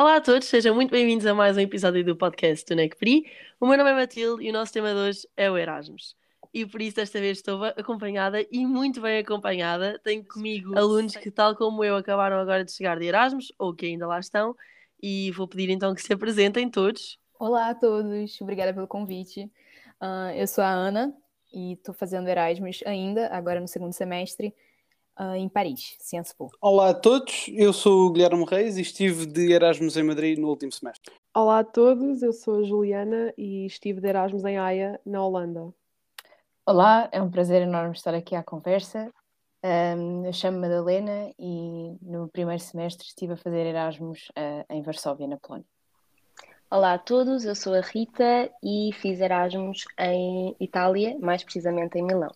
Olá 0.00 0.14
a 0.14 0.20
todos, 0.20 0.46
sejam 0.46 0.76
muito 0.76 0.92
bem-vindos 0.92 1.26
a 1.26 1.34
mais 1.34 1.56
um 1.56 1.60
episódio 1.60 2.04
do 2.04 2.14
podcast 2.14 2.64
do 2.64 2.76
NEC 2.76 2.96
Free. 2.96 3.26
O 3.58 3.66
meu 3.66 3.76
nome 3.76 3.90
é 3.90 3.94
Matilde 3.94 4.44
e 4.44 4.50
o 4.50 4.52
nosso 4.52 4.72
tema 4.72 4.90
de 4.90 4.94
hoje 4.94 5.28
é 5.36 5.50
o 5.50 5.58
Erasmus. 5.58 6.14
E 6.54 6.64
por 6.64 6.80
isso 6.80 6.94
desta 6.94 7.18
vez 7.18 7.38
estou 7.38 7.64
acompanhada 7.64 8.40
e 8.48 8.64
muito 8.64 9.00
bem 9.00 9.18
acompanhada. 9.18 10.00
Tenho 10.04 10.24
comigo 10.24 10.78
alunos 10.78 11.16
que, 11.16 11.32
tal 11.32 11.56
como 11.56 11.82
eu, 11.82 11.96
acabaram 11.96 12.38
agora 12.38 12.64
de 12.64 12.70
chegar 12.70 12.96
de 12.96 13.06
Erasmus 13.06 13.52
ou 13.58 13.74
que 13.74 13.86
ainda 13.86 14.06
lá 14.06 14.20
estão. 14.20 14.54
E 15.02 15.32
vou 15.32 15.48
pedir 15.48 15.68
então 15.68 15.92
que 15.96 16.00
se 16.00 16.12
apresentem 16.12 16.70
todos. 16.70 17.18
Olá 17.36 17.70
a 17.70 17.74
todos, 17.74 18.40
obrigada 18.40 18.72
pelo 18.72 18.86
convite. 18.86 19.50
Uh, 20.00 20.30
eu 20.36 20.46
sou 20.46 20.62
a 20.62 20.70
Ana 20.70 21.12
e 21.52 21.72
estou 21.72 21.92
fazendo 21.92 22.28
Erasmus 22.28 22.84
ainda, 22.86 23.34
agora 23.34 23.58
no 23.58 23.66
segundo 23.66 23.92
semestre 23.92 24.54
uh, 25.18 25.34
em 25.34 25.48
Paris, 25.48 25.96
Sciences 25.98 26.32
Po. 26.32 26.50
Olá 26.60 26.90
a 26.90 26.94
todos, 26.94 27.46
eu 27.48 27.72
sou 27.72 28.06
o 28.06 28.12
Guilherme 28.12 28.44
Reis 28.44 28.78
e 28.78 28.82
estive 28.82 29.26
de 29.26 29.52
Erasmus 29.52 29.96
em 29.96 30.02
Madrid 30.02 30.38
no 30.38 30.48
último 30.48 30.72
semestre. 30.72 31.12
Olá 31.34 31.60
a 31.60 31.64
todos, 31.64 32.22
eu 32.22 32.32
sou 32.32 32.60
a 32.60 32.62
Juliana 32.62 33.32
e 33.36 33.66
estive 33.66 34.00
de 34.00 34.08
Erasmus 34.08 34.44
em 34.44 34.58
Haia, 34.58 35.00
na 35.04 35.24
Holanda. 35.24 35.72
Olá, 36.64 37.08
é 37.12 37.20
um 37.20 37.30
prazer 37.30 37.62
enorme 37.62 37.94
estar 37.94 38.14
aqui 38.14 38.34
à 38.34 38.42
conversa. 38.42 39.12
Um, 39.64 40.24
eu 40.24 40.32
chamo 40.32 40.60
Madalena 40.60 41.32
e 41.38 41.96
no 42.00 42.28
primeiro 42.28 42.62
semestre 42.62 43.06
estive 43.06 43.32
a 43.32 43.36
fazer 43.36 43.66
Erasmus 43.66 44.28
uh, 44.30 44.64
em 44.70 44.82
Varsóvia, 44.82 45.26
na 45.26 45.36
Polónia. 45.36 45.66
Olá 46.70 46.92
a 46.92 46.98
todos, 46.98 47.44
eu 47.46 47.54
sou 47.54 47.72
a 47.74 47.80
Rita 47.80 48.50
e 48.62 48.90
fiz 48.92 49.20
Erasmus 49.20 49.86
em 49.98 50.54
Itália, 50.60 51.16
mais 51.18 51.42
precisamente 51.42 51.98
em 51.98 52.02
Milão. 52.02 52.30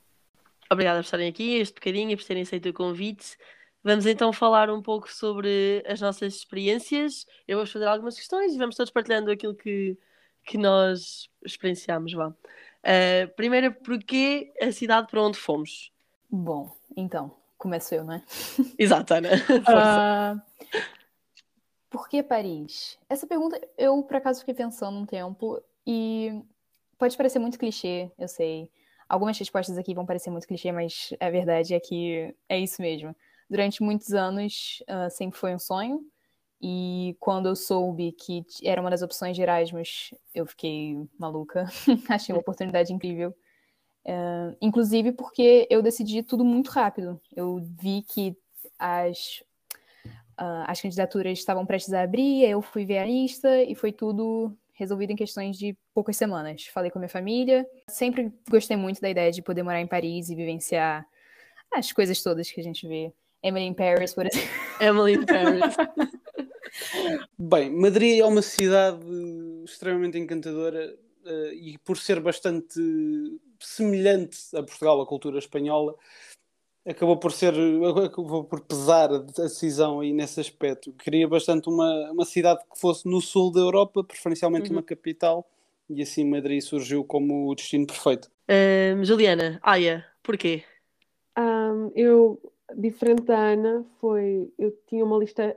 Obrigada 0.73 1.01
por 1.01 1.05
estarem 1.05 1.29
aqui 1.29 1.57
este 1.57 1.75
bocadinho 1.75 2.11
e 2.11 2.17
por 2.17 2.25
terem 2.25 2.45
aceito 2.45 2.71
o 2.71 2.73
convite. 2.73 3.37
Vamos 3.85 4.07
então 4.07 4.33
falar 4.33 4.71
um 4.71 4.81
pouco 4.81 5.13
sobre 5.13 5.85
as 5.87 6.01
nossas 6.01 6.35
experiências. 6.35 7.27
Eu 7.47 7.59
vou 7.59 7.67
fazer 7.67 7.85
algumas 7.85 8.17
questões 8.17 8.55
e 8.55 8.59
vamos 8.59 8.75
todos 8.75 8.91
partilhando 8.91 9.31
aquilo 9.31 9.55
que, 9.55 9.99
que 10.47 10.57
nós 10.57 11.29
experienciamos. 11.45 12.15
Vá. 12.15 12.29
Uh, 12.29 13.29
primeiro, 13.37 13.75
porquê 13.75 14.51
a 14.63 14.73
cidade 14.73 15.09
para 15.09 15.21
onde 15.21 15.37
fomos? 15.37 15.93
Bom, 16.31 16.75
então, 16.97 17.37
começo 17.59 17.95
eu, 17.95 18.03
não 18.03 18.15
é? 18.15 18.25
Exato, 18.79 19.13
Ana. 19.13 19.29
Uh, 19.35 20.41
por 21.91 22.09
que 22.09 22.23
Paris? 22.23 22.99
Essa 23.11 23.27
pergunta 23.27 23.61
eu, 23.77 24.03
por 24.05 24.17
acaso, 24.17 24.41
fiquei 24.41 24.55
pensando 24.55 24.97
um 24.97 25.05
tempo 25.05 25.63
e 25.87 26.43
pode 26.97 27.15
parecer 27.15 27.39
muito 27.39 27.59
clichê, 27.59 28.11
eu 28.19 28.27
sei. 28.27 28.71
Algumas 29.13 29.39
respostas 29.39 29.77
aqui 29.77 29.93
vão 29.93 30.07
parecer 30.07 30.31
muito 30.31 30.49
clichê, 30.49 30.73
mas 30.73 31.11
a 31.21 31.29
verdade 31.29 31.75
é 31.75 31.79
que 31.79 32.35
é 32.49 32.59
isso 32.59 32.81
mesmo. 32.81 33.15
Durante 33.47 33.83
muitos 33.83 34.15
anos, 34.15 34.83
uh, 34.89 35.11
sempre 35.11 35.39
foi 35.39 35.55
um 35.55 35.59
sonho. 35.59 36.01
E 36.59 37.15
quando 37.21 37.47
eu 37.47 37.55
soube 37.55 38.13
que 38.13 38.43
era 38.65 38.81
uma 38.81 38.89
das 38.89 39.03
opções 39.03 39.37
de 39.37 39.43
Erasmus, 39.43 40.15
eu 40.35 40.47
fiquei 40.47 40.97
maluca. 41.19 41.67
Achei 42.09 42.35
uma 42.35 42.41
oportunidade 42.41 42.91
incrível. 42.91 43.35
Uh, 44.07 44.57
inclusive 44.63 45.13
porque 45.13 45.67
eu 45.69 45.83
decidi 45.83 46.23
tudo 46.23 46.43
muito 46.43 46.71
rápido. 46.71 47.21
Eu 47.37 47.61
vi 47.63 48.01
que 48.09 48.35
as, 48.79 49.45
uh, 50.41 50.65
as 50.67 50.81
candidaturas 50.81 51.39
estavam 51.39 51.67
prestes 51.67 51.93
a 51.93 52.01
abrir, 52.01 52.49
eu 52.49 52.63
fui 52.63 52.87
ver 52.87 52.97
a 52.97 53.05
lista 53.05 53.63
e 53.63 53.75
foi 53.75 53.93
tudo 53.93 54.57
resolvido 54.73 55.11
em 55.11 55.17
questões 55.17 55.57
de 55.57 55.77
poucas 55.95 56.17
semanas. 56.17 56.67
Falei 56.67 56.91
com 56.91 56.99
a 56.99 57.01
minha 57.01 57.09
família. 57.09 57.67
Sempre 57.89 58.33
gostei 58.51 58.77
muito 58.77 59.01
da 59.01 59.11
ideia 59.11 59.31
de 59.31 59.43
poder 59.43 59.63
morar 59.63 59.81
em 59.81 59.87
Paris 59.87 60.29
e 60.29 60.35
vivenciar 60.35 61.07
as 61.73 61.93
coisas 61.93 62.23
todas 62.23 62.51
que 62.51 62.61
a 62.61 62.65
gente 62.65 62.87
vê. 62.87 63.13
Emily 63.43 63.67
in 63.67 63.75
Paris, 63.75 64.15
por 64.15 64.27
exemplo. 64.27 64.49
Emily 64.81 65.15
in 65.15 65.27
Paris. 65.27 65.77
Bem, 67.39 67.71
Madrid 67.71 68.21
é 68.21 68.25
uma 68.25 68.43
cidade 68.43 69.05
extremamente 69.65 70.19
encantadora 70.19 70.95
uh, 71.25 71.53
e 71.53 71.77
por 71.79 71.99
ser 71.99 72.21
bastante 72.21 72.81
semelhante 73.59 74.39
a 74.55 74.63
Portugal, 74.63 75.01
a 75.01 75.07
cultura 75.07 75.39
espanhola, 75.39 75.95
acabou 76.87 77.17
por 77.17 77.33
ser 77.33 77.55
acabou 78.05 78.45
por 78.45 78.61
pesar 78.61 79.13
a 79.13 79.19
decisão 79.19 80.01
aí 80.01 80.13
nesse 80.13 80.41
aspecto. 80.41 80.93
Queria 80.93 81.29
bastante 81.29 81.69
uma, 81.69 82.11
uma 82.11 82.25
cidade 82.25 82.63
que 82.73 82.81
fosse 82.81 83.09
no 83.09 83.21
sul 83.21 83.53
da 83.53 83.61
Europa, 83.61 84.03
preferencialmente 84.05 84.71
uhum. 84.71 84.77
uma 84.77 84.83
capital, 84.83 85.47
e 85.89 86.03
assim 86.03 86.29
Madrid 86.29 86.61
surgiu 86.61 87.05
como 87.05 87.49
o 87.49 87.55
destino 87.55 87.87
perfeito. 87.87 88.31
Um, 88.49 89.05
Juliana, 89.05 89.59
Aya, 89.63 90.05
porquê? 90.23 90.65
Um, 91.39 91.91
eu, 91.95 92.41
diferente 92.77 93.23
da 93.23 93.39
Ana, 93.39 93.85
foi 94.01 94.53
eu 94.59 94.77
tinha 94.87 95.05
uma 95.05 95.19
lista 95.19 95.57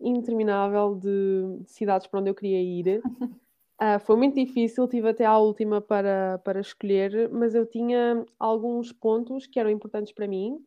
interminável 0.00 0.94
de 0.96 1.64
cidades 1.66 2.06
para 2.06 2.20
onde 2.20 2.30
eu 2.30 2.34
queria 2.34 2.60
ir. 2.60 3.02
Uh, 3.82 3.98
foi 3.98 4.14
muito 4.14 4.36
difícil, 4.36 4.86
tive 4.86 5.08
até 5.08 5.24
à 5.24 5.36
última 5.36 5.80
para, 5.80 6.38
para 6.44 6.60
escolher, 6.60 7.28
mas 7.30 7.52
eu 7.52 7.66
tinha 7.66 8.24
alguns 8.38 8.92
pontos 8.92 9.44
que 9.44 9.58
eram 9.58 9.70
importantes 9.70 10.12
para 10.12 10.28
mim. 10.28 10.64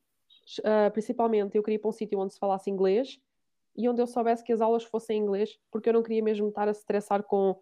Uh, 0.59 0.92
principalmente, 0.92 1.56
eu 1.56 1.64
queria 1.64 1.78
ir 1.78 1.80
para 1.80 1.88
um 1.88 1.94
sítio 1.94 2.20
onde 2.20 2.34
se 2.34 2.40
falasse 2.40 2.70
inglês 2.70 3.18
e 3.74 3.88
onde 3.88 4.02
eu 4.02 4.08
soubesse 4.08 4.44
que 4.44 4.52
as 4.52 4.59
aulas 4.59 4.84
fossem 4.84 5.18
em 5.18 5.22
inglês, 5.22 5.58
porque 5.72 5.88
eu 5.88 5.94
não 5.94 6.04
queria 6.04 6.22
mesmo 6.22 6.50
estar 6.50 6.68
a 6.68 6.74
se 6.74 6.81
estressar 6.81 7.24
com 7.24 7.58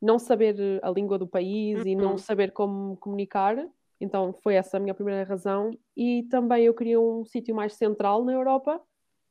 não 0.00 0.18
saber 0.18 0.78
a 0.82 0.90
língua 0.90 1.18
do 1.18 1.26
país 1.26 1.80
uhum. 1.80 1.86
e 1.86 1.96
não 1.96 2.10
uhum. 2.12 2.18
saber 2.18 2.52
como 2.52 2.94
comunicar. 2.98 3.56
Então, 3.98 4.34
foi 4.34 4.56
essa 4.56 4.76
a 4.76 4.80
minha 4.80 4.94
primeira 4.94 5.24
razão. 5.24 5.70
E 5.96 6.24
também 6.24 6.66
eu 6.66 6.74
queria 6.74 7.00
um 7.00 7.24
sítio 7.24 7.54
mais 7.54 7.72
central 7.72 8.24
na 8.26 8.34
Europa, 8.34 8.78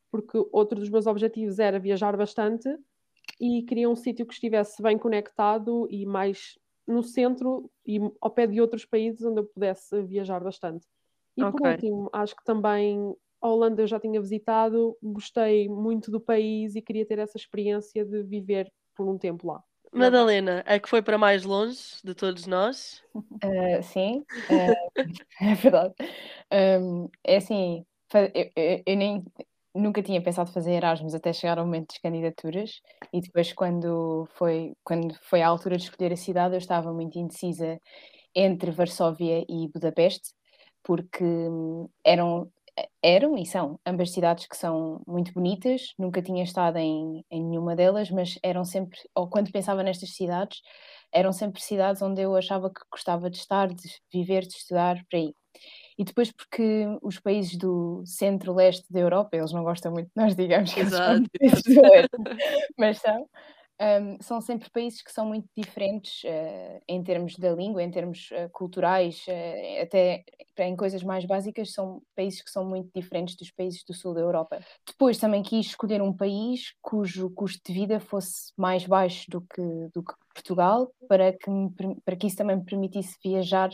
porque 0.09 0.43
outro 0.51 0.79
dos 0.79 0.89
meus 0.89 1.05
objetivos 1.05 1.59
era 1.59 1.77
viajar 1.77 2.17
bastante 2.17 2.67
e 3.39 3.63
queria 3.63 3.89
um 3.89 3.95
sítio 3.95 4.25
que 4.25 4.33
estivesse 4.33 4.81
bem 4.81 4.97
conectado 4.97 5.87
e 5.89 6.05
mais 6.05 6.57
no 6.87 7.03
centro 7.03 7.69
e 7.85 7.99
ao 8.21 8.31
pé 8.31 8.47
de 8.47 8.61
outros 8.61 8.85
países 8.85 9.23
onde 9.23 9.41
eu 9.41 9.45
pudesse 9.45 10.01
viajar 10.03 10.43
bastante. 10.43 10.85
E 11.35 11.43
okay. 11.43 11.59
por 11.59 11.69
último, 11.69 12.09
acho 12.13 12.35
que 12.35 12.43
também 12.43 13.15
a 13.41 13.47
Holanda 13.47 13.83
eu 13.83 13.87
já 13.87 13.99
tinha 13.99 14.19
visitado, 14.19 14.97
gostei 15.01 15.69
muito 15.69 16.09
do 16.09 16.19
país 16.19 16.75
e 16.75 16.81
queria 16.81 17.05
ter 17.05 17.19
essa 17.19 17.37
experiência 17.37 18.03
de 18.03 18.23
viver 18.23 18.71
por 18.95 19.07
um 19.07 19.17
tempo 19.17 19.47
lá. 19.47 19.63
Madalena, 19.93 20.63
é 20.65 20.79
que 20.79 20.89
foi 20.89 21.01
para 21.01 21.17
mais 21.17 21.43
longe 21.43 21.79
de 22.03 22.13
todos 22.13 22.45
nós? 22.45 23.03
Uh, 23.15 23.81
sim, 23.83 24.23
uh, 24.49 24.95
é 25.41 25.55
verdade. 25.55 25.93
Um, 26.81 27.09
é 27.23 27.37
assim, 27.37 27.85
eu, 28.13 28.51
eu, 28.55 28.83
eu, 28.85 28.97
nem 28.97 29.23
nunca 29.77 30.01
tinha 30.03 30.21
pensado 30.21 30.51
fazer 30.51 30.73
Erasmus 30.73 31.13
até 31.15 31.33
chegar 31.33 31.59
ao 31.59 31.65
momento 31.65 31.89
das 31.89 31.99
candidaturas 31.99 32.81
e 33.13 33.21
depois 33.21 33.53
quando 33.53 34.27
foi, 34.37 34.73
quando 34.83 35.15
foi 35.23 35.41
a 35.41 35.47
altura 35.47 35.77
de 35.77 35.83
escolher 35.83 36.13
a 36.13 36.17
cidade 36.17 36.55
eu 36.55 36.59
estava 36.59 36.93
muito 36.93 37.17
indecisa 37.19 37.79
entre 38.35 38.71
Varsóvia 38.71 39.45
e 39.49 39.69
Budapeste 39.73 40.33
porque 40.83 41.23
hum, 41.23 41.87
eram 42.05 42.51
eram 43.01 43.37
e 43.37 43.45
são 43.45 43.79
ambas 43.85 44.11
cidades 44.11 44.45
que 44.47 44.55
são 44.55 45.01
muito 45.07 45.33
bonitas, 45.33 45.93
nunca 45.97 46.21
tinha 46.21 46.43
estado 46.43 46.77
em, 46.77 47.23
em 47.31 47.43
nenhuma 47.43 47.75
delas, 47.75 48.11
mas 48.11 48.37
eram 48.43 48.63
sempre, 48.63 48.99
ou 49.15 49.27
quando 49.29 49.51
pensava 49.51 49.81
nestas 49.83 50.13
cidades, 50.15 50.61
eram 51.11 51.31
sempre 51.33 51.61
cidades 51.61 52.01
onde 52.01 52.21
eu 52.21 52.35
achava 52.35 52.69
que 52.69 52.81
gostava 52.91 53.29
de 53.29 53.37
estar, 53.37 53.67
de 53.67 53.89
viver, 54.13 54.41
de 54.43 54.55
estudar, 54.55 54.97
por 55.09 55.17
aí. 55.17 55.33
E 55.97 56.03
depois 56.03 56.31
porque 56.31 56.85
os 57.01 57.19
países 57.19 57.57
do 57.57 58.03
centro-leste 58.05 58.85
da 58.91 58.99
Europa, 58.99 59.35
eles 59.35 59.51
não 59.51 59.63
gostam 59.63 59.91
muito 59.91 60.09
nós 60.15 60.35
digamos 60.35 60.71
que 60.73 60.81
Exato. 60.81 61.23
mas 62.77 62.99
são, 62.99 63.27
um, 63.79 64.17
são 64.21 64.41
sempre 64.41 64.69
países 64.69 65.01
que 65.01 65.11
são 65.11 65.25
muito 65.25 65.47
diferentes 65.55 66.23
uh, 66.23 66.81
em 66.87 67.03
termos 67.03 67.35
da 67.37 67.51
língua, 67.51 67.83
em 67.83 67.91
termos 67.91 68.29
uh, 68.31 68.49
culturais, 68.51 69.23
uh, 69.27 69.83
até 69.83 70.23
em 70.59 70.75
coisas 70.75 71.03
mais 71.03 71.25
básicas, 71.25 71.73
são 71.73 72.01
países 72.15 72.41
que 72.41 72.49
são 72.49 72.65
muito 72.65 72.89
diferentes 72.95 73.35
dos 73.35 73.51
países 73.51 73.83
do 73.83 73.93
sul 73.93 74.15
da 74.15 74.21
Europa. 74.21 74.59
Depois 74.85 75.19
também 75.19 75.43
quis 75.43 75.67
escolher 75.67 76.01
um 76.01 76.11
país 76.11 76.73
cujo 76.81 77.29
custo 77.29 77.61
de 77.65 77.73
vida 77.73 77.99
fosse 77.99 78.51
mais 78.57 78.85
baixo 78.87 79.29
do 79.29 79.41
que, 79.41 79.61
do 79.93 80.03
que 80.03 80.13
Portugal, 80.37 80.91
para 81.09 81.33
que, 81.33 81.49
me, 81.49 81.71
para 82.05 82.15
que 82.15 82.27
isso 82.27 82.37
também 82.37 82.57
me 82.57 82.63
permitisse 82.63 83.17
viajar 83.23 83.69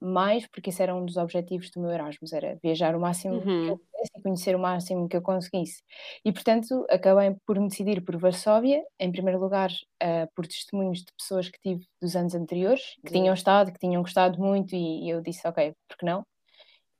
mais, 0.00 0.46
porque 0.48 0.70
esse 0.70 0.82
era 0.82 0.94
um 0.94 1.04
dos 1.04 1.16
objetivos 1.16 1.70
do 1.70 1.80
meu 1.80 1.90
Erasmus, 1.90 2.32
era 2.32 2.58
viajar 2.62 2.96
o 2.96 3.00
máximo 3.00 3.36
uhum. 3.36 3.42
que 3.42 3.70
eu 3.70 3.78
pudesse 3.78 4.12
e 4.16 4.22
conhecer 4.22 4.56
o 4.56 4.58
máximo 4.58 5.08
que 5.08 5.16
eu 5.16 5.22
conseguisse. 5.22 5.82
E, 6.24 6.32
portanto, 6.32 6.84
acabei 6.90 7.36
por 7.46 7.58
me 7.58 7.68
decidir 7.68 8.04
por 8.04 8.16
Varsóvia, 8.16 8.82
em 8.98 9.12
primeiro 9.12 9.38
lugar, 9.38 9.70
uh, 10.02 10.28
por 10.34 10.46
testemunhos 10.46 10.98
de 10.98 11.12
pessoas 11.16 11.48
que 11.48 11.60
tive 11.60 11.86
dos 12.02 12.16
anos 12.16 12.34
anteriores, 12.34 12.96
que 13.04 13.12
tinham 13.12 13.32
estado, 13.34 13.72
que 13.72 13.78
tinham 13.78 14.02
gostado 14.02 14.38
muito, 14.38 14.74
e, 14.74 15.06
e 15.06 15.10
eu 15.10 15.20
disse, 15.20 15.46
ok, 15.46 15.74
por 15.88 15.96
que 15.96 16.04
não? 16.04 16.24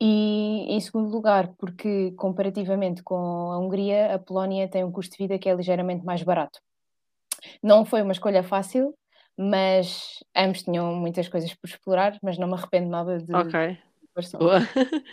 E 0.00 0.66
em 0.68 0.80
segundo 0.80 1.10
lugar, 1.10 1.52
porque 1.58 2.12
comparativamente 2.12 3.02
com 3.02 3.16
a 3.50 3.58
Hungria, 3.58 4.14
a 4.14 4.18
Polónia 4.18 4.68
tem 4.68 4.84
um 4.84 4.92
custo 4.92 5.16
de 5.16 5.24
vida 5.24 5.38
que 5.38 5.48
é 5.48 5.54
ligeiramente 5.54 6.04
mais 6.04 6.22
barato. 6.22 6.60
Não 7.62 7.84
foi 7.84 8.02
uma 8.02 8.12
escolha 8.12 8.42
fácil, 8.42 8.94
mas 9.36 10.22
ambos 10.34 10.62
tinham 10.62 10.94
muitas 10.94 11.28
coisas 11.28 11.52
por 11.54 11.68
explorar, 11.68 12.18
mas 12.22 12.38
não 12.38 12.48
me 12.48 12.54
arrependo 12.54 12.88
nada 12.88 13.18
de. 13.18 13.34
Ok. 13.34 13.78
Boa. 14.38 14.60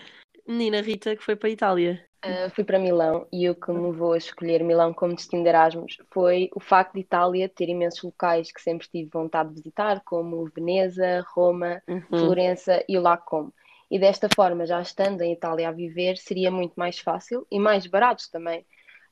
Menina 0.48 0.82
Rita, 0.82 1.16
que 1.16 1.24
foi 1.24 1.36
para 1.36 1.50
a 1.50 1.52
Itália. 1.52 2.06
Uh, 2.26 2.50
fui 2.52 2.64
para 2.64 2.80
Milão 2.80 3.28
e 3.34 3.50
o 3.50 3.56
que 3.56 3.70
me 3.70 3.82
levou 3.82 4.14
a 4.14 4.18
escolher 4.18 4.64
Milão 4.64 4.94
como 4.94 5.14
destino 5.14 5.44
de 5.44 5.50
Erasmus 5.50 5.98
foi 6.10 6.50
o 6.56 6.60
facto 6.60 6.94
de 6.94 7.02
Itália 7.02 7.50
ter 7.50 7.68
imensos 7.68 8.02
locais 8.02 8.50
que 8.50 8.62
sempre 8.62 8.88
tive 8.88 9.10
vontade 9.12 9.50
de 9.50 9.56
visitar, 9.56 10.02
como 10.06 10.50
Veneza, 10.56 11.26
Roma, 11.36 11.82
uhum. 11.86 12.02
Florença 12.10 12.82
e 12.88 12.98
o 12.98 13.02
Lago 13.02 13.24
Como. 13.26 13.54
E 13.92 14.00
desta 14.00 14.30
forma, 14.34 14.66
já 14.66 14.82
estando 14.82 15.22
em 15.22 15.34
Itália 15.34 15.68
a 15.68 15.72
viver, 15.74 16.18
seria 16.18 16.50
muito 16.50 16.74
mais 16.76 16.98
fácil 16.98 17.46
e 17.52 17.60
mais 17.60 17.86
barato 17.88 18.24
também 18.32 18.66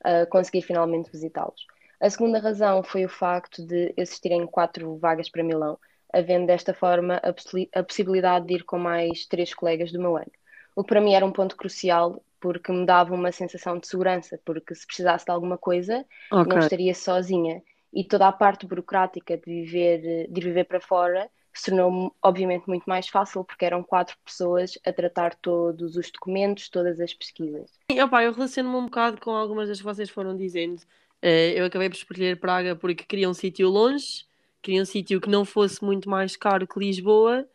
uh, 0.06 0.28
conseguir 0.30 0.62
finalmente 0.62 1.12
visitá-los. 1.12 1.66
A 2.01 2.09
segunda 2.09 2.39
razão 2.39 2.81
foi 2.81 3.06
o 3.06 3.09
facto 3.09 3.63
de 3.63 3.94
existirem 3.95 4.48
quatro 4.48 4.98
vagas 4.98 5.30
para 5.30 5.44
Milão, 5.44 5.77
havendo 6.12 6.48
desta 6.48 6.74
forma 6.74 7.18
a, 7.18 7.31
possi 7.31 7.69
a 7.74 7.83
possibilidade 7.83 8.48
de 8.48 8.56
ir 8.56 8.63
com 8.63 8.80
mais 8.80 9.27
três 9.27 9.53
colegas 9.53 9.92
do 9.92 10.00
meu 10.00 10.18
ano. 10.18 10.31
O 10.75 10.83
que 10.83 10.89
para 10.89 11.00
mim 11.00 11.13
era 11.13 11.24
um 11.24 11.31
ponto 11.31 11.56
crucial 11.56 12.24
porque 12.39 12.71
me 12.71 12.88
dava 12.88 13.13
uma 13.13 13.31
sensação 13.31 13.77
de 13.77 13.88
segurança, 13.88 14.39
porque 14.44 14.74
se 14.74 14.88
precisasse 14.88 15.25
de 15.25 15.31
alguma 15.31 15.59
coisa, 15.59 16.03
okay. 16.31 16.51
não 16.51 16.57
estaria 16.57 16.95
sozinha. 16.95 17.62
E 17.94 18.04
toda 18.04 18.27
a 18.27 18.31
parte 18.31 18.65
burocrática 18.65 19.38
de 19.38 19.63
viver, 19.63 20.27
de 20.27 20.42
viver 20.42 20.63
para 20.63 20.81
fora 20.81 21.30
se 21.54 21.69
tornou 21.69 22.15
obviamente 22.24 22.68
muito 22.68 22.86
mais 22.86 23.07
fácil 23.09 23.44
porque 23.44 23.65
eram 23.65 23.83
quatro 23.83 24.18
pessoas 24.24 24.80
a 24.86 24.94
tratar 24.94 25.36
todos 25.36 25.95
os 25.95 26.09
documentos, 26.09 26.69
todas 26.69 27.00
as 27.00 27.13
pesquisas. 27.13 27.69
E, 27.92 28.01
opa, 28.01 28.24
eu 28.24 28.31
relaciono-me 28.31 28.75
um 28.75 28.86
bocado 28.86 29.19
com 29.19 29.31
algumas 29.31 29.68
das 29.68 29.77
que 29.77 29.83
vocês 29.83 30.09
foram 30.09 30.36
dizendo. 30.36 30.81
Uh, 31.23 31.53
eu 31.56 31.65
acabei 31.65 31.89
por 31.89 31.95
escolher 31.95 32.39
Praga 32.39 32.75
porque 32.75 33.03
queria 33.03 33.29
um 33.29 33.33
sítio 33.33 33.69
longe, 33.69 34.25
queria 34.62 34.81
um 34.81 34.85
sítio 34.85 35.21
que 35.21 35.29
não 35.29 35.45
fosse 35.45 35.83
muito 35.83 36.09
mais 36.09 36.35
caro 36.35 36.68
que 36.68 36.79
Lisboa 36.79 37.47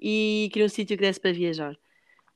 e 0.00 0.50
queria 0.52 0.66
um 0.66 0.68
sítio 0.68 0.96
que 0.96 1.02
desse 1.02 1.20
para 1.20 1.32
viajar. 1.32 1.72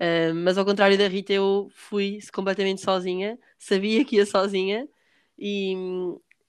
Uh, 0.00 0.34
mas 0.34 0.56
ao 0.56 0.64
contrário 0.64 0.96
da 0.96 1.06
Rita, 1.08 1.32
eu 1.32 1.68
fui 1.74 2.18
completamente 2.32 2.80
sozinha, 2.80 3.38
sabia 3.58 4.04
que 4.04 4.16
ia 4.16 4.24
sozinha 4.24 4.88
e, 5.38 5.74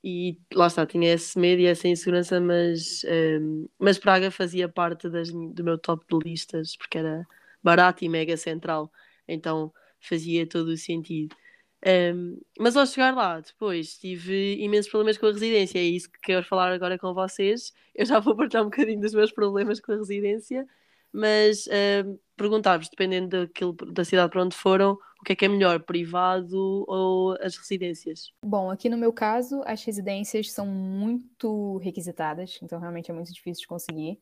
e 0.04 0.38
lá 0.54 0.68
está, 0.68 0.86
tinha 0.86 1.14
esse 1.14 1.38
medo 1.38 1.62
e 1.62 1.66
essa 1.66 1.88
insegurança, 1.88 2.40
mas, 2.40 3.04
um, 3.42 3.68
mas 3.78 3.98
Praga 4.00 4.32
fazia 4.32 4.70
parte 4.70 5.10
das, 5.10 5.30
do 5.32 5.64
meu 5.64 5.78
top 5.78 6.06
de 6.10 6.30
listas 6.30 6.78
porque 6.78 6.98
era 6.98 7.28
barato 7.62 8.06
e 8.06 8.10
mega 8.10 8.38
central, 8.38 8.92
então 9.28 9.74
fazia 10.00 10.48
todo 10.48 10.70
o 10.70 10.78
sentido. 10.78 11.36
Um, 11.84 12.40
mas 12.60 12.78
ao 12.78 12.86
chegar 12.86 13.16
lá, 13.16 13.40
depois 13.40 13.98
tive 13.98 14.62
imensos 14.62 14.92
problemas 14.92 15.18
com 15.18 15.26
a 15.26 15.32
residência, 15.32 15.80
é 15.80 15.84
isso 15.84 16.12
que 16.12 16.20
quero 16.20 16.46
falar 16.46 16.72
agora 16.72 16.98
com 16.98 17.14
vocês. 17.14 17.74
Eu 17.96 18.06
já 18.06 18.20
vou 18.20 18.36
partilhar 18.36 18.64
um 18.64 18.70
bocadinho 18.70 19.02
dos 19.02 19.14
meus 19.14 19.32
problemas 19.32 19.80
com 19.80 19.92
a 19.92 19.96
residência, 19.96 20.68
mas 21.12 21.66
uh, 21.68 22.20
perguntar-vos, 22.38 22.88
dependendo 22.88 23.46
daquilo, 23.46 23.74
da 23.74 24.06
cidade 24.06 24.32
para 24.32 24.44
onde 24.44 24.56
foram, 24.56 24.98
o 25.20 25.24
que 25.24 25.34
é 25.34 25.36
que 25.36 25.46
é 25.46 25.48
melhor, 25.48 25.80
privado 25.80 26.86
ou 26.88 27.34
as 27.42 27.58
residências? 27.58 28.32
Bom, 28.44 28.70
aqui 28.70 28.88
no 28.88 28.98
meu 28.98 29.12
caso, 29.12 29.62
as 29.66 29.84
residências 29.84 30.52
são 30.52 30.66
muito 30.66 31.78
requisitadas, 31.78 32.60
então 32.62 32.80
realmente 32.80 33.10
é 33.10 33.14
muito 33.14 33.34
difícil 33.34 33.62
de 33.62 33.68
conseguir. 33.68 34.20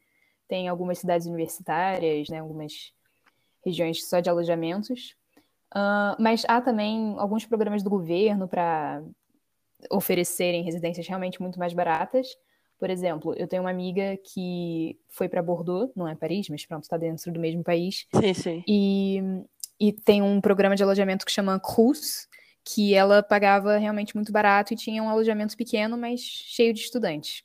Tem 0.47 0.67
algumas 0.67 0.99
cidades 0.99 1.27
universitárias, 1.27 2.27
né, 2.29 2.39
algumas 2.39 2.93
regiões 3.63 4.07
só 4.07 4.19
de 4.19 4.29
alojamentos, 4.29 5.15
uh, 5.75 6.15
mas 6.19 6.43
há 6.47 6.61
também 6.61 7.15
alguns 7.17 7.45
programas 7.45 7.83
do 7.83 7.89
governo 7.89 8.47
para 8.47 9.03
oferecerem 9.89 10.63
residências 10.63 11.07
realmente 11.07 11.41
muito 11.41 11.59
mais 11.59 11.73
baratas. 11.73 12.27
Por 12.77 12.89
exemplo, 12.89 13.33
eu 13.35 13.47
tenho 13.47 13.63
uma 13.63 13.69
amiga 13.69 14.17
que 14.17 14.97
foi 15.09 15.27
para 15.27 15.43
Bordeaux, 15.43 15.91
não 15.95 16.07
é 16.07 16.15
Paris, 16.15 16.47
mas 16.49 16.65
pronto, 16.65 16.83
está 16.83 16.97
dentro 16.97 17.31
do 17.31 17.39
mesmo 17.39 17.63
país. 17.63 18.07
Sim, 18.13 18.33
sim. 18.33 18.63
E, 18.67 19.21
e 19.79 19.91
tem 19.91 20.21
um 20.21 20.39
programa 20.39 20.75
de 20.75 20.83
alojamento 20.83 21.25
que 21.25 21.31
chama 21.31 21.59
Cruz, 21.59 22.27
que 22.63 22.93
ela 22.93 23.21
pagava 23.21 23.77
realmente 23.77 24.15
muito 24.15 24.31
barato 24.31 24.73
e 24.73 24.77
tinha 24.77 25.03
um 25.03 25.09
alojamento 25.09 25.57
pequeno, 25.57 25.97
mas 25.97 26.21
cheio 26.21 26.73
de 26.73 26.79
estudantes. 26.79 27.43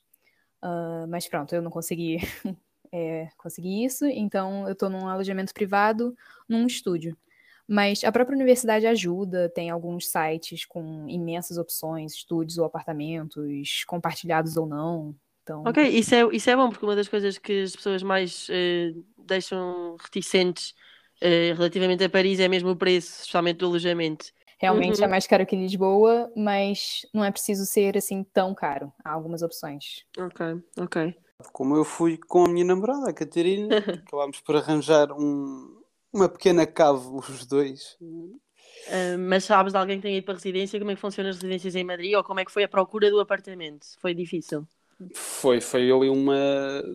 Uh, 0.63 1.05
mas 1.09 1.27
pronto, 1.27 1.53
eu 1.53 1.61
não 1.61 1.69
consegui 1.69 2.17
é, 2.91 3.27
conseguir 3.37 3.83
isso, 3.83 4.05
então 4.05 4.65
eu 4.67 4.73
estou 4.73 4.89
num 4.89 5.07
alojamento 5.07 5.53
privado, 5.53 6.15
num 6.47 6.65
estúdio. 6.65 7.17
Mas 7.67 8.03
a 8.03 8.11
própria 8.11 8.35
universidade 8.35 8.85
ajuda, 8.85 9.49
tem 9.49 9.69
alguns 9.69 10.07
sites 10.09 10.65
com 10.65 11.07
imensas 11.09 11.57
opções, 11.57 12.13
estúdios 12.13 12.57
ou 12.57 12.65
apartamentos, 12.65 13.83
compartilhados 13.85 14.55
ou 14.55 14.67
não. 14.67 15.15
Então... 15.41 15.63
Ok, 15.65 15.87
isso 15.87 16.13
é, 16.13 16.23
isso 16.31 16.49
é 16.49 16.55
bom, 16.55 16.69
porque 16.69 16.85
uma 16.85 16.95
das 16.95 17.07
coisas 17.07 17.37
que 17.37 17.63
as 17.63 17.75
pessoas 17.75 18.03
mais 18.03 18.47
uh, 18.49 19.05
deixam 19.25 19.95
reticentes 19.99 20.73
uh, 21.21 21.55
relativamente 21.55 22.03
a 22.03 22.09
Paris 22.09 22.39
é 22.39 22.47
mesmo 22.47 22.69
o 22.69 22.75
preço, 22.75 23.19
especialmente 23.19 23.57
do 23.57 23.67
alojamento. 23.67 24.25
Realmente 24.59 24.99
uhum. 24.99 25.05
é 25.05 25.07
mais 25.07 25.27
caro 25.27 25.45
que 25.45 25.55
Lisboa, 25.55 26.31
mas 26.35 27.01
não 27.13 27.23
é 27.23 27.31
preciso 27.31 27.65
ser 27.65 27.97
assim 27.97 28.23
tão 28.33 28.55
caro. 28.55 28.91
Há 29.03 29.11
algumas 29.11 29.41
opções. 29.41 30.05
Ok, 30.17 30.45
ok. 30.79 31.15
Como 31.51 31.75
eu 31.75 31.83
fui 31.83 32.17
com 32.17 32.45
a 32.45 32.49
minha 32.49 32.65
namorada, 32.65 33.09
a 33.09 33.13
Catarina, 33.13 33.67
acabámos 34.07 34.39
por 34.39 34.55
arranjar 34.55 35.11
um, 35.11 35.81
uma 36.15 36.29
pequena 36.29 36.65
cave, 36.65 37.05
os 37.13 37.45
dois. 37.45 37.97
Uh, 38.01 39.17
mas 39.19 39.43
sabes 39.43 39.73
de 39.73 39.77
alguém 39.77 39.97
que 39.97 40.03
tenha 40.03 40.17
ido 40.17 40.23
para 40.23 40.33
a 40.33 40.37
residência? 40.37 40.79
Como 40.79 40.91
é 40.91 40.95
que 40.95 41.01
funcionam 41.01 41.29
as 41.29 41.35
residências 41.35 41.75
em 41.75 41.83
Madrid? 41.83 42.13
Ou 42.15 42.23
como 42.23 42.39
é 42.39 42.45
que 42.45 42.51
foi 42.51 42.63
a 42.63 42.69
procura 42.69 43.11
do 43.11 43.19
apartamento? 43.19 43.85
Foi 43.99 44.13
difícil? 44.13 44.65
Foi, 45.13 45.59
foi 45.59 45.91
ali 45.91 46.07
uma. 46.07 46.35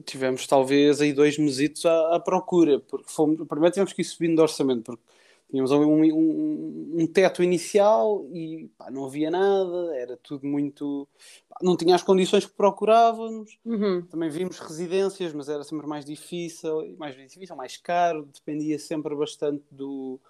Tivemos 0.06 0.46
talvez 0.46 1.02
aí 1.02 1.12
dois 1.12 1.37
mesitos 1.37 1.84
à, 1.84 2.17
à 2.17 2.20
procura, 2.20 2.81
porque 2.81 3.11
fomos, 3.11 3.46
primeiro 3.46 3.75
tivemos 3.75 3.93
que 3.93 4.00
ir 4.00 4.05
subindo 4.06 4.37
de 4.37 4.40
orçamento, 4.40 4.84
porque 4.84 5.02
tínhamos 5.50 5.73
ali 5.73 5.85
um, 5.85 6.02
um, 6.02 7.02
um 7.02 7.06
teto 7.06 7.43
inicial 7.43 8.25
e 8.32 8.70
pá, 8.79 8.91
não 8.91 9.05
havia 9.05 9.31
nada, 9.31 9.97
era 9.97 10.17
tudo 10.17 10.47
muito. 10.47 11.08
Pá, 11.49 11.56
não 11.62 11.76
tinha 11.76 11.94
as 11.94 12.02
condições 12.02 12.47
que 12.47 12.52
procurávamos. 12.52 13.58
Uhum. 13.64 14.02
Também 14.02 14.31
vimos 14.31 14.58
residências, 14.58 15.32
mas 15.32 15.49
era 15.49 15.64
sempre 15.64 15.87
mais 15.87 16.05
difícil, 16.05 16.94
mais 16.97 17.17
difícil, 17.17 17.56
mais 17.56 17.76
caro, 17.76 18.29
dependia 18.32 18.79
sempre 18.79 19.14
bastante 19.14 19.64
do. 19.70 20.20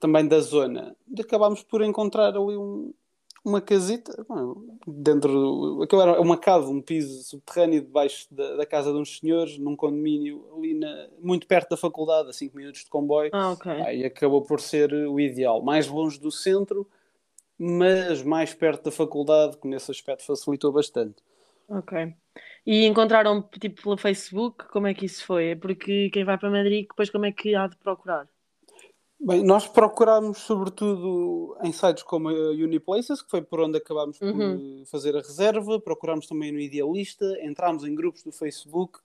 também 0.00 0.26
da 0.26 0.40
zona. 0.40 0.96
E 1.08 1.20
acabámos 1.20 1.62
por 1.62 1.82
encontrar 1.82 2.36
ali 2.36 2.56
um, 2.56 2.92
uma 3.48 3.60
casita, 3.60 4.24
dentro. 4.86 5.82
Aquilo 5.82 6.02
era 6.02 6.20
uma 6.20 6.36
casa, 6.36 6.68
um 6.68 6.80
piso 6.80 7.22
subterrâneo 7.24 7.80
debaixo 7.80 8.26
da, 8.30 8.56
da, 8.56 8.66
casa 8.66 8.92
de 8.92 8.98
uns 8.98 9.18
senhores, 9.18 9.58
num 9.58 9.74
condomínio 9.74 10.44
ali 10.56 10.74
na, 10.74 11.08
muito 11.20 11.46
perto 11.46 11.70
da 11.70 11.76
faculdade, 11.76 12.28
a 12.28 12.32
5 12.32 12.56
minutos 12.56 12.84
de 12.84 12.90
comboio. 12.90 13.30
Ah, 13.32 13.52
ok. 13.52 13.70
Aí 13.70 14.04
acabou 14.04 14.42
por 14.42 14.60
ser 14.60 14.92
o 14.92 15.18
ideal. 15.18 15.62
Mais 15.62 15.88
longe 15.88 16.20
do 16.20 16.30
centro, 16.30 16.86
mas 17.58 18.22
mais 18.22 18.54
perto 18.54 18.84
da 18.84 18.90
faculdade, 18.90 19.56
que 19.56 19.66
nesse 19.66 19.90
aspecto 19.90 20.24
facilitou 20.24 20.70
bastante. 20.70 21.16
Ok. 21.68 22.14
E 22.66 22.86
encontraram 22.86 23.42
tipo 23.42 23.82
pelo 23.82 23.96
Facebook? 23.96 24.66
Como 24.68 24.86
é 24.86 24.94
que 24.94 25.06
isso 25.06 25.24
foi? 25.24 25.50
É 25.50 25.56
porque 25.56 26.10
quem 26.10 26.24
vai 26.24 26.38
para 26.38 26.50
Madrid, 26.50 26.86
depois 26.88 27.10
como 27.10 27.26
é 27.26 27.32
que 27.32 27.54
há 27.54 27.66
de 27.66 27.76
procurar? 27.76 28.28
Bem, 29.20 29.42
nós 29.42 29.66
procurámos 29.66 30.38
sobretudo 30.38 31.56
em 31.62 31.72
sites 31.72 32.04
como 32.04 32.28
a 32.28 32.32
Uniplaces, 32.32 33.20
que 33.20 33.28
foi 33.28 33.42
por 33.42 33.60
onde 33.60 33.76
acabámos 33.76 34.20
uhum. 34.20 34.80
por 34.80 34.86
fazer 34.86 35.16
a 35.16 35.20
reserva, 35.20 35.80
procurámos 35.80 36.26
também 36.26 36.52
no 36.52 36.60
Idealista, 36.60 37.24
entrámos 37.42 37.84
em 37.84 37.94
grupos 37.96 38.22
do 38.22 38.30
Facebook, 38.30 39.00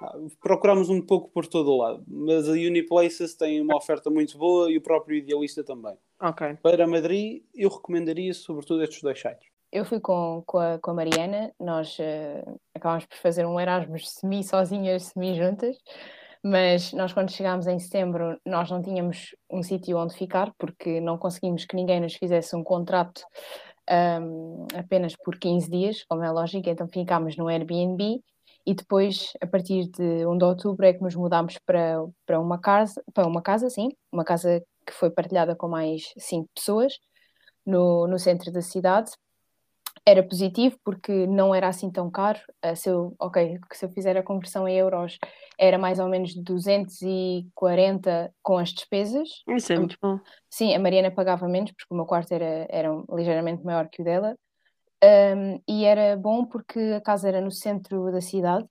ah, 0.00 0.16
procurámos 0.40 0.88
um 0.88 1.02
pouco 1.02 1.28
por 1.28 1.46
todo 1.46 1.70
o 1.70 1.76
lado, 1.76 2.02
mas 2.08 2.48
a 2.48 2.52
Uniplaces 2.52 3.34
tem 3.34 3.60
uma 3.60 3.76
oferta 3.76 4.08
muito 4.08 4.38
boa 4.38 4.70
e 4.70 4.78
o 4.78 4.80
próprio 4.80 5.18
Idealista 5.18 5.62
também. 5.62 5.96
Ok. 6.20 6.56
Para 6.62 6.86
Madrid, 6.86 7.42
eu 7.54 7.68
recomendaria 7.68 8.32
sobretudo 8.32 8.82
estes 8.82 9.02
dois 9.02 9.20
sites. 9.20 9.48
Eu 9.70 9.84
fui 9.84 10.00
com, 10.00 10.42
com, 10.46 10.58
a, 10.58 10.78
com 10.78 10.92
a 10.92 10.94
Mariana, 10.94 11.52
nós 11.60 11.98
uh, 11.98 12.58
acabámos 12.74 13.04
por 13.04 13.18
fazer 13.18 13.44
um 13.44 13.60
Erasmus 13.60 14.08
semi-sozinhas, 14.12 15.04
semi-juntas, 15.04 15.76
mas 16.42 16.92
nós 16.92 17.12
quando 17.12 17.30
chegámos 17.30 17.66
em 17.66 17.78
setembro 17.78 18.38
nós 18.46 18.70
não 18.70 18.80
tínhamos 18.82 19.34
um 19.50 19.62
sítio 19.62 19.98
onde 19.98 20.14
ficar 20.14 20.52
porque 20.58 21.00
não 21.00 21.18
conseguimos 21.18 21.64
que 21.64 21.76
ninguém 21.76 22.00
nos 22.00 22.14
fizesse 22.14 22.54
um 22.54 22.62
contrato 22.62 23.22
um, 23.90 24.66
apenas 24.74 25.16
por 25.16 25.38
15 25.38 25.70
dias, 25.70 26.04
como 26.04 26.22
é 26.22 26.30
lógico, 26.30 26.68
então 26.68 26.86
ficámos 26.88 27.36
no 27.36 27.48
Airbnb 27.48 28.22
e 28.66 28.74
depois, 28.74 29.32
a 29.40 29.46
partir 29.46 29.88
de 29.88 30.26
1 30.26 30.36
de 30.36 30.44
outubro, 30.44 30.84
é 30.84 30.92
que 30.92 31.02
nos 31.02 31.14
mudámos 31.14 31.58
para, 31.64 32.04
para 32.26 32.38
uma 32.38 32.60
casa, 32.60 33.02
para 33.14 33.26
uma 33.26 33.40
casa, 33.40 33.70
sim, 33.70 33.88
uma 34.12 34.24
casa 34.24 34.62
que 34.86 34.92
foi 34.92 35.10
partilhada 35.10 35.56
com 35.56 35.68
mais 35.68 36.12
cinco 36.18 36.48
pessoas 36.54 36.92
no, 37.64 38.06
no 38.06 38.18
centro 38.18 38.52
da 38.52 38.60
cidade, 38.60 39.10
era 40.08 40.22
positivo 40.22 40.78
porque 40.82 41.26
não 41.26 41.54
era 41.54 41.68
assim 41.68 41.90
tão 41.90 42.10
caro. 42.10 42.38
Uh, 42.64 42.74
se 42.74 42.88
eu, 42.88 43.14
ok, 43.18 43.58
se 43.72 43.84
eu 43.84 43.90
fizer 43.90 44.16
a 44.16 44.22
conversão 44.22 44.66
em 44.66 44.74
euros, 44.76 45.18
era 45.58 45.76
mais 45.76 45.98
ou 45.98 46.08
menos 46.08 46.34
240 46.34 48.32
com 48.42 48.56
as 48.56 48.70
despesas. 48.70 49.28
Isso 49.46 49.70
é 49.70 49.78
muito 49.78 49.98
bom. 50.00 50.18
Sim, 50.48 50.74
a 50.74 50.78
Mariana 50.78 51.10
pagava 51.10 51.46
menos 51.46 51.72
porque 51.72 51.92
o 51.92 51.96
meu 51.96 52.06
quarto 52.06 52.32
era, 52.32 52.66
era 52.70 52.88
ligeiramente 53.12 53.62
maior 53.62 53.86
que 53.90 54.00
o 54.00 54.04
dela. 54.04 54.34
Um, 55.04 55.60
e 55.68 55.84
era 55.84 56.16
bom 56.16 56.46
porque 56.46 56.80
a 56.96 57.00
casa 57.00 57.28
era 57.28 57.40
no 57.40 57.52
centro 57.52 58.10
da 58.10 58.20
cidade, 58.20 58.66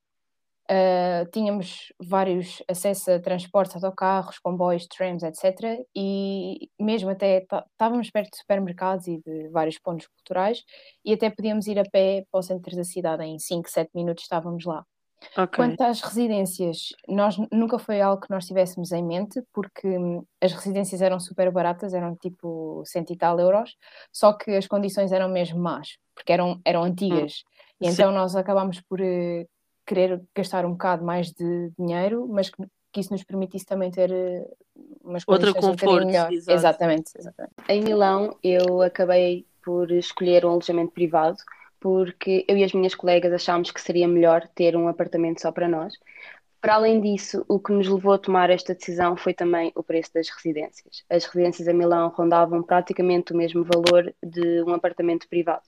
Uh, 0.70 1.30
tínhamos 1.32 1.94
vários 1.98 2.62
acessos 2.68 3.08
a 3.08 3.20
transportes, 3.22 3.76
autocarros, 3.76 4.38
comboios, 4.40 4.86
trams, 4.88 5.24
etc. 5.24 5.80
E 5.96 6.70
mesmo 6.80 7.10
até 7.10 7.46
estávamos 7.72 8.12
perto 8.12 8.32
de 8.32 8.38
supermercados 8.40 9.08
e 9.08 9.22
de 9.26 9.48
vários 9.50 9.80
pontos 9.80 10.08
culturais 10.08 10.64
e 11.06 11.14
até 11.14 11.30
podíamos 11.30 11.68
ir 11.68 11.80
a 11.80 11.84
pé 11.90 12.26
para 12.30 12.40
o 12.40 12.44
centro 12.44 12.76
da 12.76 12.84
cidade 12.84 13.24
em 13.24 13.40
5, 13.40 13.70
7 13.70 13.92
minutos 13.96 14.24
estávamos 14.24 14.66
lá. 14.66 14.84
Okay. 15.32 15.48
Quanto 15.48 15.82
às 15.82 16.02
residências, 16.02 16.90
nós 17.08 17.38
nunca 17.52 17.80
foi 17.80 18.02
algo 18.02 18.22
que 18.22 18.30
nós 18.30 18.46
tivéssemos 18.46 18.92
em 18.92 19.04
mente, 19.04 19.42
porque 19.52 19.88
hum, 19.88 20.24
as 20.42 20.54
residências 20.54 21.02
eram 21.02 21.20
super 21.20 21.52
baratas, 21.52 21.94
eram 21.94 22.16
tipo 22.16 22.84
cento 22.86 23.12
e 23.14 23.18
tal 23.18 23.40
euros, 23.40 23.76
só 24.12 24.34
que 24.34 24.52
as 24.52 24.68
condições 24.68 25.12
eram 25.12 25.28
mesmo 25.30 25.60
más, 25.60 25.98
porque 26.14 26.32
eram, 26.32 26.62
eram 26.64 26.84
antigas. 26.84 27.44
Hum. 27.82 27.86
E 27.86 27.88
então 27.88 28.12
nós 28.12 28.36
acabámos 28.36 28.82
por 28.82 29.00
uh, 29.02 29.46
querer 29.88 30.22
gastar 30.36 30.66
um 30.66 30.74
bocado 30.74 31.04
mais 31.04 31.32
de 31.32 31.72
dinheiro, 31.80 32.28
mas 32.28 32.50
que, 32.50 32.62
que 32.92 33.00
isso 33.00 33.12
nos 33.14 33.24
permitisse 33.24 33.66
também 33.66 33.90
ter 33.90 34.12
uh, 34.12 34.58
umas 35.04 35.24
Outro 35.26 35.56
conforto, 35.56 36.04
um 36.04 36.06
melhor. 36.06 36.32
Exatamente, 36.32 37.12
exatamente. 37.18 37.54
Em 37.70 37.82
Milão 37.82 38.38
eu 38.44 38.82
acabei 38.82 39.46
por 39.64 39.90
escolher 39.92 40.46
um 40.46 40.50
alojamento 40.50 40.92
privado, 40.92 41.38
porque 41.80 42.46
eu 42.48 42.58
e 42.58 42.64
as 42.64 42.74
minhas 42.74 42.94
colegas 42.94 43.32
achámos 43.34 43.72
que 43.72 43.82
seria 43.82 44.08
melhor 44.08 44.48
ter 44.54 44.76
um 44.76 44.88
apartamento 44.88 45.42
só 45.42 45.52
para 45.52 45.68
nós. 45.68 45.94
Para 46.60 46.76
além 46.76 47.00
disso, 47.00 47.46
o 47.48 47.60
que 47.60 47.72
nos 47.72 47.88
levou 47.88 48.14
a 48.14 48.18
tomar 48.18 48.50
esta 48.50 48.74
decisão 48.74 49.16
foi 49.16 49.34
também 49.34 49.72
o 49.76 49.84
preço 49.84 50.14
das 50.14 50.28
residências. 50.28 51.04
As 51.10 51.24
residências 51.26 51.68
em 51.68 51.74
Milão 51.74 52.10
rondavam 52.10 52.64
praticamente 52.64 53.32
o 53.32 53.38
mesmo 53.38 53.64
valor 53.64 54.14
de 54.24 54.64
um 54.64 54.74
apartamento 54.74 55.30
privado. 55.30 55.64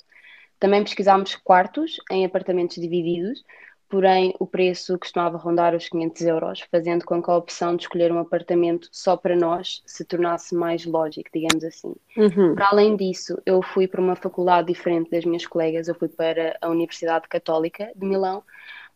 Também 0.60 0.84
pesquisámos 0.84 1.36
quartos 1.36 1.98
em 2.12 2.26
apartamentos 2.26 2.76
divididos, 2.76 3.44
porém 3.90 4.36
o 4.40 4.46
preço 4.46 4.98
costumava 5.00 5.38
rondar 5.38 5.76
os 5.76 5.90
500 5.90 6.22
euros, 6.22 6.62
fazendo 6.72 7.04
com 7.04 7.22
que 7.22 7.30
a 7.30 7.36
opção 7.36 7.76
de 7.76 7.84
escolher 7.84 8.12
um 8.12 8.20
apartamento 8.20 8.88
só 8.92 9.18
para 9.18 9.36
nós 9.36 9.82
se 9.86 10.06
tornasse 10.06 10.54
mais 10.54 10.86
lógico, 10.86 11.30
digamos 11.34 11.64
assim. 11.64 11.96
Uhum. 12.16 12.54
Para 12.54 12.70
além 12.70 12.96
disso, 12.96 13.42
eu 13.46 13.62
fui 13.62 13.88
para 13.88 14.00
uma 14.00 14.16
faculdade 14.16 14.68
diferente 14.68 15.10
das 15.10 15.26
minhas 15.26 15.46
colegas, 15.46 15.88
eu 15.88 15.96
fui 15.96 16.08
para 16.08 16.56
a 16.62 16.70
Universidade 16.70 17.28
Católica 17.28 17.92
de 17.96 18.06
Milão, 18.06 18.44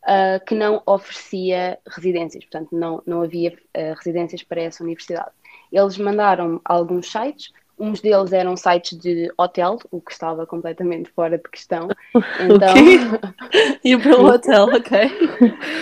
uh, 0.03 0.45
que 0.45 0.53
não 0.53 0.83
oferecia 0.85 1.79
residências, 1.87 2.45
portanto 2.45 2.69
não, 2.71 3.01
não 3.05 3.23
havia 3.23 3.51
uh, 3.51 3.95
residências 3.97 4.43
para 4.43 4.61
essa 4.61 4.83
universidade. 4.83 5.31
Eles 5.71 5.97
mandaram 5.97 6.61
alguns 6.63 7.11
sites, 7.11 7.51
Uns 7.77 7.99
deles 7.99 8.31
eram 8.31 8.55
sites 8.55 8.97
de 8.97 9.31
hotel, 9.37 9.79
o 9.89 9.99
que 9.99 10.11
estava 10.11 10.45
completamente 10.45 11.09
fora 11.11 11.37
de 11.37 11.49
questão. 11.49 11.87
Então, 12.39 12.73
e 13.83 13.97
para 13.97 14.17
um 14.17 14.25
hotel, 14.25 14.65
ok. 14.65 14.99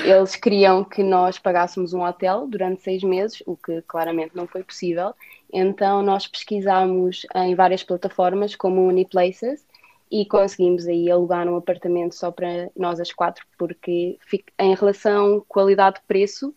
Eles 0.05 0.35
queriam 0.35 0.83
que 0.83 1.03
nós 1.03 1.37
pagássemos 1.37 1.93
um 1.93 2.03
hotel 2.03 2.47
durante 2.47 2.81
seis 2.81 3.03
meses, 3.03 3.43
o 3.45 3.55
que 3.55 3.81
claramente 3.83 4.35
não 4.35 4.47
foi 4.47 4.63
possível. 4.63 5.13
Então 5.51 6.01
nós 6.01 6.27
pesquisámos 6.27 7.25
em 7.35 7.55
várias 7.55 7.83
plataformas, 7.83 8.55
como 8.55 8.87
Uniplaces, 8.87 9.65
e 10.09 10.25
conseguimos 10.25 10.87
aí 10.87 11.09
alugar 11.09 11.47
um 11.47 11.55
apartamento 11.55 12.15
só 12.15 12.31
para 12.31 12.69
nós 12.75 12.99
as 12.99 13.11
quatro, 13.11 13.45
porque 13.57 14.17
em 14.59 14.75
relação 14.75 15.43
qualidade-preço 15.47 16.53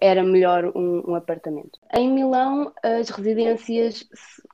era 0.00 0.22
melhor 0.22 0.64
um, 0.74 1.10
um, 1.10 1.14
apartamento. 1.14 1.78
Em 1.92 2.12
Milão, 2.12 2.72
as 2.82 3.08
residências 3.08 4.04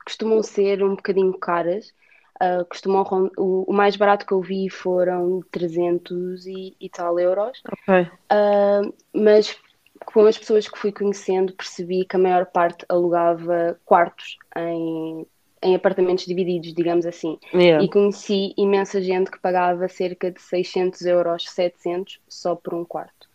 costumam 0.04 0.42
ser 0.42 0.82
um 0.82 0.94
bocadinho 0.94 1.36
caras. 1.38 1.92
Uh, 2.40 2.64
costumam, 2.68 3.30
o, 3.36 3.70
o, 3.70 3.72
mais 3.72 3.94
barato 3.94 4.26
que 4.26 4.32
eu 4.32 4.40
vi 4.40 4.68
foram 4.68 5.42
300 5.50 6.46
e, 6.46 6.76
e 6.80 6.88
tal 6.88 7.18
euros. 7.18 7.62
Okay. 7.84 8.02
Uh, 8.02 8.92
mas 9.12 9.56
com 10.04 10.26
as 10.26 10.36
pessoas 10.36 10.68
que 10.68 10.78
fui 10.78 10.90
conhecendo, 10.90 11.52
percebi 11.52 12.04
que 12.04 12.16
a 12.16 12.18
maior 12.18 12.46
parte 12.46 12.84
alugava 12.88 13.78
quartos 13.84 14.38
em, 14.56 15.24
em 15.62 15.74
apartamentos 15.76 16.24
divididos, 16.24 16.74
digamos 16.74 17.06
assim. 17.06 17.38
Yeah. 17.54 17.84
E 17.84 17.88
conheci 17.88 18.52
imensa 18.56 19.00
gente 19.00 19.30
que 19.30 19.38
pagava 19.38 19.86
cerca 19.86 20.30
de 20.30 20.40
600 20.40 21.02
euros, 21.02 21.48
700 21.48 22.20
só 22.28 22.56
por 22.56 22.74
um 22.74 22.84
quarto 22.84 23.31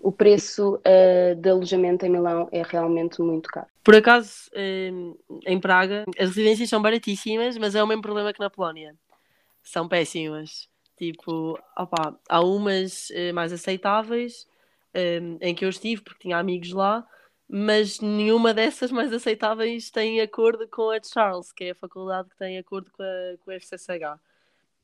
o 0.00 0.12
preço 0.12 0.76
uh, 0.76 1.34
de 1.34 1.48
alojamento 1.48 2.04
em 2.04 2.10
Milão 2.10 2.48
é 2.52 2.62
realmente 2.62 3.20
muito 3.20 3.48
caro. 3.48 3.66
Por 3.82 3.94
acaso, 3.94 4.50
em 4.54 5.60
Praga, 5.60 6.04
as 6.18 6.28
residências 6.28 6.68
são 6.68 6.80
baratíssimas, 6.80 7.58
mas 7.58 7.74
é 7.74 7.82
o 7.82 7.86
mesmo 7.86 8.02
problema 8.02 8.32
que 8.32 8.40
na 8.40 8.50
Polónia. 8.50 8.94
São 9.62 9.88
péssimas. 9.88 10.68
Tipo, 10.96 11.58
opa, 11.76 12.16
há 12.28 12.40
umas 12.40 13.10
uh, 13.10 13.34
mais 13.34 13.52
aceitáveis 13.52 14.46
em 15.40 15.54
que 15.54 15.64
eu 15.64 15.70
estive, 15.70 16.02
porque 16.02 16.20
tinha 16.20 16.36
amigos 16.36 16.70
lá, 16.70 17.02
mas 17.48 18.00
nenhuma 18.00 18.54
dessas 18.54 18.90
mais 18.90 19.12
aceitáveis 19.12 19.90
tem 19.90 20.20
acordo 20.20 20.66
com 20.68 20.90
a 20.90 20.98
Charles, 21.02 21.52
que 21.52 21.64
é 21.64 21.70
a 21.70 21.74
faculdade 21.74 22.28
que 22.30 22.36
tem 22.36 22.58
acordo 22.58 22.90
com 22.90 23.02
a, 23.02 23.36
com 23.44 23.52
FCSH. 23.52 24.18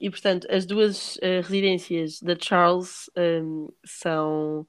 E, 0.01 0.11
portanto, 0.11 0.47
as 0.51 0.65
duas 0.67 1.17
uh, 1.17 1.43
residências 1.43 2.21
da 2.21 2.37
Charles 2.39 3.11
um, 3.17 3.69
são 3.85 4.67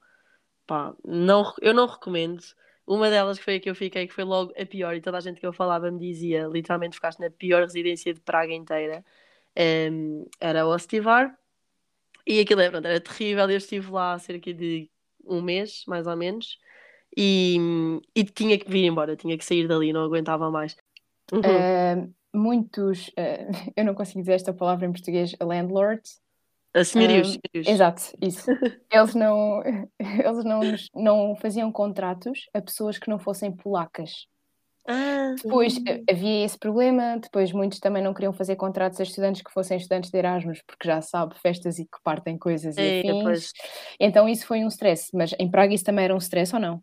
pá, 0.70 0.94
não, 1.04 1.52
eu 1.60 1.74
não 1.74 1.88
recomendo. 1.88 2.40
Uma 2.86 3.10
delas 3.10 3.38
que 3.38 3.44
foi 3.44 3.56
a 3.56 3.60
que 3.60 3.68
eu 3.68 3.74
fiquei, 3.74 4.06
que 4.06 4.14
foi 4.14 4.22
logo 4.22 4.52
a 4.56 4.64
pior, 4.64 4.94
e 4.94 5.00
toda 5.00 5.18
a 5.18 5.20
gente 5.20 5.40
que 5.40 5.46
eu 5.46 5.52
falava 5.52 5.90
me 5.90 5.98
dizia, 5.98 6.46
literalmente 6.46 6.94
ficaste 6.94 7.18
na 7.18 7.28
pior 7.28 7.62
residência 7.62 8.14
de 8.14 8.20
Praga 8.20 8.52
inteira, 8.52 9.04
um, 9.90 10.28
era 10.38 10.64
o 10.64 10.70
Ostivar. 10.72 11.36
E 12.24 12.38
aquilo 12.38 12.60
é, 12.60 12.70
pronto, 12.70 12.86
era 12.86 13.00
terrível. 13.00 13.50
Eu 13.50 13.56
estive 13.56 13.90
lá 13.90 14.16
cerca 14.20 14.54
de 14.54 14.88
um 15.24 15.42
mês, 15.42 15.82
mais 15.88 16.06
ou 16.06 16.16
menos, 16.16 16.56
e, 17.16 17.58
e 18.14 18.22
tinha 18.22 18.56
que 18.56 18.70
vir 18.70 18.84
embora, 18.84 19.16
tinha 19.16 19.36
que 19.36 19.44
sair 19.44 19.66
dali, 19.66 19.92
não 19.92 20.04
aguentava 20.04 20.52
mais. 20.52 20.76
Uhum. 21.32 21.40
Uh, 21.40 22.14
muitos, 22.32 23.08
uh, 23.08 23.50
eu 23.76 23.84
não 23.84 23.94
consigo 23.94 24.20
dizer 24.20 24.34
esta 24.34 24.52
palavra 24.52 24.86
em 24.86 24.92
português, 24.92 25.34
landlords, 25.40 26.20
a 26.74 26.84
senhorios, 26.84 27.36
um, 27.36 27.40
Exato, 27.54 28.02
isso. 28.22 28.46
Eles 28.92 29.14
não, 29.14 29.62
eles 30.00 30.44
não, 30.44 30.60
não 30.94 31.36
faziam 31.36 31.70
contratos 31.70 32.46
a 32.52 32.60
pessoas 32.60 32.98
que 32.98 33.08
não 33.08 33.20
fossem 33.20 33.54
polacas. 33.54 34.26
Ah, 34.88 35.34
depois 35.36 35.74
sim. 35.74 35.84
havia 36.10 36.44
esse 36.44 36.58
problema, 36.58 37.18
depois 37.18 37.52
muitos 37.52 37.78
também 37.78 38.02
não 38.02 38.12
queriam 38.12 38.32
fazer 38.32 38.56
contratos 38.56 38.98
a 38.98 39.02
estudantes 39.04 39.42
que 39.42 39.52
fossem 39.52 39.76
estudantes 39.76 40.10
de 40.10 40.18
Erasmus, 40.18 40.60
porque 40.66 40.86
já 40.88 41.00
sabe, 41.00 41.38
festas 41.40 41.78
e 41.78 41.84
que 41.84 41.98
partem 42.02 42.36
coisas 42.36 42.76
e 42.76 42.80
afins. 42.80 43.52
Então 44.00 44.28
isso 44.28 44.46
foi 44.46 44.64
um 44.64 44.68
stress, 44.68 45.10
mas 45.14 45.32
em 45.38 45.50
Praga 45.50 45.72
isso 45.72 45.84
também 45.84 46.04
era 46.04 46.14
um 46.14 46.18
stress 46.18 46.54
ou 46.54 46.60
não? 46.60 46.82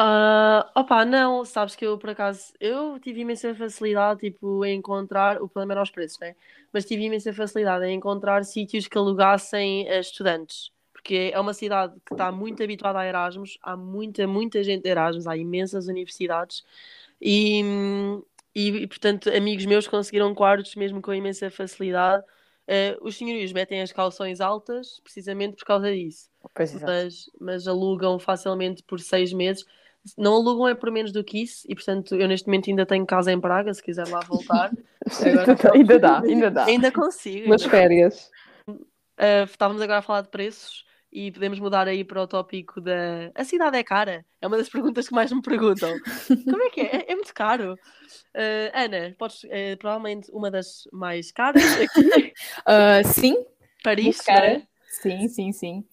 Uh, 0.00 0.64
opa, 0.74 1.04
não, 1.04 1.44
sabes 1.44 1.76
que 1.76 1.84
eu 1.84 1.98
por 1.98 2.08
acaso 2.08 2.54
eu 2.58 2.98
tive 2.98 3.20
imensa 3.20 3.54
facilidade 3.54 4.20
tipo, 4.20 4.64
em 4.64 4.78
encontrar, 4.78 5.42
o 5.42 5.46
problema 5.46 5.74
era 5.74 5.82
os 5.82 5.90
preços, 5.90 6.18
né? 6.18 6.34
Mas 6.72 6.86
tive 6.86 7.04
imensa 7.04 7.34
facilidade 7.34 7.84
em 7.84 7.96
encontrar 7.96 8.42
sítios 8.46 8.88
que 8.88 8.96
alugassem 8.96 9.86
a 9.90 10.00
estudantes, 10.00 10.72
porque 10.90 11.30
é 11.34 11.38
uma 11.38 11.52
cidade 11.52 11.92
que 12.06 12.14
está 12.14 12.32
muito 12.32 12.62
habituada 12.62 12.98
a 12.98 13.06
Erasmus, 13.06 13.58
há 13.60 13.76
muita, 13.76 14.26
muita 14.26 14.64
gente 14.64 14.84
de 14.84 14.88
Erasmus, 14.88 15.26
há 15.26 15.36
imensas 15.36 15.86
universidades 15.86 16.64
e, 17.20 17.62
e, 18.54 18.86
portanto 18.86 19.28
amigos 19.28 19.66
meus 19.66 19.86
conseguiram 19.86 20.34
quartos 20.34 20.74
mesmo 20.76 21.02
com 21.02 21.12
imensa 21.12 21.50
facilidade. 21.50 22.24
Uh, 22.66 22.96
os 23.02 23.16
senhorios 23.16 23.52
metem 23.52 23.82
as 23.82 23.92
calções 23.92 24.40
altas 24.40 24.98
precisamente 25.04 25.56
por 25.56 25.64
causa 25.66 25.92
disso, 25.92 26.30
mas, 26.86 27.28
mas 27.38 27.68
alugam 27.68 28.18
facilmente 28.18 28.82
por 28.82 28.98
seis 28.98 29.30
meses 29.32 29.66
não 30.16 30.34
alugam 30.34 30.68
é 30.68 30.74
por 30.74 30.90
menos 30.90 31.12
do 31.12 31.22
que 31.22 31.42
isso 31.42 31.64
e 31.68 31.74
portanto 31.74 32.14
eu 32.14 32.26
neste 32.26 32.46
momento 32.46 32.70
ainda 32.70 32.86
tenho 32.86 33.06
casa 33.06 33.32
em 33.32 33.40
Praga 33.40 33.72
se 33.72 33.82
quiser 33.82 34.08
lá 34.08 34.20
voltar. 34.20 34.70
Agora, 35.20 35.74
ainda 35.74 35.98
dá, 35.98 36.20
ainda 36.20 36.50
dá. 36.50 36.64
Ainda 36.64 36.92
consigo 36.92 37.48
nas 37.48 37.62
ainda 37.62 37.70
férias. 37.70 38.30
Uh, 38.68 39.44
estávamos 39.44 39.82
agora 39.82 39.98
a 39.98 40.02
falar 40.02 40.22
de 40.22 40.28
preços 40.28 40.84
e 41.12 41.30
podemos 41.30 41.58
mudar 41.58 41.88
aí 41.88 42.04
para 42.04 42.22
o 42.22 42.26
tópico 42.26 42.80
da 42.80 43.30
a 43.34 43.44
cidade 43.44 43.76
é 43.76 43.82
cara? 43.82 44.24
É 44.40 44.46
uma 44.46 44.56
das 44.56 44.68
perguntas 44.68 45.08
que 45.08 45.14
mais 45.14 45.30
me 45.30 45.42
perguntam. 45.42 45.92
Como 46.44 46.62
é 46.62 46.70
que 46.70 46.80
é? 46.80 46.96
É, 46.96 47.12
é 47.12 47.14
muito 47.14 47.34
caro. 47.34 47.74
Uh, 48.34 48.70
Ana, 48.72 49.14
podes, 49.18 49.44
uh, 49.44 49.76
provavelmente 49.78 50.30
uma 50.32 50.50
das 50.50 50.84
mais 50.92 51.30
caras 51.32 51.62
aqui. 51.80 52.32
sim. 53.12 53.44
Paris, 53.82 54.20
cara. 54.20 54.58
Né? 54.58 54.66
sim, 55.02 55.28
sim, 55.28 55.52
sim. 55.52 55.84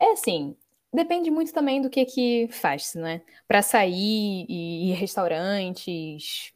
É 0.00 0.12
assim, 0.12 0.56
depende 0.92 1.30
muito 1.30 1.52
também 1.52 1.80
do 1.80 1.90
que 1.90 2.04
que 2.04 2.48
faz, 2.50 2.94
né? 2.94 3.22
Para 3.48 3.62
sair 3.62 4.46
e 4.48 4.90
ir 4.90 4.94
restaurantes, 4.94 6.52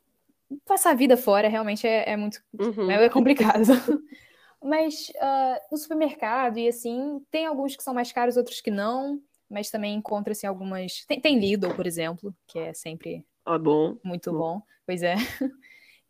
passar 0.64 0.90
a 0.90 0.94
vida 0.94 1.16
fora 1.16 1.48
realmente 1.48 1.86
é, 1.86 2.10
é 2.10 2.16
muito 2.16 2.42
uhum. 2.58 2.90
é 2.90 3.08
complicado. 3.08 3.64
mas 4.62 5.10
uh, 5.16 5.60
no 5.70 5.78
supermercado 5.78 6.58
e 6.58 6.68
assim, 6.68 7.20
tem 7.30 7.46
alguns 7.46 7.76
que 7.76 7.82
são 7.82 7.94
mais 7.94 8.12
caros, 8.12 8.36
outros 8.36 8.60
que 8.60 8.70
não, 8.70 9.20
mas 9.48 9.70
também 9.70 9.94
encontra-se 9.94 10.46
algumas. 10.46 11.04
Tem, 11.06 11.20
tem 11.20 11.38
Lidl, 11.38 11.74
por 11.74 11.86
exemplo, 11.86 12.34
que 12.46 12.58
é 12.58 12.74
sempre 12.74 13.24
ah, 13.44 13.58
bom. 13.58 13.96
muito 14.04 14.32
bom. 14.32 14.38
bom. 14.38 14.62
Pois 14.84 15.02
é. 15.02 15.14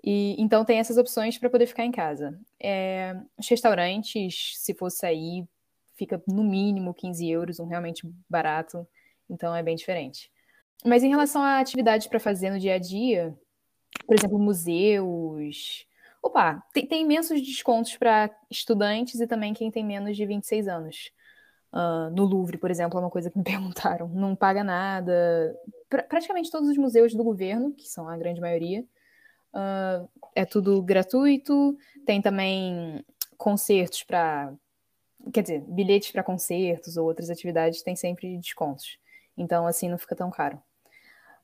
E, 0.09 0.37
então 0.39 0.65
tem 0.65 0.79
essas 0.79 0.99
opções 0.99 1.37
para 1.37 1.51
poder 1.51 1.67
ficar 1.67 1.85
em 1.85 1.91
casa. 1.91 2.39
É, 2.63 3.13
os 3.37 3.49
restaurantes, 3.49 4.53
se 4.57 4.73
for 4.73 4.89
sair, 4.89 5.45
fica 5.97 6.23
no 6.29 6.45
mínimo 6.45 6.95
15 6.95 7.29
euros, 7.29 7.59
um 7.59 7.67
realmente 7.67 8.09
barato, 8.29 8.87
então 9.29 9.55
é 9.55 9.63
bem 9.63 9.75
diferente. 9.75 10.31
Mas 10.85 11.03
em 11.03 11.09
relação 11.09 11.43
a 11.43 11.59
atividades 11.59 12.07
para 12.07 12.21
fazer 12.21 12.51
no 12.51 12.59
dia 12.59 12.75
a 12.75 12.79
dia, 12.79 13.37
por 14.07 14.15
exemplo, 14.15 14.39
museus. 14.39 15.87
Opa, 16.23 16.63
tem, 16.73 16.87
tem 16.87 17.03
imensos 17.03 17.41
descontos 17.41 17.97
para 17.97 18.31
estudantes 18.51 19.21
e 19.21 19.27
também 19.27 19.55
quem 19.55 19.71
tem 19.71 19.85
menos 19.85 20.17
de 20.17 20.27
26 20.27 20.69
anos. 20.69 21.11
Uh, 21.73 22.11
no 22.15 22.25
Louvre, 22.25 22.57
por 22.59 22.71
exemplo, 22.71 22.99
é 22.99 23.03
uma 23.03 23.11
coisa 23.11 23.31
que 23.31 23.39
me 23.39 23.45
perguntaram. 23.45 24.09
Não 24.09 24.35
paga 24.35 24.63
nada. 24.63 25.55
Pra, 25.89 26.03
praticamente 26.03 26.51
todos 26.51 26.69
os 26.69 26.77
museus 26.77 27.15
do 27.15 27.25
governo, 27.25 27.73
que 27.73 27.89
são 27.89 28.09
a 28.09 28.17
grande 28.17 28.41
maioria, 28.41 28.85
uh, 29.55 30.09
é 30.35 30.45
tudo 30.45 30.83
gratuito. 30.83 31.77
Tem 32.05 32.21
também 32.21 33.05
concertos 33.37 34.03
para. 34.03 34.53
Quer 35.33 35.43
dizer, 35.43 35.61
bilhetes 35.67 36.11
para 36.11 36.23
concertos 36.23 36.97
ou 36.97 37.07
outras 37.07 37.31
atividades 37.31 37.83
tem 37.83 37.97
sempre 37.97 38.37
descontos. 38.39 38.99
Então, 39.37 39.67
assim, 39.67 39.89
não 39.89 39.99
fica 39.99 40.15
tão 40.15 40.31
caro. 40.31 40.61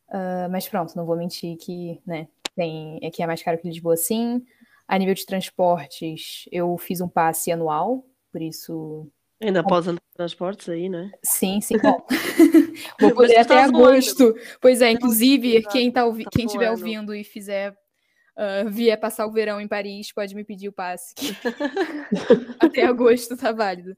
Uh, 0.08 0.48
mas 0.50 0.68
pronto, 0.68 0.94
não 0.96 1.06
vou 1.06 1.16
mentir 1.16 1.56
que, 1.56 2.00
né, 2.06 2.28
tem, 2.54 2.98
aqui 3.04 3.22
é 3.22 3.26
mais 3.26 3.42
caro 3.42 3.58
que 3.58 3.68
Lisboa, 3.68 3.96
sim. 3.96 4.44
A 4.86 4.98
nível 4.98 5.14
de 5.14 5.24
transportes, 5.24 6.44
eu 6.52 6.76
fiz 6.76 7.00
um 7.00 7.08
passe 7.08 7.50
anual, 7.50 8.04
por 8.30 8.42
isso. 8.42 9.08
Ainda 9.40 9.64
pode 9.64 9.88
andar 9.88 10.02
transportes 10.14 10.68
aí, 10.68 10.88
né? 10.88 11.10
Sim, 11.22 11.60
sim. 11.60 11.78
Bom, 11.78 12.04
vou 13.00 13.14
poder 13.14 13.38
até 13.38 13.62
agosto. 13.62 14.34
Pois 14.60 14.82
é, 14.82 14.90
inclusive, 14.90 15.62
quem, 15.70 15.90
tá 15.90 16.04
ouvi... 16.04 16.24
quem 16.30 16.46
estiver 16.46 16.70
ouvindo 16.70 17.14
e 17.14 17.24
fizer 17.24 17.74
uh, 18.36 18.70
vier 18.70 18.98
passar 18.98 19.26
o 19.26 19.32
verão 19.32 19.60
em 19.60 19.68
Paris, 19.68 20.12
pode 20.12 20.34
me 20.34 20.44
pedir 20.44 20.68
o 20.68 20.72
passe. 20.72 21.14
até 22.60 22.84
agosto 22.84 23.36
tá 23.36 23.52
válido. 23.52 23.96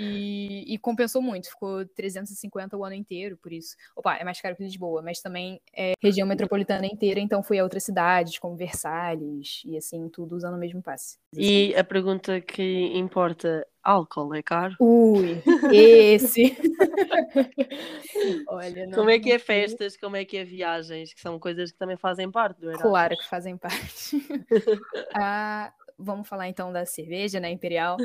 E, 0.00 0.62
e, 0.72 0.78
compensou 0.78 1.20
muito, 1.20 1.48
ficou 1.48 1.84
350 1.84 2.76
o 2.76 2.84
ano 2.84 2.94
inteiro, 2.94 3.36
por 3.36 3.52
isso. 3.52 3.74
Opa, 3.96 4.14
é 4.14 4.22
mais 4.22 4.40
caro 4.40 4.54
que 4.54 4.62
Lisboa, 4.62 5.02
mas 5.02 5.20
também 5.20 5.60
é 5.76 5.94
região 6.00 6.24
metropolitana 6.24 6.86
inteira, 6.86 7.18
então 7.18 7.42
fui 7.42 7.58
a 7.58 7.64
outras 7.64 7.82
cidades, 7.82 8.38
como 8.38 8.56
Versalhes, 8.56 9.62
e 9.64 9.76
assim, 9.76 10.08
tudo 10.08 10.36
usando 10.36 10.54
o 10.54 10.58
mesmo 10.58 10.80
passe. 10.80 11.18
E 11.36 11.74
a 11.74 11.82
pergunta 11.82 12.40
que 12.40 12.96
importa, 12.96 13.66
álcool 13.88 14.34
é 14.34 14.42
caro? 14.42 14.76
Ui, 14.78 15.42
esse! 15.72 16.56
Olha, 18.48 18.86
não, 18.86 18.98
como 18.98 19.10
é 19.10 19.18
que 19.18 19.32
é 19.32 19.38
festas, 19.38 19.96
como 19.96 20.16
é 20.16 20.24
que 20.24 20.36
é 20.36 20.44
viagens, 20.44 21.14
que 21.14 21.20
são 21.20 21.38
coisas 21.38 21.72
que 21.72 21.78
também 21.78 21.96
fazem 21.96 22.30
parte 22.30 22.60
do 22.60 22.68
Erasmus? 22.68 22.90
Claro 22.90 23.16
que 23.16 23.26
fazem 23.26 23.56
parte. 23.56 24.16
ah, 25.14 25.72
vamos 25.98 26.28
falar 26.28 26.48
então 26.48 26.70
da 26.70 26.84
cerveja, 26.84 27.40
né, 27.40 27.50
Imperial. 27.50 27.96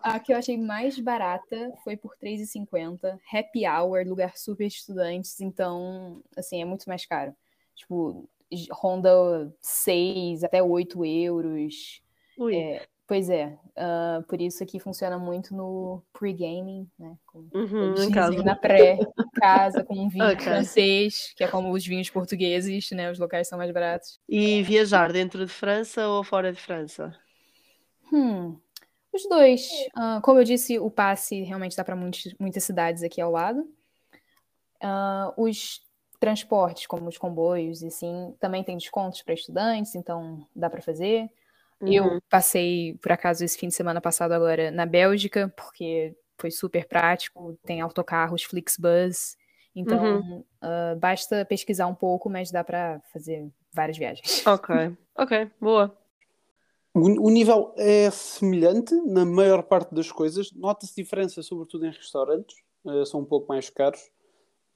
A 0.00 0.20
que 0.20 0.32
eu 0.32 0.36
achei 0.36 0.58
mais 0.58 0.98
barata 0.98 1.72
foi 1.82 1.96
por 1.96 2.14
R$3,50. 2.20 3.18
Happy 3.32 3.66
Hour, 3.66 4.06
lugar 4.06 4.36
super 4.36 4.66
estudantes, 4.66 5.40
então, 5.40 6.22
assim, 6.36 6.60
é 6.60 6.64
muito 6.66 6.84
mais 6.86 7.06
caro. 7.06 7.34
Tipo, 7.74 8.28
ronda 8.70 9.52
6 9.60 10.44
até 10.44 10.62
8 10.62 11.04
euros. 11.04 12.02
É, 12.52 12.86
pois 13.06 13.28
é, 13.28 13.58
uh, 13.76 14.22
por 14.24 14.40
isso 14.40 14.62
aqui 14.62 14.78
funciona 14.78 15.18
muito 15.18 15.54
no 15.54 16.02
pre-gaming, 16.12 16.88
né? 16.98 17.16
Com, 17.26 17.48
uhum, 17.54 17.94
na 18.44 18.56
pré-casa, 18.56 19.84
com 19.84 19.94
um 19.94 20.08
vinho 20.08 20.24
okay. 20.24 20.44
francês, 20.44 21.32
que 21.36 21.44
é 21.44 21.48
como 21.48 21.72
os 21.72 21.86
vinhos 21.86 22.10
portugueses, 22.10 22.90
né? 22.90 23.10
Os 23.10 23.18
locais 23.18 23.48
são 23.48 23.58
mais 23.58 23.70
baratos. 23.70 24.18
E 24.28 24.62
viajar 24.62 25.12
dentro 25.12 25.44
de 25.44 25.52
França 25.52 26.08
ou 26.08 26.24
fora 26.24 26.52
de 26.52 26.60
França? 26.60 27.14
Hum, 28.12 28.56
os 29.12 29.28
dois. 29.28 29.68
Uh, 29.96 30.20
como 30.22 30.40
eu 30.40 30.44
disse, 30.44 30.78
o 30.78 30.90
passe 30.90 31.42
realmente 31.42 31.76
dá 31.76 31.84
para 31.84 31.96
muitas 31.96 32.64
cidades 32.64 33.02
aqui 33.02 33.20
ao 33.20 33.30
lado. 33.30 33.60
Uh, 34.82 35.42
os 35.42 35.82
transportes, 36.18 36.86
como 36.86 37.08
os 37.08 37.18
comboios 37.18 37.82
e 37.82 37.88
assim, 37.88 38.34
também 38.40 38.64
tem 38.64 38.76
descontos 38.76 39.22
para 39.22 39.34
estudantes, 39.34 39.94
então 39.94 40.46
dá 40.56 40.70
para 40.70 40.80
fazer. 40.80 41.30
Uhum. 41.80 41.92
Eu 41.92 42.22
passei, 42.30 42.98
por 43.02 43.12
acaso, 43.12 43.44
esse 43.44 43.58
fim 43.58 43.68
de 43.68 43.74
semana 43.74 44.00
passado 44.00 44.32
agora 44.32 44.70
na 44.70 44.86
Bélgica, 44.86 45.52
porque 45.56 46.16
foi 46.38 46.50
super 46.50 46.86
prático, 46.86 47.58
tem 47.64 47.80
autocarros, 47.80 48.44
Flixbus. 48.44 49.36
Então, 49.74 50.20
uhum. 50.20 50.44
uh, 50.62 50.98
basta 50.98 51.44
pesquisar 51.44 51.86
um 51.86 51.94
pouco, 51.94 52.30
mas 52.30 52.50
dá 52.50 52.62
para 52.62 53.00
fazer 53.12 53.48
várias 53.72 53.98
viagens. 53.98 54.46
Ok, 54.46 54.74
ok, 55.16 55.50
boa. 55.60 55.96
O, 56.96 57.28
nível 57.28 57.74
é 57.76 58.08
semelhante 58.12 58.94
na 58.94 59.24
maior 59.24 59.64
parte 59.64 59.92
das 59.92 60.12
coisas. 60.12 60.52
Nota-se 60.52 60.94
diferença, 60.94 61.42
sobretudo 61.42 61.84
em 61.84 61.90
restaurantes, 61.90 62.56
uh, 62.84 63.04
são 63.04 63.20
um 63.20 63.24
pouco 63.24 63.48
mais 63.48 63.68
caros. 63.68 64.00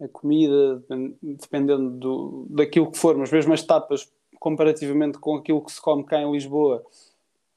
A 0.01 0.09
comida, 0.09 0.83
dependendo 1.23 1.91
do, 1.91 2.47
daquilo 2.51 2.91
que 2.91 2.99
for, 2.99 3.17
mas 3.17 3.33
mesmo 3.33 3.53
as 3.53 3.63
tapas, 3.63 4.09
comparativamente 4.39 5.19
com 5.19 5.37
aquilo 5.37 5.65
que 5.65 5.73
se 5.73 5.81
come 5.81 6.05
cá 6.05 6.21
em 6.21 6.31
Lisboa, 6.31 6.85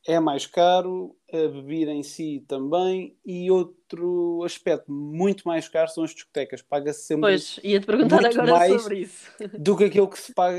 é 0.07 0.19
mais 0.19 0.47
caro, 0.47 1.15
a 1.31 1.47
bebida 1.47 1.91
em 1.91 2.01
si 2.01 2.43
também, 2.47 3.15
e 3.23 3.51
outro 3.51 4.43
aspecto 4.43 4.91
muito 4.91 5.47
mais 5.47 5.67
caro 5.69 5.89
são 5.89 6.03
as 6.03 6.11
discotecas. 6.11 6.61
Paga-se 6.61 7.03
sempre. 7.03 7.21
Pois, 7.21 7.59
ia-te 7.63 7.85
perguntar 7.85 8.25
agora 8.25 8.51
mais 8.51 8.81
sobre 8.81 8.99
isso. 8.99 9.31
Do 9.59 9.77
que 9.77 9.83
aquilo 9.85 10.07
que 10.07 10.19
se 10.19 10.33
paga 10.33 10.57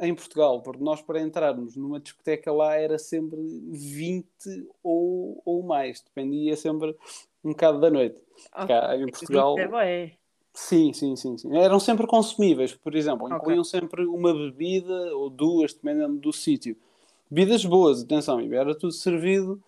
em 0.00 0.14
Portugal, 0.14 0.62
porque 0.62 0.82
nós, 0.82 1.00
para 1.00 1.20
entrarmos 1.20 1.76
numa 1.76 2.00
discoteca 2.00 2.52
lá, 2.52 2.76
era 2.76 2.98
sempre 2.98 3.38
20 3.70 4.26
ou, 4.82 5.40
ou 5.44 5.62
mais, 5.62 6.00
dependia 6.00 6.56
sempre 6.56 6.96
um 7.44 7.50
bocado 7.50 7.80
da 7.80 7.90
noite. 7.90 8.20
Okay. 8.52 8.66
Cá 8.66 8.96
em 8.96 9.06
Portugal. 9.06 9.58
É 9.58 10.12
Sim, 10.54 10.92
sim, 10.92 11.16
sim, 11.16 11.38
sim. 11.38 11.56
Eram 11.56 11.80
sempre 11.80 12.06
consumíveis, 12.06 12.74
por 12.74 12.94
exemplo, 12.94 13.26
incluíam 13.26 13.62
okay. 13.62 13.80
sempre 13.80 14.04
uma 14.04 14.32
bebida 14.34 15.16
ou 15.16 15.30
duas, 15.30 15.72
dependendo 15.72 16.18
do 16.18 16.32
sítio 16.32 16.76
bebidas 17.32 17.64
boas, 17.64 18.02
atenção, 18.02 18.40
era 18.52 18.74
tudo 18.74 18.92
servido 18.92 19.58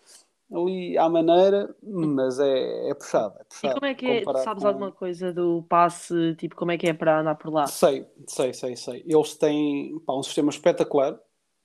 ali 0.52 0.98
à 0.98 1.08
maneira, 1.08 1.74
mas 1.82 2.38
é, 2.38 2.90
é 2.90 2.94
puxado, 2.94 3.34
é 3.40 3.44
puxado. 3.44 3.72
E 3.72 3.74
como 3.74 3.86
é 3.86 3.94
que 3.94 4.06
é? 4.06 4.24
Sabes 4.44 4.62
com... 4.62 4.68
alguma 4.68 4.92
coisa 4.92 5.32
do 5.32 5.64
passe, 5.66 6.34
tipo, 6.36 6.54
como 6.54 6.72
é 6.72 6.78
que 6.78 6.86
é 6.86 6.92
para 6.92 7.20
andar 7.20 7.34
por 7.36 7.50
lá? 7.50 7.66
Sei, 7.66 8.06
sei, 8.26 8.52
sei, 8.52 8.76
sei. 8.76 9.02
Eles 9.06 9.34
têm 9.34 9.98
pá, 10.00 10.14
um 10.14 10.22
sistema 10.22 10.50
espetacular, 10.50 11.18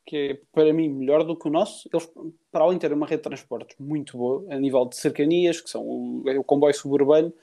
que 0.06 0.16
é 0.16 0.42
para 0.54 0.74
mim 0.74 0.88
melhor 0.88 1.26
do 1.26 1.36
que 1.36 1.48
o 1.50 1.52
nosso. 1.52 1.90
Eles, 1.94 2.10
para 2.50 2.64
além 2.64 2.78
de 2.78 2.88
ter 2.88 2.94
uma 2.94 3.06
rede 3.06 3.22
de 3.22 3.30
transportes 3.30 3.76
muito 3.78 4.18
boa, 4.18 4.46
a 4.50 4.58
nível 4.58 4.86
de 4.86 4.96
cercanias, 4.96 5.60
que 5.60 5.70
são 5.70 5.84
o, 5.84 6.24
é 6.26 6.40
o 6.40 6.44
comboio 6.44 6.74
suburbano, 6.74 7.34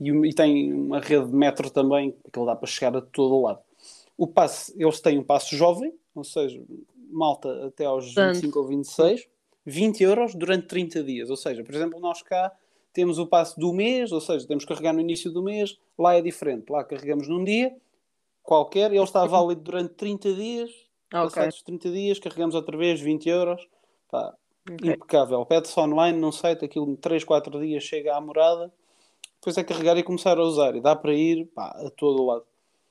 e, 0.00 0.10
e 0.10 0.34
tem 0.34 0.72
uma 0.72 1.00
rede 1.00 1.26
de 1.26 1.34
metro 1.34 1.70
também, 1.70 2.14
que 2.32 2.38
ele 2.38 2.46
dá 2.46 2.56
para 2.56 2.68
chegar 2.68 2.96
a 2.96 3.00
todo 3.00 3.42
lado. 3.42 3.60
O 4.16 4.26
passe, 4.26 4.74
eles 4.76 5.00
têm 5.00 5.18
um 5.18 5.24
passe 5.24 5.56
jovem, 5.56 5.92
ou 6.14 6.24
seja, 6.24 6.62
malta 7.10 7.66
até 7.66 7.84
aos 7.84 8.14
Tanto. 8.14 8.34
25 8.34 8.58
ou 8.58 8.66
26, 8.66 9.28
20 9.66 10.00
euros 10.02 10.34
durante 10.34 10.66
30 10.66 11.02
dias. 11.02 11.30
Ou 11.30 11.36
seja, 11.36 11.64
por 11.64 11.74
exemplo, 11.74 11.98
nós 12.00 12.22
cá 12.22 12.52
temos 12.92 13.18
o 13.18 13.26
passo 13.26 13.58
do 13.58 13.72
mês, 13.72 14.12
ou 14.12 14.20
seja, 14.20 14.46
temos 14.46 14.64
que 14.64 14.68
carregar 14.68 14.92
no 14.92 15.00
início 15.00 15.30
do 15.30 15.42
mês, 15.42 15.78
lá 15.98 16.14
é 16.14 16.22
diferente. 16.22 16.70
Lá 16.70 16.84
carregamos 16.84 17.28
num 17.28 17.42
dia 17.42 17.74
qualquer, 18.42 18.92
ele 18.92 19.02
está 19.02 19.24
válido 19.26 19.62
durante 19.62 19.94
30 19.94 20.34
dias, 20.34 20.70
okay. 21.08 21.22
passados 21.22 21.62
30 21.62 21.90
dias, 21.90 22.18
carregamos 22.18 22.54
outra 22.54 22.76
vez 22.76 23.00
20 23.00 23.28
euros. 23.28 23.68
Pá, 24.10 24.34
okay. 24.70 24.90
Impecável. 24.92 25.44
Pede-se 25.46 25.78
online 25.80 26.18
num 26.18 26.30
site, 26.30 26.64
aquilo 26.64 26.96
3, 26.96 27.24
4 27.24 27.60
dias 27.60 27.82
chega 27.82 28.14
à 28.14 28.20
morada, 28.20 28.72
depois 29.44 29.58
é 29.58 29.62
carregar 29.62 29.98
e 29.98 30.02
começar 30.02 30.38
a 30.38 30.42
usar. 30.42 30.74
E 30.74 30.80
dá 30.80 30.96
para 30.96 31.12
ir 31.12 31.44
pá, 31.54 31.68
a 31.68 31.90
todo 31.90 32.24
lado. 32.24 32.44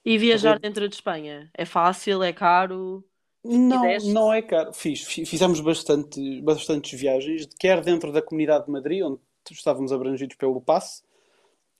E 0.06 0.18
viajar 0.20 0.60
dentro 0.60 0.88
de 0.88 0.94
Espanha? 0.94 1.50
É 1.54 1.66
fácil? 1.66 2.22
É 2.22 2.32
caro? 2.32 3.04
Não, 3.44 3.84
não 4.06 4.32
é 4.34 4.42
caro. 4.42 4.72
Fiz, 4.72 5.02
fizemos 5.02 5.60
bastante, 5.60 6.42
bastantes 6.42 7.00
viagens, 7.00 7.48
quer 7.60 7.82
dentro 7.82 8.12
da 8.12 8.22
comunidade 8.22 8.66
de 8.66 8.72
Madrid, 8.72 9.04
onde 9.04 9.20
estávamos 9.52 9.92
abrangidos 9.92 10.36
pelo 10.38 10.62
passe, 10.62 11.04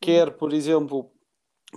quer, 0.02 0.32
por 0.32 0.54
exemplo, 0.54 1.10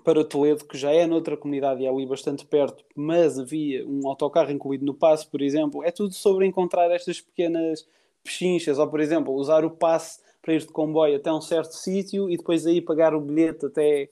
para 0.03 0.25
Toledo, 0.25 0.65
que 0.65 0.79
já 0.79 0.91
é 0.91 1.07
noutra 1.07 1.37
comunidade 1.37 1.83
e 1.83 1.87
é 1.87 1.89
ali 1.89 2.07
bastante 2.07 2.45
perto, 2.47 2.85
mas 2.97 3.39
havia 3.39 3.87
um 3.87 4.09
autocarro 4.09 4.51
incluído 4.51 4.85
no 4.85 4.95
passe, 4.95 5.27
por 5.27 5.43
exemplo. 5.43 5.85
É 5.85 5.91
tudo 5.91 6.15
sobre 6.15 6.47
encontrar 6.47 6.91
estas 6.91 7.21
pequenas 7.21 7.87
pechinchas, 8.25 8.79
ou, 8.79 8.89
por 8.89 9.01
exemplo, 9.01 9.35
usar 9.35 9.65
o 9.65 9.71
passe 9.71 10.26
para 10.47 10.55
ir 10.55 10.61
de 10.61 10.69
comboio 10.69 11.17
até 11.17 11.33
um 11.33 11.41
certo 11.41 11.73
sítio 11.73 12.31
e 12.31 12.37
depois 12.37 12.65
aí 12.65 12.81
pagar 12.81 13.15
o 13.15 13.21
bilhete 13.21 13.67
até 13.67 14.09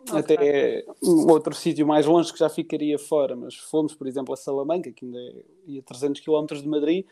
Okay. 0.00 0.18
Até 0.18 0.84
um 1.02 1.30
outro 1.30 1.54
sítio 1.54 1.86
mais 1.86 2.06
longe 2.06 2.32
que 2.32 2.38
já 2.38 2.48
ficaria 2.48 2.98
fora, 2.98 3.36
mas 3.36 3.54
fomos, 3.54 3.94
por 3.94 4.06
exemplo, 4.06 4.32
a 4.32 4.36
Salamanca, 4.36 4.90
que 4.90 5.04
ainda 5.04 5.18
é 5.18 5.78
a 5.78 5.82
300 5.82 6.22
km 6.22 6.46
de 6.54 6.66
Madrid, 6.66 7.04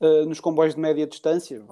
uh, 0.00 0.26
nos 0.26 0.40
comboios 0.40 0.74
de 0.74 0.80
média 0.80 1.06
distância. 1.06 1.62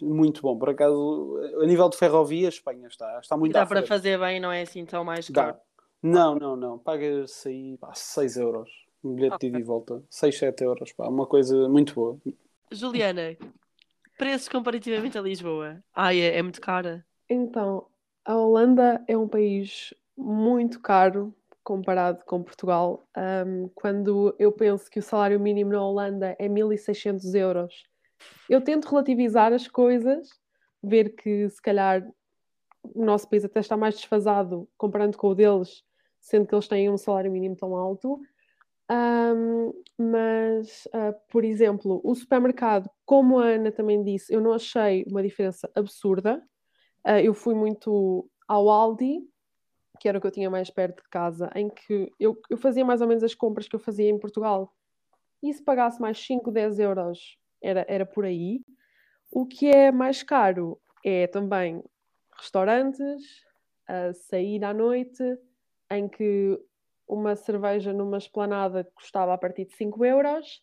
Muito 0.00 0.40
bom. 0.40 0.58
Por 0.58 0.70
acaso, 0.70 1.38
a 1.60 1.66
nível 1.66 1.90
de 1.90 1.98
ferrovia, 1.98 2.48
a 2.48 2.50
Espanha 2.50 2.88
está, 2.88 3.20
está 3.20 3.36
muito 3.36 3.52
Dá 3.52 3.66
para 3.66 3.86
fazer 3.86 4.18
bem, 4.18 4.40
não 4.40 4.50
é 4.50 4.62
assim 4.62 4.84
tão 4.86 5.04
mais 5.04 5.28
caro? 5.28 5.52
Dá. 5.52 5.60
Não, 6.02 6.34
não, 6.34 6.56
não. 6.56 6.78
Pagas 6.78 7.44
aí 7.46 7.76
pá, 7.76 7.92
6 7.94 8.38
euros. 8.38 8.70
Um 9.04 9.14
bilhete 9.14 9.36
okay. 9.36 9.50
de 9.50 9.56
ida 9.56 9.62
e 9.62 9.66
volta. 9.66 10.02
6, 10.08 10.38
7 10.38 10.64
euros. 10.64 10.92
Pá, 10.92 11.06
uma 11.06 11.26
coisa 11.26 11.68
muito 11.68 11.94
boa. 11.94 12.16
Juliana, 12.72 13.36
preços 14.16 14.48
comparativamente 14.48 15.18
a 15.18 15.22
Lisboa? 15.22 15.82
Ai, 15.94 16.20
é, 16.20 16.38
é 16.38 16.42
muito 16.42 16.60
cara. 16.60 17.04
Então, 17.28 17.86
a 18.24 18.36
Holanda 18.36 19.02
é 19.06 19.16
um 19.16 19.28
país 19.28 19.92
muito 20.16 20.80
caro 20.80 21.34
comparado 21.62 22.24
com 22.24 22.42
Portugal. 22.42 23.08
Um, 23.16 23.68
quando 23.74 24.34
eu 24.38 24.52
penso 24.52 24.90
que 24.90 24.98
o 24.98 25.02
salário 25.02 25.40
mínimo 25.40 25.72
na 25.72 25.82
Holanda 25.82 26.36
é 26.38 26.48
1600 26.48 27.34
euros, 27.34 27.84
eu 28.48 28.60
tento 28.60 28.88
relativizar 28.88 29.52
as 29.52 29.66
coisas, 29.66 30.28
ver 30.82 31.10
que 31.16 31.48
se 31.48 31.60
calhar 31.60 32.06
o 32.82 33.04
nosso 33.04 33.28
país 33.28 33.44
até 33.44 33.60
está 33.60 33.76
mais 33.76 33.94
desfasado 33.94 34.68
comparando 34.76 35.16
com 35.16 35.28
o 35.28 35.34
deles, 35.34 35.82
sendo 36.20 36.46
que 36.46 36.54
eles 36.54 36.68
têm 36.68 36.90
um 36.90 36.98
salário 36.98 37.32
mínimo 37.32 37.56
tão 37.56 37.74
alto. 37.74 38.20
Um, 38.90 39.72
mas, 39.98 40.86
uh, 40.86 41.14
por 41.30 41.44
exemplo, 41.44 42.00
o 42.04 42.14
supermercado, 42.14 42.90
como 43.06 43.38
a 43.38 43.46
Ana 43.46 43.72
também 43.72 44.02
disse, 44.02 44.32
eu 44.32 44.40
não 44.40 44.52
achei 44.52 45.04
uma 45.08 45.22
diferença 45.22 45.70
absurda. 45.74 46.42
Uh, 47.06 47.20
eu 47.22 47.34
fui 47.34 47.54
muito 47.54 48.28
ao 48.46 48.68
Aldi, 48.68 49.20
que 50.00 50.08
era 50.08 50.18
o 50.18 50.20
que 50.20 50.26
eu 50.26 50.32
tinha 50.32 50.50
mais 50.50 50.68
perto 50.70 51.02
de 51.02 51.08
casa, 51.08 51.50
em 51.54 51.70
que 51.70 52.10
eu, 52.18 52.38
eu 52.50 52.58
fazia 52.58 52.84
mais 52.84 53.00
ou 53.00 53.06
menos 53.06 53.22
as 53.22 53.34
compras 53.34 53.68
que 53.68 53.76
eu 53.76 53.80
fazia 53.80 54.08
em 54.08 54.18
Portugal. 54.18 54.72
E 55.42 55.52
se 55.52 55.62
pagasse 55.62 56.00
mais 56.00 56.18
5, 56.18 56.50
10 56.50 56.78
euros, 56.78 57.38
era, 57.62 57.84
era 57.88 58.04
por 58.04 58.24
aí. 58.24 58.60
O 59.30 59.46
que 59.46 59.68
é 59.68 59.92
mais 59.92 60.22
caro 60.22 60.80
é 61.04 61.26
também 61.26 61.82
restaurantes, 62.38 63.22
uh, 63.88 64.12
sair 64.12 64.64
à 64.64 64.74
noite, 64.74 65.22
em 65.90 66.08
que 66.08 66.58
uma 67.06 67.36
cerveja 67.36 67.92
numa 67.92 68.18
esplanada 68.18 68.84
custava 68.94 69.34
a 69.34 69.38
partir 69.38 69.66
de 69.66 69.74
5 69.74 70.04
euros. 70.04 70.62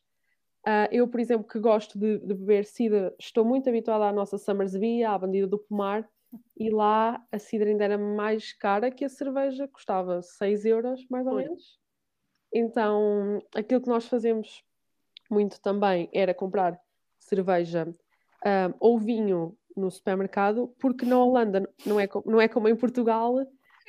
Uh, 0.67 0.87
eu, 0.91 1.07
por 1.07 1.19
exemplo, 1.19 1.47
que 1.47 1.59
gosto 1.59 1.97
de, 1.97 2.19
de, 2.19 2.33
beber 2.33 2.65
cidra, 2.65 3.13
estou 3.19 3.43
muito 3.43 3.67
habituada 3.67 4.05
à 4.05 4.13
nossa 4.13 4.37
Summersby, 4.37 5.03
à 5.03 5.17
Bandida 5.17 5.47
do 5.47 5.57
Pomar, 5.57 6.07
e 6.55 6.69
lá 6.69 7.21
a 7.31 7.39
cidra 7.39 7.69
ainda 7.69 7.83
era 7.83 7.97
mais 7.97 8.53
cara 8.53 8.91
que 8.91 9.03
a 9.03 9.09
cerveja, 9.09 9.67
custava 9.67 10.21
6 10.21 10.65
euros, 10.65 11.05
mais 11.09 11.25
ou 11.25 11.33
Oi. 11.33 11.43
menos. 11.43 11.79
Então, 12.53 13.41
aquilo 13.55 13.81
que 13.81 13.87
nós 13.87 14.05
fazemos 14.05 14.63
muito 15.29 15.59
também 15.61 16.09
era 16.13 16.33
comprar 16.33 16.79
cerveja 17.17 17.87
um, 17.87 18.73
ou 18.79 18.99
vinho 18.99 19.57
no 19.75 19.89
supermercado, 19.89 20.67
porque 20.79 21.05
na 21.05 21.17
Holanda 21.17 21.69
não 21.85 21.99
é, 21.99 22.07
não 22.25 22.41
é 22.41 22.47
como 22.47 22.67
em 22.67 22.75
Portugal, 22.75 23.35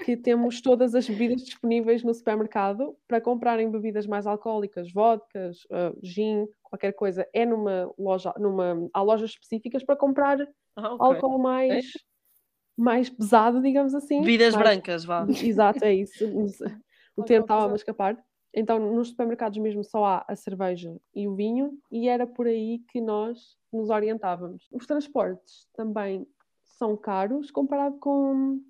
que 0.05 0.17
temos 0.17 0.61
todas 0.61 0.95
as 0.95 1.09
bebidas 1.09 1.43
disponíveis 1.43 2.03
no 2.03 2.13
supermercado 2.15 2.97
para 3.07 3.21
comprarem 3.21 3.71
bebidas 3.71 4.07
mais 4.07 4.27
alcoólicas, 4.27 4.93
vodkas, 4.93 5.59
uh, 5.65 5.99
gin, 6.03 6.47
qualquer 6.63 6.93
coisa, 6.93 7.27
é 7.33 7.45
numa 7.45 7.93
loja, 7.99 8.33
numa, 8.39 8.89
há 8.93 9.03
lojas 9.03 9.31
específicas 9.31 9.85
para 9.85 9.97
comprar 9.97 10.39
ah, 10.77 10.95
okay. 10.95 11.07
álcool 11.07 11.39
mais, 11.39 11.85
é? 11.85 11.89
mais 12.77 13.11
pesado, 13.11 13.61
digamos 13.61 13.95
assim. 13.95 14.21
Bebidas 14.21 14.55
mais... 14.55 14.67
brancas, 14.67 15.05
vá. 15.05 15.27
Exato, 15.29 15.85
é 15.85 15.95
isso. 15.95 16.25
O 17.15 17.23
tempo 17.23 17.45
estava 17.45 17.71
a 17.71 17.77
escapar. 17.77 18.17
Então, 18.55 18.79
nos 18.79 19.09
supermercados 19.09 19.59
mesmo 19.59 19.85
só 19.85 20.05
há 20.05 20.25
a 20.29 20.37
cerveja 20.37 20.95
e 21.15 21.29
o 21.29 21.35
vinho, 21.35 21.79
e 21.91 22.09
era 22.09 22.27
por 22.27 22.47
aí 22.47 22.81
que 22.91 23.03
nós 23.03 23.57
nos 23.73 23.91
orientávamos. 23.91 24.67
Os 24.73 24.87
transportes 24.87 25.67
também 25.75 26.27
são 26.65 26.97
caros 26.97 27.51
comparado 27.51 27.99
com, 27.99 28.61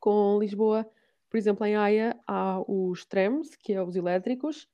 com 0.00 0.38
Lisboa. 0.38 0.88
Por 1.28 1.36
exemplo, 1.36 1.64
em 1.64 1.76
Haia 1.76 2.18
há 2.26 2.60
os 2.66 3.04
trams, 3.04 3.54
que 3.54 3.72
é 3.72 3.82
os 3.82 3.94
elétricos, 3.94 4.68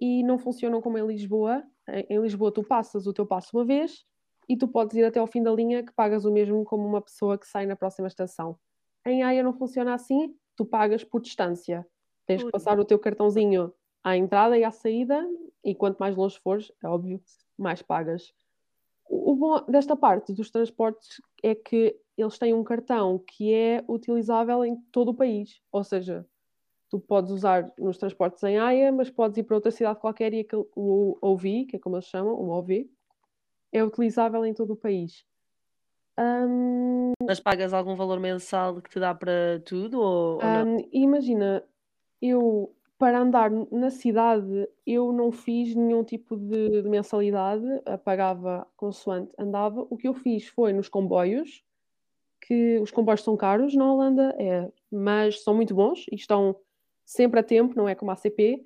e 0.00 0.22
não 0.22 0.38
funcionam 0.38 0.82
como 0.82 0.98
em 0.98 1.06
Lisboa. 1.06 1.62
Em 1.88 2.20
Lisboa 2.20 2.52
tu 2.52 2.62
passas 2.62 3.06
o 3.06 3.12
teu 3.12 3.24
passo 3.24 3.56
uma 3.56 3.64
vez 3.64 4.04
e 4.48 4.56
tu 4.56 4.68
podes 4.68 4.96
ir 4.96 5.04
até 5.04 5.18
ao 5.18 5.26
fim 5.26 5.42
da 5.42 5.52
linha 5.52 5.82
que 5.82 5.92
pagas 5.92 6.24
o 6.24 6.32
mesmo 6.32 6.64
como 6.64 6.86
uma 6.86 7.00
pessoa 7.00 7.38
que 7.38 7.46
sai 7.46 7.64
na 7.64 7.76
próxima 7.76 8.08
estação. 8.08 8.58
Em 9.06 9.22
Haia 9.22 9.42
não 9.42 9.52
funciona 9.52 9.94
assim, 9.94 10.34
tu 10.56 10.64
pagas 10.64 11.04
por 11.04 11.20
distância. 11.20 11.86
Tens 12.26 12.42
que 12.42 12.50
passar 12.50 12.78
o 12.78 12.84
teu 12.84 12.98
cartãozinho 12.98 13.72
à 14.02 14.16
entrada 14.16 14.56
e 14.56 14.64
à 14.64 14.70
saída, 14.70 15.26
e 15.62 15.74
quanto 15.74 15.98
mais 15.98 16.16
longe 16.16 16.38
fores, 16.38 16.72
é 16.82 16.88
óbvio, 16.88 17.22
mais 17.56 17.82
pagas. 17.82 18.34
O 19.08 19.34
bom 19.36 19.64
desta 19.66 19.94
parte 19.96 20.32
dos 20.32 20.50
transportes 20.50 21.20
é 21.42 21.54
que 21.54 21.98
eles 22.16 22.38
têm 22.38 22.54
um 22.54 22.64
cartão 22.64 23.18
que 23.18 23.52
é 23.52 23.84
utilizável 23.88 24.64
em 24.64 24.76
todo 24.92 25.10
o 25.10 25.14
país, 25.14 25.60
ou 25.72 25.82
seja, 25.82 26.26
tu 26.88 27.00
podes 27.00 27.32
usar 27.32 27.72
nos 27.78 27.98
transportes 27.98 28.42
em 28.44 28.58
Haia, 28.58 28.92
mas 28.92 29.10
podes 29.10 29.36
ir 29.36 29.42
para 29.42 29.56
outra 29.56 29.70
cidade 29.70 29.98
qualquer 29.98 30.32
e 30.32 30.40
aquele, 30.40 30.64
o 30.76 31.18
OV, 31.20 31.66
que 31.66 31.76
é 31.76 31.78
como 31.78 31.96
eles 31.96 32.06
chamam, 32.06 32.34
o 32.34 32.50
OV, 32.50 32.88
é 33.72 33.82
utilizável 33.82 34.44
em 34.44 34.54
todo 34.54 34.74
o 34.74 34.76
país. 34.76 35.24
Um... 36.18 37.12
Mas 37.26 37.40
pagas 37.40 37.72
algum 37.72 37.96
valor 37.96 38.20
mensal 38.20 38.80
que 38.80 38.90
te 38.90 39.00
dá 39.00 39.12
para 39.14 39.60
tudo? 39.64 40.00
Ou, 40.00 40.36
ou 40.36 40.44
um, 40.44 40.88
imagina, 40.92 41.64
eu 42.22 42.72
para 42.96 43.18
andar 43.18 43.50
na 43.50 43.90
cidade 43.90 44.68
eu 44.86 45.12
não 45.12 45.32
fiz 45.32 45.74
nenhum 45.74 46.04
tipo 46.04 46.36
de, 46.36 46.82
de 46.82 46.88
mensalidade, 46.88 47.66
pagava 48.04 48.66
consoante 48.76 49.32
andava. 49.36 49.84
O 49.90 49.96
que 49.96 50.06
eu 50.06 50.14
fiz 50.14 50.46
foi 50.46 50.72
nos 50.72 50.88
comboios, 50.88 51.64
que 52.46 52.78
os 52.78 52.90
comboios 52.90 53.22
são 53.22 53.36
caros 53.36 53.74
na 53.74 53.90
Holanda, 53.90 54.34
é, 54.38 54.70
mas 54.90 55.42
são 55.42 55.54
muito 55.54 55.74
bons 55.74 56.04
e 56.12 56.14
estão 56.14 56.54
sempre 57.04 57.40
a 57.40 57.42
tempo, 57.42 57.74
não 57.76 57.88
é 57.88 57.94
como 57.94 58.10
a 58.10 58.16
CP. 58.16 58.64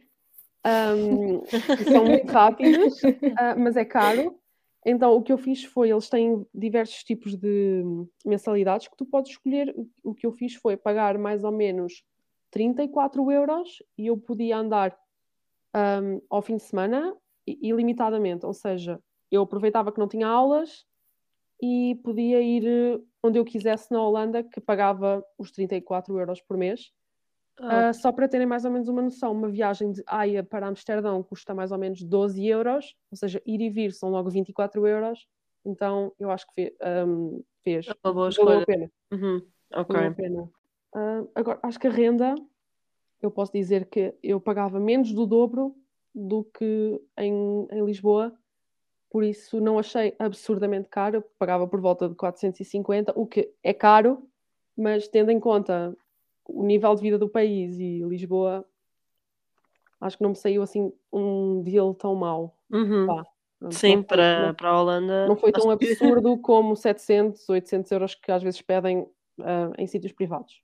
Um, 0.67 1.45
são 1.85 2.05
muito 2.05 2.27
rápidos, 2.33 3.03
uh, 3.03 3.59
mas 3.59 3.77
é 3.77 3.85
caro. 3.85 4.37
Então, 4.85 5.15
o 5.15 5.23
que 5.23 5.33
eu 5.33 5.39
fiz 5.39 5.65
foi, 5.65 5.91
eles 5.91 6.09
têm 6.09 6.45
diversos 6.53 7.05
tipos 7.05 7.37
de 7.37 7.85
mensalidades 8.25 8.89
que 8.89 8.97
tu 8.97 9.07
podes 9.07 9.33
escolher. 9.33 9.75
O 10.03 10.15
que 10.15 10.27
eu 10.27 10.33
fiz 10.33 10.55
foi 10.55 10.77
pagar 10.77 11.17
mais 11.17 11.45
ou 11.45 11.53
menos 11.53 12.05
34 12.51 13.31
euros 13.31 13.83
e 13.97 14.07
eu 14.07 14.17
podia 14.17 14.59
andar 14.59 14.99
um, 15.75 16.21
ao 16.29 16.43
fim 16.43 16.57
de 16.57 16.63
semana 16.63 17.15
ilimitadamente, 17.47 18.45
ou 18.45 18.53
seja, 18.53 19.01
eu 19.31 19.43
aproveitava 19.43 19.93
que 19.93 19.99
não 19.99 20.09
tinha 20.09 20.27
aulas 20.27 20.87
e 21.63 21.99
podia 22.03 22.41
ir 22.41 23.03
onde 23.23 23.39
eu 23.39 23.45
quisesse 23.45 23.91
na 23.93 24.03
Holanda, 24.03 24.43
que 24.43 24.61
pagava 24.61 25.25
os 25.37 25.51
34 25.51 26.19
euros 26.19 26.41
por 26.41 26.57
mês. 26.57 26.93
Uh, 27.59 27.93
só 27.93 28.13
para 28.13 28.29
terem 28.29 28.47
mais 28.47 28.65
ou 28.65 28.71
menos 28.71 28.89
uma 28.89 29.03
noção, 29.03 29.33
uma 29.33 29.49
viagem 29.49 29.91
de 29.91 30.01
Haia 30.07 30.45
para 30.45 30.69
Amsterdão 30.69 31.21
custa 31.25 31.53
mais 31.53 31.73
ou 31.73 31.79
menos 31.79 32.05
12 32.05 32.47
euros, 32.47 32.95
ou 33.11 33.17
seja, 33.17 33.43
ir 33.45 33.61
e 33.61 33.69
vir 33.69 33.93
são 33.93 34.11
logo 34.11 34.31
24 34.31 34.87
euros. 34.87 35.27
Então 35.65 36.13
eu 36.21 36.31
acho 36.31 36.47
que 36.47 36.55
fez. 36.55 36.73
Um, 36.81 37.43
fez. 37.65 37.89
É 37.89 37.95
uma 38.05 38.15
boa 38.15 38.29
escolha. 38.29 38.49
Valeu 38.49 38.63
a 38.63 38.67
pena. 38.67 38.91
Uhum. 39.11 39.43
Ok. 39.75 39.97
Valeu 39.97 40.11
a 40.11 40.15
pena. 40.15 40.43
Uh, 40.95 41.31
agora, 41.35 41.59
acho 41.65 41.81
que 41.81 41.89
a 41.89 41.91
renda, 41.91 42.35
eu 43.21 43.31
posso 43.31 43.53
dizer 43.53 43.87
que 43.87 44.15
eu 44.23 44.41
pagava 44.41 44.79
menos 44.79 45.13
do 45.13 45.27
dobro 45.27 45.75
do 46.15 46.45
que 46.45 47.01
em, 47.19 47.67
em 47.71 47.85
Lisboa, 47.85 48.33
por 49.11 49.25
isso 49.25 49.61
não 49.61 49.79
achei 49.79 50.15
absurdamente 50.19 50.89
caro. 50.89 51.25
Pagava 51.39 51.67
por 51.67 51.81
volta 51.81 52.09
de 52.09 52.15
450, 52.15 53.13
o 53.17 53.27
que 53.27 53.53
é 53.63 53.73
caro, 53.73 54.23
mas 54.77 55.09
tendo 55.09 55.31
em 55.31 55.41
conta 55.41 55.97
o 56.45 56.65
nível 56.65 56.95
de 56.95 57.03
vida 57.03 57.19
do 57.19 57.29
país 57.29 57.79
e 57.79 58.01
Lisboa, 58.03 58.65
acho 60.01 60.17
que 60.17 60.23
não 60.23 60.31
me 60.31 60.37
saiu 60.37 60.63
assim 60.63 60.93
um 61.13 61.63
deal 61.63 61.95
tão 61.95 62.15
mau. 62.15 62.57
Uhum. 62.71 63.07
Sim, 63.71 64.03
para, 64.03 64.55
para 64.55 64.69
a 64.69 64.81
Holanda. 64.81 65.27
Não 65.27 65.37
foi 65.37 65.53
tão 65.53 65.71
absurdo 65.71 66.39
como 66.41 66.77
700, 66.77 67.49
800 67.49 67.91
euros 67.91 68.15
que 68.15 68.31
às 68.31 68.43
vezes 68.43 68.63
pedem 68.63 69.01
uh, 69.01 69.73
em 69.77 69.87
sítios 69.87 70.13
privados. 70.13 70.63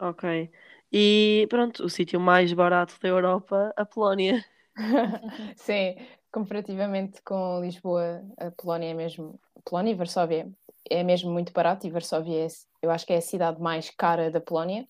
Ok. 0.00 0.50
E 0.92 1.46
pronto, 1.50 1.84
o 1.84 1.88
sítio 1.88 2.18
mais 2.18 2.52
barato 2.52 2.94
da 3.02 3.08
Europa, 3.08 3.72
a 3.76 3.84
Polónia. 3.84 4.42
Sim, 5.56 5.96
comparativamente 6.32 7.22
com 7.22 7.60
Lisboa, 7.60 8.22
a 8.36 8.50
Polónia 8.50 8.90
é 8.90 8.94
mesmo. 8.94 9.40
Polónia 9.64 9.92
e 9.92 9.94
Varsóvia 9.94 10.50
é 10.88 11.02
mesmo 11.02 11.30
muito 11.30 11.52
barato 11.52 11.86
e 11.86 11.90
Varsóvia 11.90 12.46
é, 12.46 12.48
eu 12.82 12.90
acho 12.90 13.06
que 13.06 13.12
é 13.12 13.16
a 13.16 13.22
cidade 13.22 13.60
mais 13.60 13.90
cara 13.90 14.30
da 14.30 14.40
Polónia. 14.40 14.86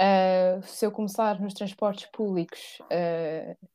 Uh, 0.00 0.62
se 0.62 0.84
eu 0.84 0.90
começar 0.90 1.40
nos 1.40 1.54
transportes 1.54 2.06
públicos, 2.06 2.80
uh, 2.82 3.68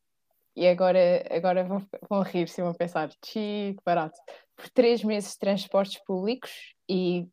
e 0.56 0.68
agora, 0.68 1.00
agora 1.30 1.64
vão, 1.64 1.86
vão 2.10 2.22
rir-se 2.22 2.60
e 2.60 2.64
vão 2.64 2.74
pensar, 2.74 3.10
que 3.22 3.76
barato. 3.86 4.20
Por 4.56 4.70
três 4.70 5.04
meses 5.04 5.32
de 5.34 5.40
transportes 5.40 6.04
públicos 6.04 6.76
e 6.90 7.28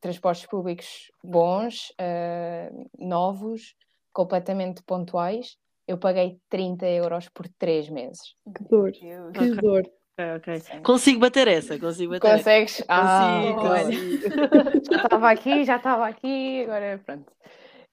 transportes 0.00 0.46
públicos 0.46 1.12
bons, 1.22 1.90
uh, 1.90 2.90
novos, 2.98 3.76
completamente 4.12 4.82
pontuais, 4.82 5.56
eu 5.86 5.98
paguei 5.98 6.38
30 6.48 6.86
euros 6.86 7.28
por 7.28 7.48
3 7.58 7.88
meses. 7.90 8.34
Que 8.56 8.64
dor, 8.64 8.92
que 8.92 9.14
okay. 9.16 9.54
dor. 9.56 9.82
Okay, 10.16 10.58
okay. 10.58 10.80
Consigo 10.80 11.18
bater 11.18 11.48
essa, 11.48 11.76
consigo 11.76 12.12
bater 12.12 12.36
Consegues? 12.36 12.80
Essa. 12.80 12.84
Ah, 12.88 13.52
consigo, 13.52 14.28
já 14.88 15.02
estava 15.02 15.30
aqui, 15.30 15.64
já 15.64 15.76
estava 15.76 16.06
aqui, 16.06 16.62
agora 16.62 17.02
pronto. 17.04 17.32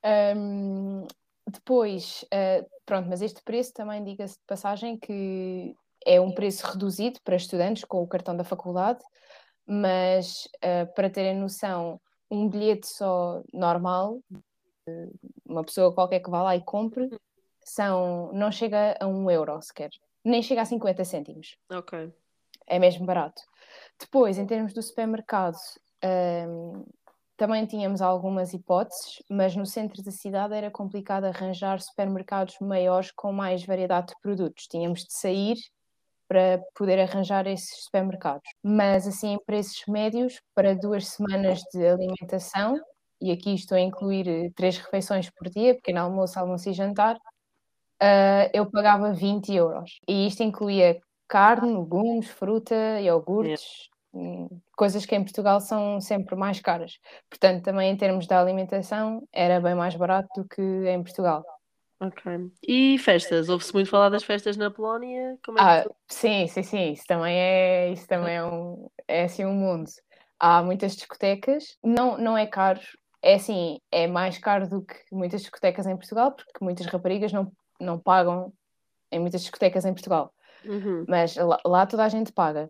Um, 0.05 1.07
depois, 1.49 2.23
uh, 2.25 2.65
pronto, 2.85 3.09
mas 3.09 3.23
este 3.23 3.41
preço 3.43 3.73
também 3.73 4.03
diga-se 4.03 4.35
de 4.35 4.45
passagem 4.45 4.97
que 4.97 5.75
é 6.05 6.21
um 6.21 6.31
preço 6.31 6.65
reduzido 6.67 7.19
para 7.23 7.35
estudantes 7.35 7.83
com 7.85 8.03
o 8.03 8.07
cartão 8.07 8.35
da 8.37 8.43
faculdade, 8.43 9.03
mas 9.65 10.47
uh, 10.63 10.93
para 10.93 11.09
terem 11.09 11.35
noção, 11.35 11.99
um 12.29 12.47
bilhete 12.47 12.87
só 12.87 13.41
normal, 13.51 14.19
uma 15.43 15.63
pessoa 15.63 15.93
qualquer 15.93 16.19
que 16.19 16.29
vá 16.29 16.43
lá 16.43 16.55
e 16.55 16.61
compre, 16.61 17.09
são, 17.63 18.31
não 18.33 18.51
chega 18.51 18.97
a 18.99 19.07
um 19.07 19.29
euro 19.29 19.61
sequer, 19.61 19.89
nem 20.23 20.41
chega 20.41 20.61
a 20.61 20.65
50 20.65 21.03
cêntimos. 21.05 21.57
Ok. 21.71 22.11
É 22.67 22.79
mesmo 22.79 23.05
barato. 23.05 23.41
Depois, 23.99 24.37
em 24.37 24.45
termos 24.45 24.73
do 24.73 24.81
supermercado, 24.81 25.57
um, 26.03 26.85
também 27.37 27.65
tínhamos 27.65 28.01
algumas 28.01 28.53
hipóteses, 28.53 29.21
mas 29.29 29.55
no 29.55 29.65
centro 29.65 30.03
da 30.03 30.11
cidade 30.11 30.53
era 30.53 30.69
complicado 30.69 31.25
arranjar 31.25 31.79
supermercados 31.81 32.57
maiores 32.61 33.11
com 33.11 33.31
mais 33.31 33.65
variedade 33.65 34.07
de 34.07 34.21
produtos. 34.21 34.67
Tínhamos 34.67 35.01
de 35.01 35.13
sair 35.13 35.57
para 36.27 36.63
poder 36.75 36.99
arranjar 36.99 37.45
esses 37.47 37.83
supermercados. 37.83 38.47
Mas 38.63 39.05
assim, 39.07 39.33
em 39.33 39.43
preços 39.43 39.83
médios, 39.87 40.39
para 40.55 40.73
duas 40.73 41.07
semanas 41.07 41.61
de 41.73 41.85
alimentação, 41.85 42.79
e 43.19 43.31
aqui 43.31 43.53
estou 43.53 43.77
a 43.77 43.81
incluir 43.81 44.27
eh, 44.27 44.49
três 44.55 44.77
refeições 44.77 45.29
por 45.29 45.49
dia, 45.49 45.75
pequeno 45.75 45.99
almoço, 45.99 46.39
almoço 46.39 46.69
e 46.69 46.73
jantar, 46.73 47.17
uh, 48.01 48.49
eu 48.53 48.65
pagava 48.69 49.13
20 49.13 49.53
euros. 49.53 49.99
E 50.07 50.27
isto 50.27 50.43
incluía 50.43 50.99
carne, 51.27 51.73
legumes, 51.73 52.27
fruta, 52.27 52.99
iogurtes, 52.99 53.89
yeah. 54.13 54.49
coisas 54.75 55.05
que 55.05 55.15
em 55.15 55.23
Portugal 55.23 55.61
são 55.61 56.01
sempre 56.01 56.35
mais 56.35 56.59
caras. 56.59 56.99
Portanto, 57.29 57.63
também 57.63 57.91
em 57.91 57.95
termos 57.95 58.27
de 58.27 58.33
alimentação, 58.33 59.25
era 59.31 59.61
bem 59.61 59.75
mais 59.75 59.95
barato 59.95 60.27
do 60.41 60.47
que 60.47 60.61
em 60.61 61.01
Portugal. 61.01 61.43
Ok. 62.01 62.51
E 62.67 62.97
festas? 62.97 63.47
Ouve-se 63.47 63.73
muito 63.73 63.89
falar 63.89 64.09
das 64.09 64.23
festas 64.23 64.57
na 64.57 64.71
Polónia? 64.71 65.37
Como 65.45 65.59
é 65.59 65.61
ah, 65.61 65.85
sim, 66.09 66.47
sim, 66.47 66.63
sim. 66.63 66.91
Isso 66.93 67.05
também 67.05 67.37
é, 67.37 67.91
isso 67.91 68.07
também 68.07 68.35
é, 68.35 68.43
um, 68.43 68.89
é 69.07 69.23
assim 69.25 69.45
um 69.45 69.53
mundo. 69.53 69.89
Há 70.39 70.63
muitas 70.63 70.95
discotecas, 70.95 71.77
não, 71.83 72.17
não 72.17 72.35
é 72.35 72.47
caro. 72.47 72.79
É 73.21 73.35
assim, 73.35 73.77
é 73.91 74.07
mais 74.07 74.39
caro 74.39 74.67
do 74.67 74.81
que 74.81 74.95
muitas 75.11 75.41
discotecas 75.41 75.85
em 75.85 75.95
Portugal, 75.95 76.31
porque 76.31 76.57
muitas 76.59 76.87
raparigas 76.87 77.31
não, 77.31 77.51
não 77.81 77.99
pagam 77.99 78.53
em 79.11 79.19
muitas 79.19 79.41
discotecas 79.41 79.85
em 79.85 79.93
Portugal. 79.93 80.33
Uhum. 80.65 81.05
Mas 81.07 81.35
lá, 81.35 81.59
lá, 81.65 81.85
toda 81.85 82.03
a 82.03 82.09
gente 82.09 82.31
paga. 82.31 82.69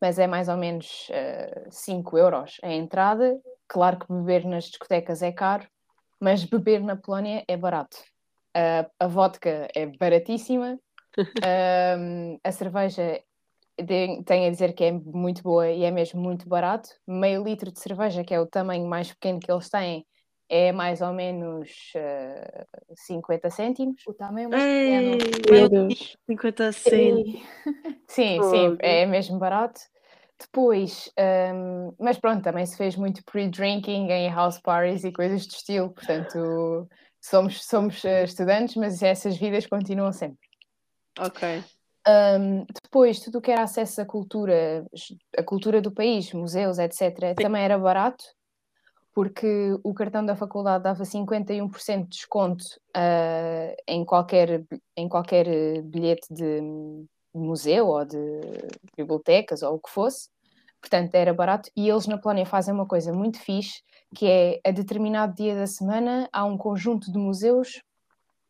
Mas 0.00 0.18
é 0.18 0.26
mais 0.26 0.48
ou 0.48 0.56
menos 0.56 1.08
uh, 1.10 1.70
5 1.70 2.18
euros 2.18 2.56
a 2.62 2.72
entrada. 2.72 3.40
Claro 3.68 3.98
que 3.98 4.12
beber 4.12 4.44
nas 4.44 4.64
discotecas 4.64 5.22
é 5.22 5.32
caro, 5.32 5.66
mas 6.20 6.44
beber 6.44 6.80
na 6.82 6.96
Polónia 6.96 7.44
é 7.48 7.56
barato. 7.56 7.96
Uh, 8.56 8.88
a 8.98 9.06
vodka 9.06 9.68
é 9.74 9.86
baratíssima, 9.86 10.78
uh, 11.18 12.40
a 12.42 12.52
cerveja 12.52 13.22
tenho 14.24 14.46
a 14.46 14.50
dizer 14.50 14.72
que 14.72 14.84
é 14.84 14.92
muito 14.92 15.42
boa 15.42 15.68
e 15.68 15.84
é 15.84 15.90
mesmo 15.90 16.20
muito 16.20 16.48
barato. 16.48 16.88
Meio 17.06 17.44
litro 17.44 17.70
de 17.70 17.78
cerveja, 17.78 18.24
que 18.24 18.32
é 18.32 18.40
o 18.40 18.46
tamanho 18.46 18.86
mais 18.86 19.12
pequeno 19.12 19.38
que 19.38 19.52
eles 19.52 19.68
têm, 19.68 20.06
é 20.48 20.72
mais 20.72 21.00
ou 21.00 21.12
menos 21.12 21.92
uh, 21.96 22.66
ah, 22.72 22.94
50 22.94 23.50
cêntimos. 23.50 24.02
O 24.06 24.14
tamanho 24.14 24.50
mais 24.50 24.62
pequeno. 24.62 25.88
50 26.26 26.72
cêntimos. 26.72 27.42
Sim, 28.08 28.42
sim, 28.42 28.76
é 28.80 29.04
mesmo 29.06 29.38
barato. 29.38 29.80
Depois, 30.38 31.10
um, 31.54 31.94
mas 31.98 32.18
pronto, 32.18 32.42
também 32.42 32.66
se 32.66 32.76
fez 32.76 32.94
muito 32.94 33.24
pre-drinking 33.24 34.10
em 34.10 34.30
house 34.30 34.60
parties 34.60 35.02
e 35.02 35.12
coisas 35.12 35.46
de 35.46 35.54
estilo, 35.54 35.90
portanto 35.90 36.88
somos, 37.20 37.64
somos 37.64 38.04
uh, 38.04 38.24
estudantes, 38.24 38.76
mas 38.76 39.02
essas 39.02 39.36
vidas 39.36 39.66
continuam 39.66 40.12
sempre. 40.12 40.46
Ok. 41.18 41.64
Um, 42.06 42.64
depois, 42.82 43.18
tudo 43.18 43.38
o 43.38 43.40
que 43.40 43.50
era 43.50 43.62
acesso 43.62 44.00
à 44.00 44.04
cultura, 44.04 44.86
a 45.36 45.42
cultura 45.42 45.80
do 45.80 45.90
país, 45.90 46.32
museus, 46.32 46.78
etc., 46.78 47.28
Sim. 47.30 47.34
também 47.34 47.64
era 47.64 47.76
barato, 47.78 48.24
porque 49.16 49.74
o 49.82 49.94
cartão 49.94 50.26
da 50.26 50.36
faculdade 50.36 50.84
dava 50.84 51.02
51% 51.02 52.02
de 52.02 52.08
desconto 52.08 52.62
uh, 52.94 53.74
em, 53.88 54.04
qualquer, 54.04 54.62
em 54.94 55.08
qualquer 55.08 55.80
bilhete 55.84 56.26
de 56.30 56.60
museu 57.34 57.86
ou 57.86 58.04
de 58.04 58.18
bibliotecas 58.94 59.62
ou 59.62 59.76
o 59.76 59.80
que 59.80 59.88
fosse. 59.88 60.28
Portanto, 60.82 61.14
era 61.14 61.32
barato. 61.32 61.70
E 61.74 61.88
eles 61.88 62.06
na 62.06 62.18
Polónia 62.18 62.44
fazem 62.44 62.74
uma 62.74 62.84
coisa 62.84 63.10
muito 63.10 63.40
fixe, 63.40 63.82
que 64.14 64.26
é 64.26 64.60
a 64.62 64.70
determinado 64.70 65.34
dia 65.34 65.54
da 65.54 65.66
semana 65.66 66.28
há 66.30 66.44
um 66.44 66.58
conjunto 66.58 67.10
de 67.10 67.16
museus 67.16 67.82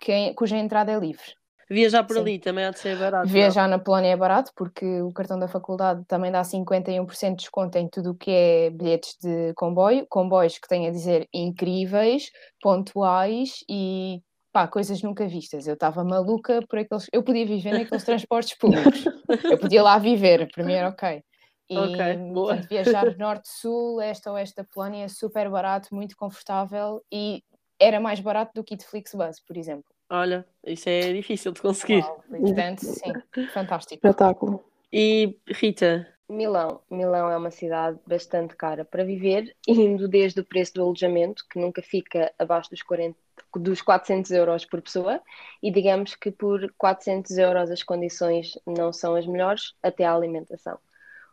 que, 0.01 0.11
é, 0.11 0.35
cuja 0.35 0.57
entrada 0.57 0.91
é 0.91 0.99
livre. 0.99 1.37
Viajar 1.69 2.05
por 2.05 2.15
Sim. 2.15 2.21
ali 2.21 2.39
também 2.39 2.65
há 2.65 2.71
de 2.71 2.79
ser 2.79 2.97
barato. 2.97 3.29
Viajar 3.29 3.63
não? 3.63 3.77
na 3.77 3.83
Polónia 3.83 4.13
é 4.13 4.17
barato 4.17 4.53
porque 4.55 5.03
o 5.03 5.13
cartão 5.13 5.39
da 5.39 5.49
faculdade 5.49 6.05
também 6.07 6.31
dá 6.31 6.43
51% 6.43 7.31
de 7.31 7.37
desconto 7.37 7.77
em 7.77 7.89
tudo 7.89 8.13
o 8.13 8.15
que 8.15 8.31
é 8.31 8.71
bilhetes 8.71 9.17
de 9.21 9.53
comboio, 9.55 10.07
comboios 10.09 10.59
que 10.59 10.69
têm 10.69 10.87
a 10.87 10.93
dizer 10.93 11.29
incríveis, 11.35 12.31
pontuais 12.63 13.65
e 13.69 14.21
pá, 14.53 14.69
coisas 14.69 15.03
nunca 15.03 15.27
vistas. 15.27 15.67
Eu 15.67 15.75
estava 15.75 16.05
maluca 16.05 16.61
por 16.69 16.79
aqueles. 16.79 17.07
Eu 17.13 17.23
podia 17.25 17.45
viver 17.45 17.73
naqueles 17.73 18.05
transportes 18.05 18.57
públicos. 18.57 19.05
Eu 19.45 19.59
podia 19.59 19.83
lá 19.83 19.99
viver, 19.99 20.49
primeiro, 20.53 20.89
ok. 20.89 21.23
E 21.69 21.77
okay, 21.77 22.33
portanto, 22.33 22.69
viajar 22.69 23.19
norte-sul, 23.19 24.01
este 24.01 24.29
oeste 24.29 24.55
da 24.55 24.65
Polónia 24.65 25.05
é 25.05 25.09
super 25.09 25.51
barato, 25.51 25.93
muito 25.93 26.17
confortável 26.17 27.03
e 27.13 27.43
era 27.79 27.99
mais 27.99 28.21
barato 28.21 28.53
do 28.55 28.63
que 28.63 28.77
de 28.77 28.87
Flixbus, 28.87 29.41
por 29.45 29.57
exemplo. 29.57 29.96
Olha, 30.09 30.47
isso 30.65 30.89
é 30.89 31.13
difícil 31.13 31.53
de 31.53 31.61
conseguir. 31.61 32.03
Uau, 32.03 32.25
portanto, 32.29 32.81
sim, 32.81 33.13
fantástico. 33.53 33.95
Espetáculo. 33.95 34.65
E 34.93 35.37
Rita? 35.49 36.07
Milão. 36.29 36.81
Milão 36.91 37.31
é 37.31 37.37
uma 37.37 37.51
cidade 37.51 37.99
bastante 38.07 38.57
cara 38.57 38.85
para 38.85 39.05
viver, 39.05 39.55
indo 39.67 40.09
desde 40.09 40.41
o 40.41 40.45
preço 40.45 40.75
do 40.75 40.83
alojamento, 40.83 41.45
que 41.49 41.59
nunca 41.59 41.83
fica 41.83 42.33
abaixo 42.39 42.71
dos, 42.71 42.83
40, 42.83 43.17
dos 43.57 43.83
400 43.83 44.31
euros 44.33 44.65
por 44.65 44.83
pessoa, 44.83 45.21
e 45.63 45.71
digamos 45.71 46.15
que 46.15 46.31
por 46.31 46.73
400 46.77 47.39
euros 47.39 47.71
as 47.71 47.83
condições 47.83 48.59
não 48.67 48.93
são 48.93 49.15
as 49.15 49.27
melhores, 49.27 49.75
até 49.83 50.05
a 50.05 50.15
alimentação 50.15 50.79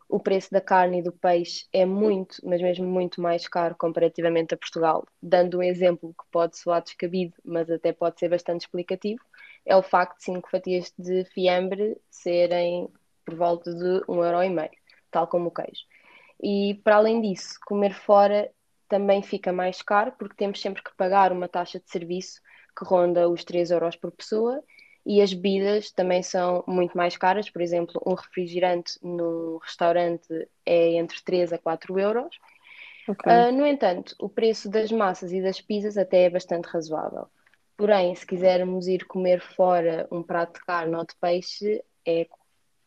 o 0.08 0.20
preço 0.20 0.52
da 0.52 0.62
carne 0.62 1.00
e 1.00 1.04
do 1.04 1.12
peixe 1.12 1.66
é 1.72 1.86
muito, 1.86 2.38
mas 2.44 2.62
mesmo 2.62 2.86
muito 2.86 3.22
mais 3.22 3.48
caro 3.48 3.76
comparativamente 3.76 4.54
a 4.54 4.58
Portugal. 4.58 5.06
Dando 5.22 5.60
um 5.60 5.63
exemplo 5.63 6.13
que 6.13 6.26
pode 6.32 6.58
soar 6.58 6.82
descabido, 6.82 7.36
mas 7.44 7.70
até 7.70 7.92
pode 7.92 8.20
ser 8.20 8.30
bastante 8.30 8.62
explicativo, 8.62 9.22
é 9.66 9.76
o 9.76 9.84
facto 9.84 10.18
de 10.18 10.26
5 10.26 10.50
fatias 10.50 10.94
de 10.98 11.26
fiambre 11.26 11.98
serem 12.10 12.89
por 13.26 13.36
volta 13.36 13.74
de 13.74 14.02
1,5€, 14.08 14.70
tal 15.10 15.28
como 15.28 15.48
o 15.48 15.52
queijo. 15.52 15.84
E 16.42 16.76
para 16.84 16.98
além 16.98 17.22
disso, 17.22 17.58
comer 17.66 17.94
fora 17.94 18.52
também 18.89 19.24
fica 19.24 19.54
mais 19.54 19.82
caro, 19.82 20.13
porque 20.20 20.36
temos 20.36 20.62
sempre 20.62 20.84
que 20.84 20.96
pagar 20.96 21.32
uma 21.32 21.48
taxa 21.48 21.80
de 21.80 21.89
serviço 21.89 22.42
que 22.78 22.86
ronda 22.86 23.30
os 23.30 23.44
3 23.44 23.72
euros 23.72 23.96
por 23.96 24.12
pessoa 24.12 24.62
e 25.06 25.22
as 25.22 25.34
bebidas 25.34 25.92
também 25.92 26.24
são 26.24 26.63
muito 26.68 26.96
mais 26.98 27.18
caras. 27.18 27.50
Por 27.50 27.62
exemplo, 27.62 28.02
um 28.06 28.13
refrigerante 28.13 28.98
num 29.02 29.58
restaurante 29.58 30.48
é 30.66 30.94
entre 30.94 31.22
3 31.24 31.54
a 31.54 31.58
4 31.58 32.00
euros. 32.00 32.39
Okay. 33.08 33.32
Uh, 33.32 33.52
no 33.52 33.66
entanto, 33.66 34.16
o 34.20 34.30
preço 34.30 34.70
das 34.70 34.92
massas 34.92 35.34
e 35.34 35.42
das 35.42 35.60
pizzas 35.60 35.98
até 35.98 36.24
é 36.24 36.30
bastante 36.30 36.66
razoável. 36.66 37.28
Porém, 37.76 38.16
se 38.16 38.26
quisermos 38.26 38.88
ir 38.88 39.06
comer 39.06 39.42
fora 39.42 40.08
um 40.12 40.24
prato 40.24 40.60
de 40.60 40.66
carne 40.66 40.96
ou 40.96 41.06
de 41.06 41.16
peixe, 41.20 41.84
é 42.06 42.28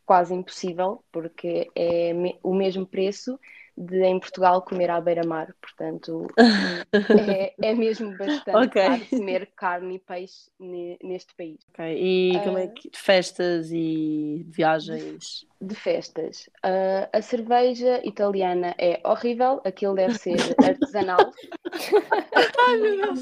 quase 0.05 0.33
impossível, 0.33 1.03
porque 1.11 1.69
é 1.75 2.13
o 2.41 2.53
mesmo 2.53 2.85
preço 2.85 3.39
de 3.77 4.03
em 4.03 4.19
Portugal 4.19 4.61
comer 4.63 4.89
à 4.89 4.99
beira-mar, 4.99 5.53
portanto 5.61 6.27
é, 7.29 7.53
é 7.61 7.75
mesmo 7.75 8.17
bastante 8.17 8.67
okay. 8.67 8.87
caro 8.87 9.05
comer 9.05 9.51
carne 9.55 9.95
e 9.95 9.99
peixe 9.99 10.49
neste 10.59 11.35
país. 11.35 11.59
Okay. 11.69 11.95
E 11.95 12.39
como 12.43 12.57
é 12.57 12.67
que 12.67 12.89
festas 12.95 13.69
e 13.71 14.43
viagens? 14.49 15.45
De 15.61 15.75
festas. 15.75 16.49
Uh, 16.65 17.07
a 17.13 17.21
cerveja 17.21 18.01
italiana 18.03 18.73
é 18.79 18.99
horrível, 19.03 19.61
aquilo 19.63 19.93
deve 19.93 20.15
ser 20.15 20.37
artesanal. 20.63 21.31
Ai 22.67 22.77
meu 22.77 22.97
Deus! 22.97 23.21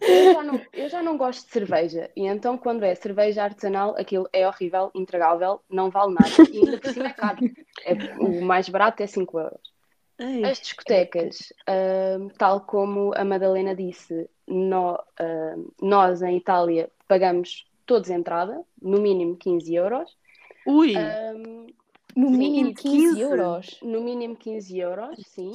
Eu 0.00 0.32
já, 0.32 0.42
não, 0.42 0.60
eu 0.72 0.88
já 0.88 1.02
não 1.02 1.16
gosto 1.16 1.46
de 1.46 1.52
cerveja, 1.52 2.10
e 2.16 2.26
então 2.26 2.58
quando 2.58 2.84
é 2.84 2.94
cerveja 2.94 3.44
artesanal, 3.44 3.94
aquilo 3.96 4.28
é 4.32 4.46
horrível, 4.46 4.90
intragável, 4.94 5.60
não 5.70 5.90
vale 5.90 6.14
nada, 6.14 6.50
e 6.50 6.58
ainda 6.58 6.78
por 6.78 6.92
cima 6.92 7.06
é 7.06 7.12
caro. 7.12 7.38
É, 7.84 7.94
o 8.18 8.44
mais 8.44 8.68
barato 8.68 9.02
é 9.02 9.06
5 9.06 9.38
euros. 9.38 9.71
As 10.44 10.60
discotecas, 10.60 11.52
uh, 11.68 12.28
tal 12.38 12.60
como 12.60 13.12
a 13.16 13.24
Madalena 13.24 13.74
disse, 13.74 14.28
no, 14.46 14.94
uh, 14.94 15.72
nós 15.80 16.22
em 16.22 16.36
Itália 16.36 16.90
pagamos 17.08 17.64
todos 17.86 18.10
entrada, 18.10 18.62
no 18.80 19.00
mínimo 19.00 19.36
15 19.36 19.74
euros. 19.74 20.16
Ui! 20.66 20.94
no 22.14 22.28
sim, 22.28 22.36
mínimo 22.36 22.74
15, 22.74 22.82
15, 22.82 23.20
euros? 23.20 23.80
No 23.82 24.00
mínimo 24.00 24.36
15 24.36 24.78
euros, 24.78 25.18
sim. 25.26 25.52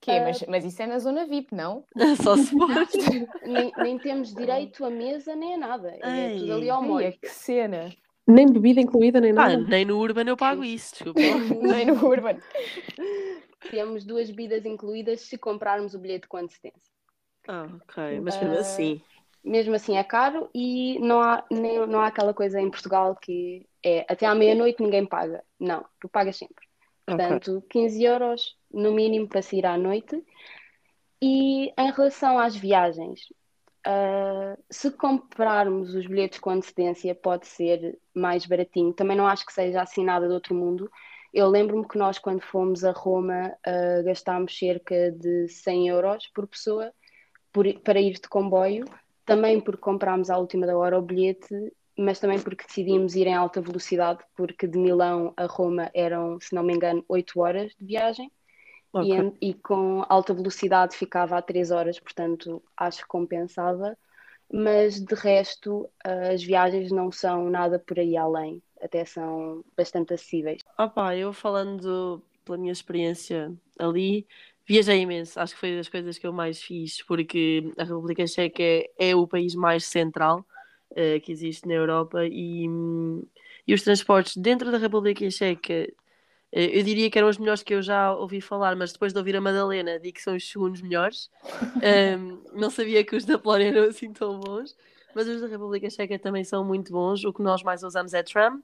Que, 0.00 0.12
uh, 0.12 0.24
mas, 0.24 0.44
mas 0.48 0.64
isso 0.64 0.82
é 0.82 0.86
na 0.86 0.98
zona 0.98 1.26
VIP, 1.26 1.54
não? 1.54 1.84
Só 2.22 2.36
se 2.36 2.56
pode. 2.56 3.28
nem, 3.46 3.70
nem, 3.76 3.98
temos 3.98 4.34
direito 4.34 4.82
a 4.84 4.90
mesa 4.90 5.36
nem 5.36 5.54
a 5.54 5.58
nada. 5.58 5.94
É 6.00 6.38
tudo 6.38 6.54
ali 6.54 6.70
ao 6.70 6.82
molho. 6.82 7.12
que 7.20 7.28
cena! 7.28 7.92
Nem 8.26 8.46
bebida 8.46 8.80
incluída, 8.80 9.20
nem 9.20 9.32
Ah, 9.32 9.34
nada. 9.34 9.58
nem 9.58 9.84
no 9.84 9.98
Urban 9.98 10.24
eu 10.26 10.36
pago 10.36 10.64
isso, 10.64 10.94
desculpa. 10.94 11.20
Nem 11.60 11.86
no 11.86 12.06
Urban. 12.06 12.38
Temos 13.68 14.04
duas 14.04 14.30
bebidas 14.30 14.64
incluídas 14.64 15.22
se 15.22 15.36
comprarmos 15.36 15.94
o 15.94 15.98
bilhete 15.98 16.26
com 16.26 16.38
antecedência. 16.38 16.92
Ah, 17.46 17.68
ok, 17.82 18.20
mas 18.20 18.38
mesmo 18.40 18.54
Ah, 18.56 18.60
assim. 18.60 19.02
Mesmo 19.42 19.74
assim 19.74 19.96
é 19.96 20.04
caro 20.04 20.50
e 20.54 20.98
não 20.98 21.20
há, 21.20 21.44
nem, 21.50 21.86
não 21.86 22.00
há 22.00 22.08
aquela 22.08 22.34
coisa 22.34 22.60
em 22.60 22.70
Portugal 22.70 23.16
que 23.16 23.66
é 23.82 24.04
até 24.08 24.26
à 24.26 24.34
meia-noite 24.34 24.82
ninguém 24.82 25.06
paga. 25.06 25.42
Não, 25.58 25.84
tu 25.98 26.08
pagas 26.08 26.36
sempre. 26.36 26.66
Portanto, 27.06 27.64
15 27.70 28.04
euros 28.04 28.56
no 28.70 28.92
mínimo 28.92 29.26
para 29.26 29.42
sair 29.42 29.64
à 29.66 29.76
noite. 29.78 30.22
E 31.22 31.72
em 31.78 31.90
relação 31.90 32.38
às 32.38 32.54
viagens, 32.56 33.20
ah, 33.84 34.56
se 34.70 34.90
comprarmos 34.90 35.94
os 35.94 36.06
bilhetes 36.06 36.38
com 36.38 36.50
antecedência, 36.50 37.14
pode 37.14 37.46
ser 37.46 37.98
mais 38.14 38.46
baratinho. 38.46 38.92
Também 38.92 39.16
não 39.16 39.26
acho 39.26 39.44
que 39.46 39.52
seja 39.52 39.82
assim 39.82 40.04
nada 40.04 40.28
do 40.28 40.34
outro 40.34 40.54
mundo. 40.54 40.90
Eu 41.32 41.48
lembro-me 41.48 41.86
que 41.86 41.96
nós, 41.98 42.18
quando 42.18 42.40
fomos 42.42 42.84
a 42.84 42.90
Roma, 42.92 43.56
ah, 43.64 44.02
gastámos 44.04 44.56
cerca 44.58 45.12
de 45.12 45.48
100 45.48 45.88
euros 45.88 46.26
por 46.28 46.46
pessoa 46.46 46.92
por- 47.52 47.80
para 47.80 48.00
ir 48.00 48.14
de 48.14 48.28
comboio. 48.28 48.84
Também 49.26 49.60
porque 49.60 49.80
comprámos 49.80 50.30
à 50.30 50.38
última 50.38 50.66
da 50.66 50.76
hora 50.76 50.98
o 50.98 51.02
bilhete, 51.02 51.54
mas 51.98 52.18
também 52.20 52.40
porque 52.40 52.66
decidimos 52.66 53.14
ir 53.14 53.26
em 53.28 53.34
alta 53.34 53.60
velocidade, 53.60 54.24
porque 54.36 54.66
de 54.66 54.78
Milão 54.78 55.32
a 55.36 55.46
Roma 55.46 55.90
eram, 55.94 56.40
se 56.40 56.54
não 56.54 56.62
me 56.64 56.74
engano, 56.74 57.04
8 57.08 57.40
horas 57.40 57.72
de 57.78 57.84
viagem. 57.86 58.30
E, 59.00 59.12
Ok. 59.12 59.18
en- 59.18 59.36
e 59.40 59.54
com 59.54 60.04
alta 60.08 60.34
velocidade 60.34 60.96
ficava 60.96 61.38
a 61.38 61.42
3 61.42 61.70
horas, 61.70 61.98
portanto 62.00 62.62
acho 62.76 63.02
que 63.02 63.08
compensava. 63.08 63.96
Mas 64.52 65.00
de 65.00 65.14
resto, 65.14 65.88
as 66.04 66.42
viagens 66.42 66.90
não 66.92 67.12
são 67.12 67.48
nada 67.50 67.78
por 67.78 67.98
aí 67.98 68.16
além, 68.16 68.62
até 68.82 69.04
são 69.04 69.64
bastante 69.76 70.14
acessíveis. 70.14 70.62
Pá, 70.94 71.16
eu 71.16 71.32
falando 71.32 72.22
pela 72.44 72.58
minha 72.58 72.72
experiência 72.72 73.52
ali, 73.78 74.26
viajei 74.66 75.00
imenso. 75.00 75.38
Acho 75.38 75.54
que 75.54 75.60
foi 75.60 75.76
das 75.76 75.88
coisas 75.88 76.18
que 76.18 76.26
eu 76.26 76.32
mais 76.32 76.62
fiz, 76.62 77.02
porque 77.02 77.72
a 77.76 77.84
República 77.84 78.26
Checa 78.26 78.62
é, 78.62 78.90
é 78.98 79.16
o 79.16 79.26
país 79.26 79.54
mais 79.54 79.84
central 79.84 80.44
eh, 80.96 81.20
que 81.20 81.30
existe 81.32 81.68
na 81.68 81.74
Europa 81.74 82.24
e, 82.26 82.66
e 83.66 83.74
os 83.74 83.82
transportes 83.82 84.36
dentro 84.36 84.70
da 84.72 84.78
República 84.78 85.28
Checa, 85.30 85.72
eh, 86.52 86.78
eu 86.78 86.82
diria 86.82 87.10
que 87.10 87.18
eram 87.18 87.28
os 87.28 87.38
melhores 87.38 87.62
que 87.62 87.74
eu 87.74 87.82
já 87.82 88.12
ouvi 88.14 88.40
falar, 88.40 88.74
mas 88.74 88.92
depois 88.92 89.12
de 89.12 89.18
ouvir 89.18 89.36
a 89.36 89.40
Madalena, 89.40 89.98
digo 90.00 90.14
que 90.14 90.22
são 90.22 90.34
os 90.34 90.48
segundos 90.48 90.80
melhores. 90.82 91.30
Hum, 91.82 92.42
não 92.52 92.68
sabia 92.68 93.02
que 93.02 93.16
os 93.16 93.24
da 93.24 93.38
Polónia 93.38 93.68
eram 93.68 93.84
assim 93.84 94.12
tão 94.12 94.38
bons, 94.38 94.76
mas 95.14 95.26
os 95.26 95.40
da 95.40 95.46
República 95.46 95.88
Checa 95.88 96.18
também 96.18 96.44
são 96.44 96.62
muito 96.64 96.92
bons. 96.92 97.24
O 97.24 97.32
que 97.32 97.42
nós 97.42 97.62
mais 97.62 97.82
usamos 97.82 98.12
é 98.12 98.22
tram. 98.22 98.62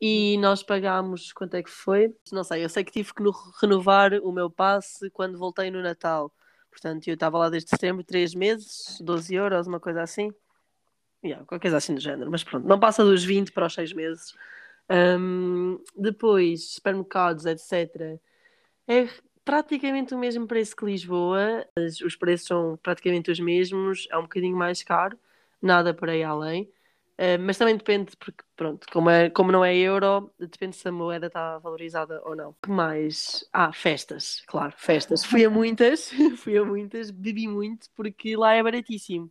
E 0.00 0.36
nós 0.38 0.62
pagámos, 0.62 1.32
quanto 1.32 1.54
é 1.54 1.62
que 1.62 1.70
foi? 1.70 2.14
Não 2.32 2.44
sei, 2.44 2.64
eu 2.64 2.68
sei 2.68 2.84
que 2.84 2.92
tive 2.92 3.14
que 3.14 3.22
no- 3.22 3.32
renovar 3.60 4.12
o 4.22 4.32
meu 4.32 4.50
passe 4.50 5.08
quando 5.10 5.38
voltei 5.38 5.70
no 5.70 5.82
Natal. 5.82 6.32
Portanto, 6.70 7.06
eu 7.08 7.14
estava 7.14 7.38
lá 7.38 7.48
desde 7.48 7.70
setembro, 7.70 8.04
três 8.04 8.34
meses, 8.34 8.98
12 9.00 9.34
euros, 9.34 9.66
uma 9.66 9.80
coisa 9.80 10.02
assim. 10.02 10.32
Yeah, 11.24 11.44
qualquer 11.46 11.62
coisa 11.62 11.78
assim 11.78 11.94
do 11.94 12.00
género, 12.00 12.30
mas 12.30 12.44
pronto, 12.44 12.66
não 12.68 12.78
passa 12.78 13.02
dos 13.04 13.24
20 13.24 13.50
para 13.52 13.66
os 13.66 13.74
6 13.74 13.92
meses. 13.92 14.34
Hum, 14.90 15.78
depois, 15.96 16.74
supermercados, 16.74 17.46
etc. 17.46 18.20
É 18.88 19.08
praticamente 19.44 20.14
o 20.14 20.18
mesmo 20.18 20.46
preço 20.46 20.76
que 20.76 20.84
Lisboa, 20.84 21.66
os 22.04 22.16
preços 22.16 22.46
são 22.48 22.78
praticamente 22.82 23.30
os 23.30 23.40
mesmos, 23.40 24.06
é 24.10 24.18
um 24.18 24.22
bocadinho 24.22 24.56
mais 24.56 24.82
caro, 24.82 25.18
nada 25.62 25.94
para 25.94 26.12
aí 26.12 26.22
além. 26.22 26.70
Uh, 27.16 27.38
mas 27.40 27.56
também 27.56 27.76
depende, 27.76 28.16
porque 28.16 28.42
pronto, 28.56 28.86
como, 28.92 29.08
é, 29.08 29.30
como 29.30 29.52
não 29.52 29.64
é 29.64 29.76
euro, 29.76 30.32
depende 30.38 30.74
se 30.74 30.88
a 30.88 30.92
moeda 30.92 31.28
está 31.28 31.58
valorizada 31.58 32.20
ou 32.24 32.34
não. 32.34 32.56
Que 32.60 32.70
mais? 32.70 33.48
Ah, 33.52 33.72
festas, 33.72 34.42
claro, 34.48 34.74
festas. 34.76 35.24
Fui 35.24 35.44
a 35.44 35.50
muitas, 35.50 36.10
fui 36.38 36.58
a 36.58 36.64
muitas, 36.64 37.12
bebi 37.12 37.46
muito, 37.46 37.86
porque 37.94 38.36
lá 38.36 38.54
é 38.54 38.62
baratíssimo. 38.62 39.30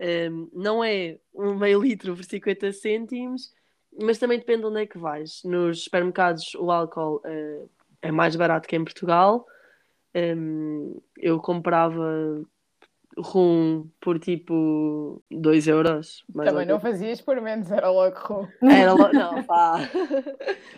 Um, 0.00 0.48
não 0.54 0.82
é 0.82 1.18
um 1.34 1.54
meio 1.56 1.82
litro 1.82 2.16
por 2.16 2.24
50 2.24 2.72
cêntimos, 2.72 3.52
mas 4.00 4.16
também 4.16 4.38
depende 4.38 4.60
de 4.60 4.66
onde 4.68 4.80
é 4.80 4.86
que 4.86 4.96
vais. 4.96 5.42
Nos 5.44 5.84
supermercados 5.84 6.54
o 6.54 6.70
álcool 6.70 7.16
uh, 7.16 7.70
é 8.00 8.10
mais 8.10 8.34
barato 8.34 8.66
que 8.66 8.76
em 8.76 8.84
Portugal. 8.84 9.44
Um, 10.14 10.98
eu 11.18 11.38
comprava 11.38 12.42
rum 13.20 13.88
por 14.00 14.18
tipo 14.18 15.22
2 15.30 15.66
euros. 15.68 16.24
Também 16.34 16.66
não 16.66 16.80
fazias 16.80 17.20
por 17.20 17.40
menos, 17.40 17.70
era 17.70 17.90
logo 17.90 18.16
rum. 18.18 18.48
Era 18.62 18.92
lo... 18.92 19.12
Não, 19.12 19.42
pá. 19.46 19.76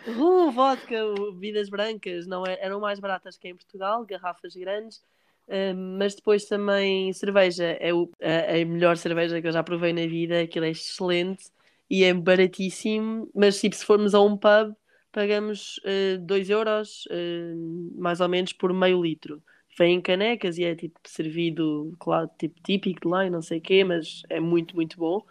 rum, 0.05 0.51
vodka, 0.51 0.95
bebidas 1.31 1.69
brancas 1.69 2.27
não 2.27 2.45
é- 2.45 2.57
eram 2.61 2.79
mais 2.79 2.99
baratas 2.99 3.37
que 3.37 3.47
em 3.47 3.55
Portugal, 3.55 4.05
garrafas 4.05 4.55
grandes. 4.55 5.01
Um, 5.47 5.97
mas 5.97 6.15
depois 6.15 6.45
também 6.45 7.11
cerveja 7.13 7.65
é 7.79 7.93
o- 7.93 8.09
a, 8.21 8.53
a 8.61 8.65
melhor 8.65 8.95
cerveja 8.97 9.41
que 9.41 9.47
eu 9.47 9.51
já 9.51 9.61
provei 9.63 9.91
na 9.91 10.07
vida, 10.07 10.41
aquilo 10.41 10.65
é 10.65 10.69
excelente 10.69 11.45
e 11.89 12.03
é 12.03 12.13
baratíssimo. 12.13 13.29
Mas 13.35 13.59
tipo, 13.59 13.75
se 13.75 13.85
formos 13.85 14.15
a 14.15 14.21
um 14.21 14.37
pub, 14.37 14.73
pagamos 15.11 15.79
2 16.21 16.49
euros, 16.49 17.07
eh, 17.11 17.53
mais 17.95 18.19
ou 18.19 18.27
menos, 18.29 18.51
por 18.53 18.73
meio 18.73 19.01
litro. 19.01 19.43
Vem 19.77 19.95
em 19.97 20.01
canecas 20.01 20.57
e 20.57 20.63
é 20.65 20.75
tipo 20.75 20.99
servido, 21.05 21.95
claro, 21.99 22.29
tipo 22.37 22.59
típico 22.61 23.01
de 23.01 23.07
lá 23.07 23.25
e 23.25 23.29
não 23.29 23.41
sei 23.41 23.57
o 23.59 23.61
quê, 23.61 23.83
mas 23.83 24.21
é 24.29 24.39
muito, 24.39 24.75
muito 24.75 24.97
bom. 24.97 25.25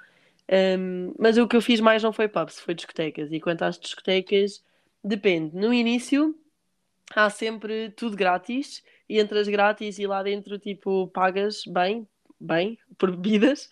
Um, 0.78 1.14
mas 1.18 1.38
o 1.38 1.48
que 1.48 1.56
eu 1.56 1.62
fiz 1.62 1.80
mais 1.80 2.02
não 2.02 2.12
foi 2.12 2.28
pubs, 2.28 2.60
foi 2.60 2.74
discotecas. 2.74 3.32
E 3.32 3.40
quanto 3.40 3.62
às 3.64 3.78
discotecas, 3.78 4.62
depende. 5.04 5.56
No 5.56 5.72
início 5.72 6.34
há 7.14 7.28
sempre 7.30 7.90
tudo 7.90 8.16
grátis 8.16 8.82
e 9.08 9.20
entras 9.20 9.48
grátis 9.48 9.98
e 9.98 10.06
lá 10.06 10.22
dentro 10.22 10.58
tipo 10.58 11.08
pagas 11.08 11.62
bem, 11.66 12.06
bem, 12.40 12.78
por 12.98 13.10
bebidas, 13.10 13.68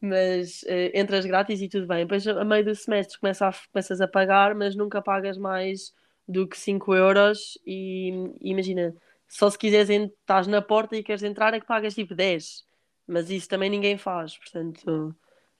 mas 0.00 0.64
eh, 0.66 0.92
entras 0.98 1.26
grátis 1.26 1.60
e 1.60 1.68
tudo 1.68 1.86
bem. 1.86 2.00
Depois 2.04 2.26
a 2.26 2.44
meio 2.44 2.64
do 2.64 2.74
semestre 2.74 3.18
começa 3.18 3.48
a- 3.48 3.52
começas 3.72 4.00
a 4.00 4.08
pagar, 4.08 4.54
mas 4.54 4.74
nunca 4.76 5.02
pagas 5.02 5.36
mais 5.38 5.94
do 6.26 6.46
que 6.46 6.58
5 6.58 6.94
euros 6.94 7.58
e 7.66 8.10
imagina, 8.40 8.94
só 9.30 9.48
se 9.48 9.56
quiseres 9.56 9.88
estás 9.88 10.48
na 10.48 10.60
porta 10.60 10.96
e 10.96 11.04
queres 11.04 11.22
entrar 11.22 11.54
é 11.54 11.60
que 11.60 11.66
pagas 11.66 11.94
tipo 11.94 12.16
10, 12.16 12.64
mas 13.06 13.30
isso 13.30 13.48
também 13.48 13.70
ninguém 13.70 13.96
faz, 13.96 14.36
portanto, 14.36 15.14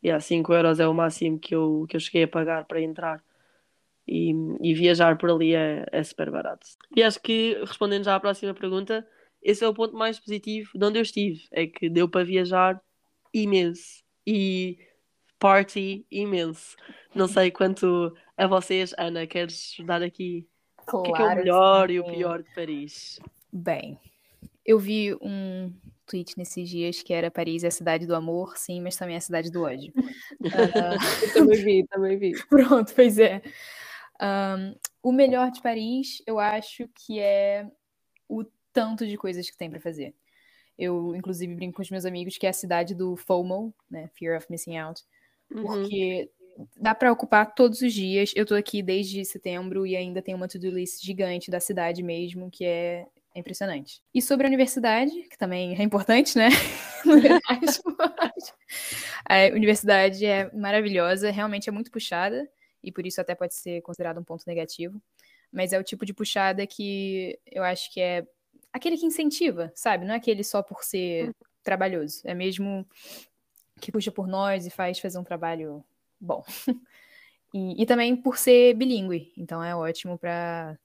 yeah, 0.05 0.21
5 0.21 0.53
euros 0.53 0.81
é 0.81 0.89
o 0.89 0.93
máximo 0.93 1.39
que 1.39 1.55
eu, 1.55 1.87
que 1.89 1.95
eu 1.95 2.01
cheguei 2.01 2.25
a 2.25 2.29
pagar 2.29 2.65
para 2.65 2.81
entrar. 2.81 3.23
E, 4.09 4.33
e 4.61 4.75
viajar 4.75 5.17
por 5.17 5.31
ali 5.31 5.55
é, 5.55 5.87
é 5.93 6.03
super 6.03 6.33
barato. 6.33 6.67
E 6.97 7.01
acho 7.01 7.23
que, 7.23 7.57
respondendo 7.61 8.03
já 8.03 8.17
à 8.17 8.19
próxima 8.19 8.53
pergunta, 8.53 9.07
esse 9.41 9.65
é 9.65 9.69
o 9.69 9.75
ponto 9.75 9.95
mais 9.95 10.19
positivo 10.19 10.77
de 10.77 10.85
onde 10.85 10.99
eu 10.99 11.03
estive. 11.03 11.47
É 11.53 11.69
que 11.69 11.89
deu 11.89 12.09
para 12.09 12.25
viajar 12.25 12.83
imenso. 13.33 14.03
E 14.27 14.79
party 15.39 16.05
imenso. 16.11 16.77
Não 17.15 17.29
sei 17.29 17.53
quanto 17.53 18.13
a 18.37 18.49
vocês, 18.49 18.93
Ana, 18.99 19.29
queres 19.29 19.77
dar 19.85 20.03
aqui 20.03 20.45
o 20.93 21.03
que 21.03 21.11
é, 21.11 21.13
que 21.15 21.23
é 21.23 21.25
o 21.25 21.27
Claro, 21.27 21.39
melhor 21.39 21.91
e 21.91 22.01
o 22.01 22.05
sim. 22.05 22.13
pior 22.15 22.43
de 22.43 22.53
Paris? 22.53 23.21
Bem, 23.53 23.99
eu 24.65 24.79
vi 24.79 25.15
um 25.21 25.73
tweet 26.07 26.37
nesses 26.39 26.69
dias 26.69 27.03
que 27.03 27.13
era 27.13 27.31
Paris 27.31 27.65
é 27.65 27.69
a 27.69 27.71
cidade 27.71 28.07
do 28.07 28.15
amor, 28.15 28.57
sim, 28.57 28.81
mas 28.81 28.97
também 28.97 29.15
é 29.15 29.19
a 29.19 29.21
cidade 29.21 29.51
do 29.51 29.63
ódio. 29.63 29.93
Ah, 30.97 30.97
Eu 31.23 31.33
também 31.35 31.65
vi, 31.65 31.87
também 31.89 32.19
vi. 32.19 32.33
Pronto, 32.49 32.93
pois 32.95 33.19
é. 33.19 33.43
Ahn, 34.21 34.75
o 35.03 35.13
melhor 35.13 35.51
de 35.51 35.63
Paris, 35.63 36.23
eu 36.27 36.39
acho 36.39 36.89
que 36.95 37.19
é 37.21 37.67
o 38.29 38.45
tanto 38.73 39.07
de 39.07 39.17
coisas 39.17 39.49
que 39.51 39.57
tem 39.57 39.71
para 39.71 39.81
fazer. 39.81 40.15
Eu, 40.79 41.15
inclusive, 41.17 41.55
brinco 41.55 41.77
com 41.77 41.83
os 41.83 41.91
meus 41.91 42.05
amigos 42.07 42.39
que 42.39 42.47
é 42.47 42.51
a 42.51 42.55
cidade 42.55 42.95
do 42.95 43.17
FOMO, 43.17 43.75
né? 43.91 44.09
Fear 44.15 44.37
of 44.39 44.47
Missing 44.51 44.79
Out, 44.79 45.03
Uhum. 45.53 45.63
porque 45.65 46.31
dá 46.77 46.95
para 46.95 47.13
ocupar 47.13 47.55
todos 47.55 47.83
os 47.83 47.93
dias. 47.93 48.33
Eu 48.37 48.47
tô 48.47 48.55
aqui 48.55 48.83
desde 48.83 49.25
setembro 49.25 49.87
e 49.87 49.97
ainda 49.97 50.23
tem 50.23 50.35
uma 50.35 50.49
to-do 50.49 50.71
list 50.71 51.03
gigante 51.05 51.51
da 51.51 51.61
cidade 51.61 52.03
mesmo, 52.03 52.51
que 52.51 52.65
é 52.65 53.07
impressionante. 53.39 54.03
E 54.13 54.21
sobre 54.21 54.47
a 54.47 54.49
universidade, 54.49 55.13
que 55.29 55.39
também 55.39 55.79
é 55.79 55.83
importante, 55.83 56.37
né? 56.37 56.49
Erasmo. 57.07 57.97
a 59.29 59.55
universidade 59.55 60.25
é 60.27 60.51
maravilhosa, 60.53 61.31
realmente 61.31 61.69
é 61.69 61.73
muito 61.73 61.91
puxada, 61.91 62.49
e 62.83 62.91
por 62.91 63.07
isso 63.07 63.21
até 63.21 63.35
pode 63.35 63.55
ser 63.55 63.81
considerado 63.83 64.19
um 64.19 64.25
ponto 64.25 64.45
negativo. 64.47 65.01
Mas 65.53 65.73
é 65.73 65.79
o 65.79 65.85
tipo 65.85 66.05
de 66.05 66.15
puxada 66.15 66.67
que 66.67 67.39
eu 67.47 67.63
acho 67.63 67.93
que 67.93 68.01
é 68.01 68.27
aquele 68.73 68.97
que 68.97 69.07
incentiva, 69.07 69.73
sabe? 69.75 70.05
Não 70.05 70.15
é 70.15 70.17
aquele 70.17 70.45
só 70.45 70.63
por 70.63 70.85
ser 70.85 71.35
trabalhoso. 71.63 72.23
É 72.25 72.35
mesmo 72.35 72.87
que 73.81 73.91
puxa 73.91 74.13
por 74.13 74.27
nós 74.27 74.67
e 74.67 74.71
faz 74.71 74.99
fazer 74.99 75.19
um 75.19 75.25
trabalho 75.25 75.85
bom. 76.21 76.45
E, 77.53 77.83
e 77.83 77.85
também 77.85 78.15
por 78.15 78.39
ser 78.39 78.75
bilíngue. 78.75 79.33
Então 79.37 79.61
é 79.61 79.75
ótimo 79.75 80.17
para 80.17 80.79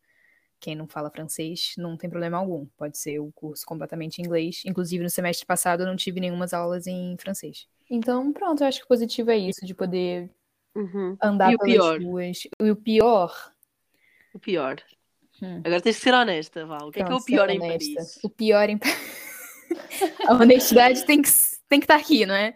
quem 0.66 0.76
não 0.76 0.88
fala 0.88 1.11
francês, 1.11 1.76
não 1.78 1.95
tem 1.95 2.09
problema 2.09 2.39
algum. 2.39 2.66
Pode 2.76 2.97
ser 2.97 3.20
o 3.20 3.32
curso 3.32 3.63
completamente 3.68 4.18
em 4.20 4.26
inglês. 4.26 4.63
Inclusive, 4.66 5.03
no 5.03 5.09
semestre 5.11 5.45
passado, 5.45 5.84
eu 5.84 5.86
não 5.86 5.95
tive 5.95 6.20
nenhumas 6.20 6.55
aulas 6.55 6.88
em 6.88 7.16
francês. 7.20 7.68
Então, 7.88 8.34
pronto, 8.34 8.63
eu 8.63 8.68
acho 8.68 8.80
que 8.80 8.86
o 8.86 8.88
positivo 8.88 9.30
é 9.30 9.38
isso, 9.38 9.63
de 9.63 9.76
poder 9.76 10.28
Uhum. 10.74 11.16
andar 11.22 11.53
E 11.53 11.57
pelas 11.59 12.03
ruas. 12.03 12.39
E 12.59 12.72
o 12.72 12.76
pior. 12.76 13.32
O 14.34 14.39
pior. 14.39 14.78
Hum. 15.39 15.61
Agora 15.63 15.82
tens 15.82 15.97
que 15.97 16.01
ser 16.01 16.16
honesta, 16.16 16.66
Val. 16.66 16.88
O 16.88 16.91
que 16.91 16.99
é 16.99 17.05
que 17.05 17.11
é 17.11 17.16
o 17.16 17.24
pior 17.24 17.47
ser 17.47 17.53
em 17.53 17.61
honesta. 17.61 17.93
Paris? 17.93 18.20
O 18.24 18.30
pior 18.30 18.68
em 18.68 18.80
A 20.28 20.34
honestidade 20.34 21.05
tem 21.05 21.22
que 21.22 21.30
tem 21.70 21.80
que 21.80 21.84
estar 21.84 21.95
aqui, 21.95 22.26
não 22.26 22.34
é? 22.34 22.53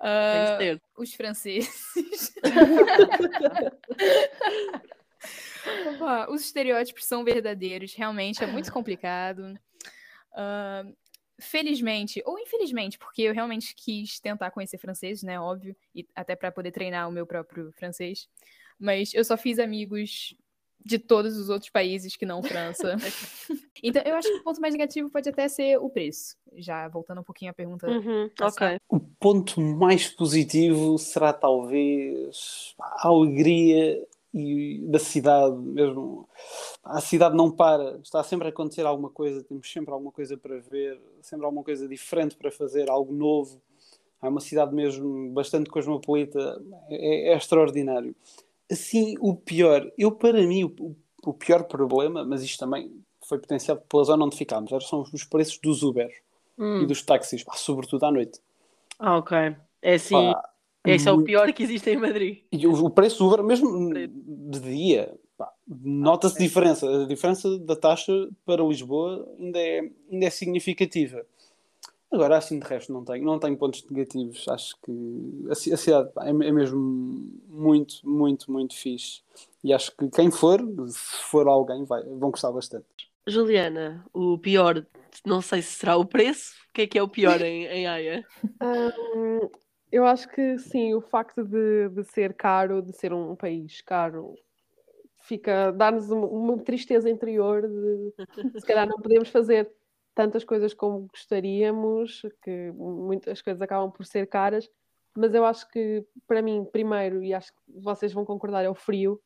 Tem 0.00 0.46
que 0.46 0.56
ser. 0.64 0.80
os 0.96 1.12
franceses. 1.12 2.32
Opa, 5.86 6.30
os 6.30 6.42
estereótipos 6.42 7.04
são 7.04 7.24
verdadeiros, 7.24 7.94
realmente 7.94 8.42
é 8.42 8.46
muito 8.46 8.72
complicado. 8.72 9.58
Ah, 10.32 10.84
felizmente, 11.40 12.22
ou 12.26 12.38
infelizmente, 12.38 12.98
porque 12.98 13.22
eu 13.22 13.32
realmente 13.32 13.74
quis 13.74 14.18
tentar 14.18 14.50
conhecer 14.50 14.78
francês, 14.78 15.22
né? 15.22 15.40
Óbvio, 15.40 15.76
e 15.94 16.06
até 16.14 16.34
para 16.34 16.50
poder 16.50 16.72
treinar 16.72 17.08
o 17.08 17.12
meu 17.12 17.26
próprio 17.26 17.72
francês. 17.72 18.28
Mas 18.78 19.14
eu 19.14 19.24
só 19.24 19.36
fiz 19.36 19.58
amigos 19.58 20.36
de 20.84 20.98
todos 20.98 21.36
os 21.36 21.48
outros 21.48 21.70
países 21.70 22.16
que 22.16 22.26
não 22.26 22.42
França. 22.42 22.96
então, 23.82 24.02
eu 24.04 24.14
acho 24.14 24.28
que 24.28 24.36
o 24.36 24.42
ponto 24.42 24.60
mais 24.60 24.74
negativo 24.74 25.10
pode 25.10 25.28
até 25.28 25.48
ser 25.48 25.78
o 25.78 25.90
preço. 25.90 26.36
Já 26.56 26.88
voltando 26.88 27.20
um 27.20 27.24
pouquinho 27.24 27.50
à 27.50 27.54
pergunta 27.54 27.88
Uhum. 27.88 28.30
Ok. 28.40 28.78
O 28.88 29.00
ponto 29.00 29.60
mais 29.60 30.08
positivo 30.08 30.98
será 30.98 31.32
talvez 31.32 32.74
a 32.78 33.08
alegria 33.08 34.06
e 34.38 34.86
da 34.86 34.98
cidade 34.98 35.56
mesmo. 35.56 36.28
A 36.84 37.00
cidade 37.00 37.36
não 37.36 37.50
para, 37.50 37.98
está 38.02 38.22
sempre 38.22 38.46
a 38.46 38.50
acontecer 38.50 38.86
alguma 38.86 39.10
coisa, 39.10 39.42
temos 39.42 39.70
sempre 39.70 39.92
alguma 39.92 40.12
coisa 40.12 40.36
para 40.36 40.58
ver, 40.60 41.00
sempre 41.20 41.44
alguma 41.44 41.64
coisa 41.64 41.88
diferente 41.88 42.36
para 42.36 42.50
fazer, 42.50 42.88
algo 42.90 43.12
novo. 43.12 43.60
É 44.22 44.28
uma 44.28 44.40
cidade 44.40 44.74
mesmo 44.74 45.30
bastante 45.30 45.70
cosmopolita, 45.70 46.60
é, 46.88 47.32
é 47.32 47.36
extraordinário. 47.36 48.14
Assim, 48.70 49.14
o 49.20 49.34
pior, 49.34 49.90
eu 49.96 50.12
para 50.12 50.42
mim, 50.46 50.64
o, 50.64 50.96
o 51.24 51.32
pior 51.32 51.64
problema, 51.64 52.24
mas 52.24 52.42
isto 52.42 52.58
também 52.58 52.92
foi 53.26 53.38
potenciado 53.38 53.82
pela 53.88 54.04
zona 54.04 54.24
onde 54.24 54.36
ficámos, 54.36 54.70
são 54.88 55.04
os 55.12 55.24
preços 55.24 55.58
dos 55.58 55.82
Uber 55.82 56.10
e 56.58 56.60
Hum. 56.60 56.86
dos 56.86 57.02
táxis, 57.02 57.44
sobretudo 57.54 58.04
à 58.04 58.10
noite. 58.10 58.40
Ah, 58.98 59.16
ok. 59.18 59.56
É 59.80 59.94
assim. 59.94 60.14
Pá, 60.14 60.50
Esse 60.94 61.08
é 61.08 61.12
o 61.12 61.22
pior 61.22 61.52
que 61.52 61.62
existe 61.62 61.90
em 61.90 61.96
Madrid. 61.96 62.38
E 62.50 62.66
o, 62.66 62.84
o 62.84 62.90
preço 62.90 63.18
do 63.18 63.26
Uber, 63.26 63.44
mesmo 63.44 63.92
de 63.92 64.60
dia, 64.60 65.14
nota-se 65.66 66.34
ok. 66.34 66.46
diferença. 66.46 67.02
A 67.04 67.06
diferença 67.06 67.58
da 67.58 67.76
taxa 67.76 68.12
para 68.44 68.62
Lisboa 68.62 69.28
ainda 69.38 69.58
é, 69.58 69.90
ainda 70.10 70.26
é 70.26 70.30
significativa. 70.30 71.24
Agora, 72.10 72.38
assim, 72.38 72.58
de 72.58 72.66
resto, 72.66 72.90
não 72.92 73.04
tenho, 73.04 73.24
não 73.24 73.38
tenho 73.38 73.56
pontos 73.56 73.84
negativos. 73.90 74.48
Acho 74.48 74.76
que 74.82 75.46
a, 75.48 75.52
a 75.52 75.76
cidade 75.76 76.10
pá, 76.12 76.24
é, 76.26 76.30
é 76.30 76.52
mesmo 76.52 77.30
muito, 77.48 77.96
muito, 78.02 78.50
muito 78.50 78.74
fixe. 78.74 79.20
E 79.62 79.72
acho 79.72 79.94
que 79.94 80.08
quem 80.08 80.30
for, 80.30 80.60
se 80.88 81.22
for 81.24 81.46
alguém, 81.46 81.84
vai, 81.84 82.02
vão 82.04 82.30
gostar 82.30 82.50
bastante. 82.50 82.86
Juliana, 83.26 84.04
o 84.14 84.38
pior, 84.38 84.86
não 85.26 85.42
sei 85.42 85.60
se 85.60 85.72
será 85.72 85.96
o 85.96 86.06
preço. 86.06 86.52
O 86.70 86.72
que 86.72 86.82
é 86.82 86.86
que 86.86 86.98
é 86.98 87.02
o 87.02 87.08
pior 87.08 87.40
em, 87.42 87.66
em 87.66 87.86
Haia? 87.86 88.24
Eu 89.90 90.04
acho 90.04 90.28
que 90.28 90.58
sim, 90.58 90.94
o 90.94 91.00
facto 91.00 91.42
de, 91.44 91.88
de 91.88 92.04
ser 92.04 92.34
caro, 92.34 92.82
de 92.82 92.92
ser 92.92 93.12
um 93.12 93.34
país 93.34 93.80
caro, 93.80 94.34
fica, 95.20 95.72
dá-nos 95.72 96.10
uma, 96.10 96.58
tristeza 96.58 97.08
interior 97.08 97.66
de 97.66 98.60
se 98.60 98.66
calhar 98.66 98.86
não 98.86 99.00
podemos 99.00 99.28
fazer 99.28 99.70
tantas 100.14 100.44
coisas 100.44 100.74
como 100.74 101.06
gostaríamos, 101.06 102.22
que 102.42 102.72
muitas 102.72 103.40
coisas 103.40 103.62
acabam 103.62 103.90
por 103.90 104.04
ser 104.04 104.26
caras, 104.26 104.68
mas 105.16 105.34
eu 105.34 105.44
acho 105.44 105.68
que 105.70 106.04
para 106.26 106.42
mim, 106.42 106.66
primeiro, 106.70 107.22
e 107.22 107.32
acho 107.32 107.52
que 107.52 107.60
vocês 107.80 108.12
vão 108.12 108.24
concordar, 108.24 108.64
é 108.64 108.70
o 108.70 108.74
frio, 108.74 109.20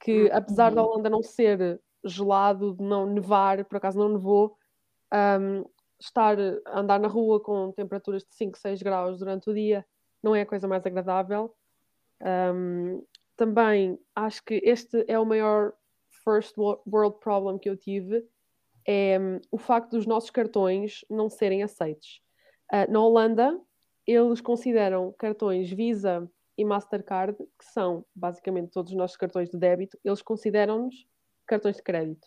que 0.00 0.30
apesar 0.30 0.74
da 0.74 0.82
Holanda 0.82 1.10
não 1.10 1.22
ser 1.22 1.80
gelado, 2.04 2.74
de 2.74 2.84
não 2.84 3.06
nevar, 3.06 3.64
por 3.64 3.76
acaso 3.76 3.98
não 3.98 4.08
nevou, 4.08 4.56
hum, 5.12 5.64
estar 6.00 6.38
a 6.66 6.80
andar 6.80 7.00
na 7.00 7.08
rua 7.08 7.40
com 7.40 7.72
temperaturas 7.72 8.22
de 8.22 8.32
5, 8.34 8.56
6 8.56 8.82
graus 8.82 9.18
durante 9.18 9.50
o 9.50 9.54
dia 9.54 9.84
não 10.22 10.34
é 10.34 10.42
a 10.42 10.46
coisa 10.46 10.66
mais 10.68 10.84
agradável. 10.84 11.54
Um, 12.20 13.04
também 13.36 13.98
acho 14.14 14.44
que 14.44 14.60
este 14.64 15.04
é 15.06 15.18
o 15.18 15.24
maior 15.24 15.72
first 16.24 16.56
wo- 16.56 16.82
world 16.86 17.18
problem 17.20 17.58
que 17.58 17.68
eu 17.68 17.76
tive, 17.76 18.26
é 18.86 19.18
hum, 19.18 19.40
o 19.50 19.58
facto 19.58 19.90
dos 19.90 20.06
nossos 20.06 20.30
cartões 20.30 21.04
não 21.08 21.28
serem 21.28 21.62
aceitos. 21.62 22.20
Ah, 22.70 22.86
na 22.86 23.00
Holanda, 23.00 23.60
eles 24.06 24.40
consideram 24.40 25.14
cartões 25.18 25.70
Visa 25.70 26.28
e 26.56 26.64
Mastercard, 26.64 27.36
que 27.36 27.64
são 27.64 28.04
basicamente 28.14 28.70
todos 28.70 28.90
os 28.90 28.98
nossos 28.98 29.16
cartões 29.16 29.48
de 29.48 29.58
débito, 29.58 29.98
eles 30.04 30.22
consideram-nos 30.22 31.06
cartões 31.46 31.76
de 31.76 31.82
crédito. 31.82 32.26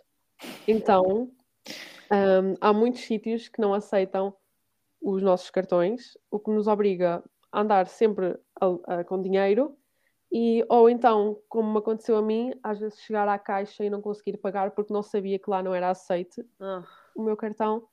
Então, 0.67 1.31
hum, 2.11 2.55
há 2.61 2.71
muitos 2.71 3.01
sítios 3.01 3.49
que 3.49 3.59
não 3.59 3.73
aceitam 3.73 4.33
os 5.01 5.21
nossos 5.21 5.49
cartões, 5.49 6.17
o 6.29 6.39
que 6.39 6.51
nos 6.51 6.67
obriga 6.67 7.23
andar 7.53 7.87
sempre 7.87 8.39
a- 8.59 8.99
a- 8.99 9.03
com 9.03 9.21
dinheiro 9.21 9.77
e 10.31 10.65
ou 10.69 10.89
então, 10.89 11.39
como 11.49 11.71
me 11.71 11.79
aconteceu 11.79 12.15
a 12.17 12.21
mim, 12.21 12.53
às 12.63 12.79
vezes 12.79 12.99
chegar 13.01 13.27
à 13.27 13.37
caixa 13.37 13.83
e 13.83 13.89
não 13.89 14.01
conseguir 14.01 14.37
pagar 14.37 14.71
porque 14.71 14.93
não 14.93 15.03
sabia 15.03 15.37
que 15.37 15.49
lá 15.49 15.61
não 15.61 15.73
era 15.75 15.89
aceite 15.89 16.45
Ah, 16.59 16.83
o 17.15 17.21
meu 17.23 17.35
cartão 17.35 17.87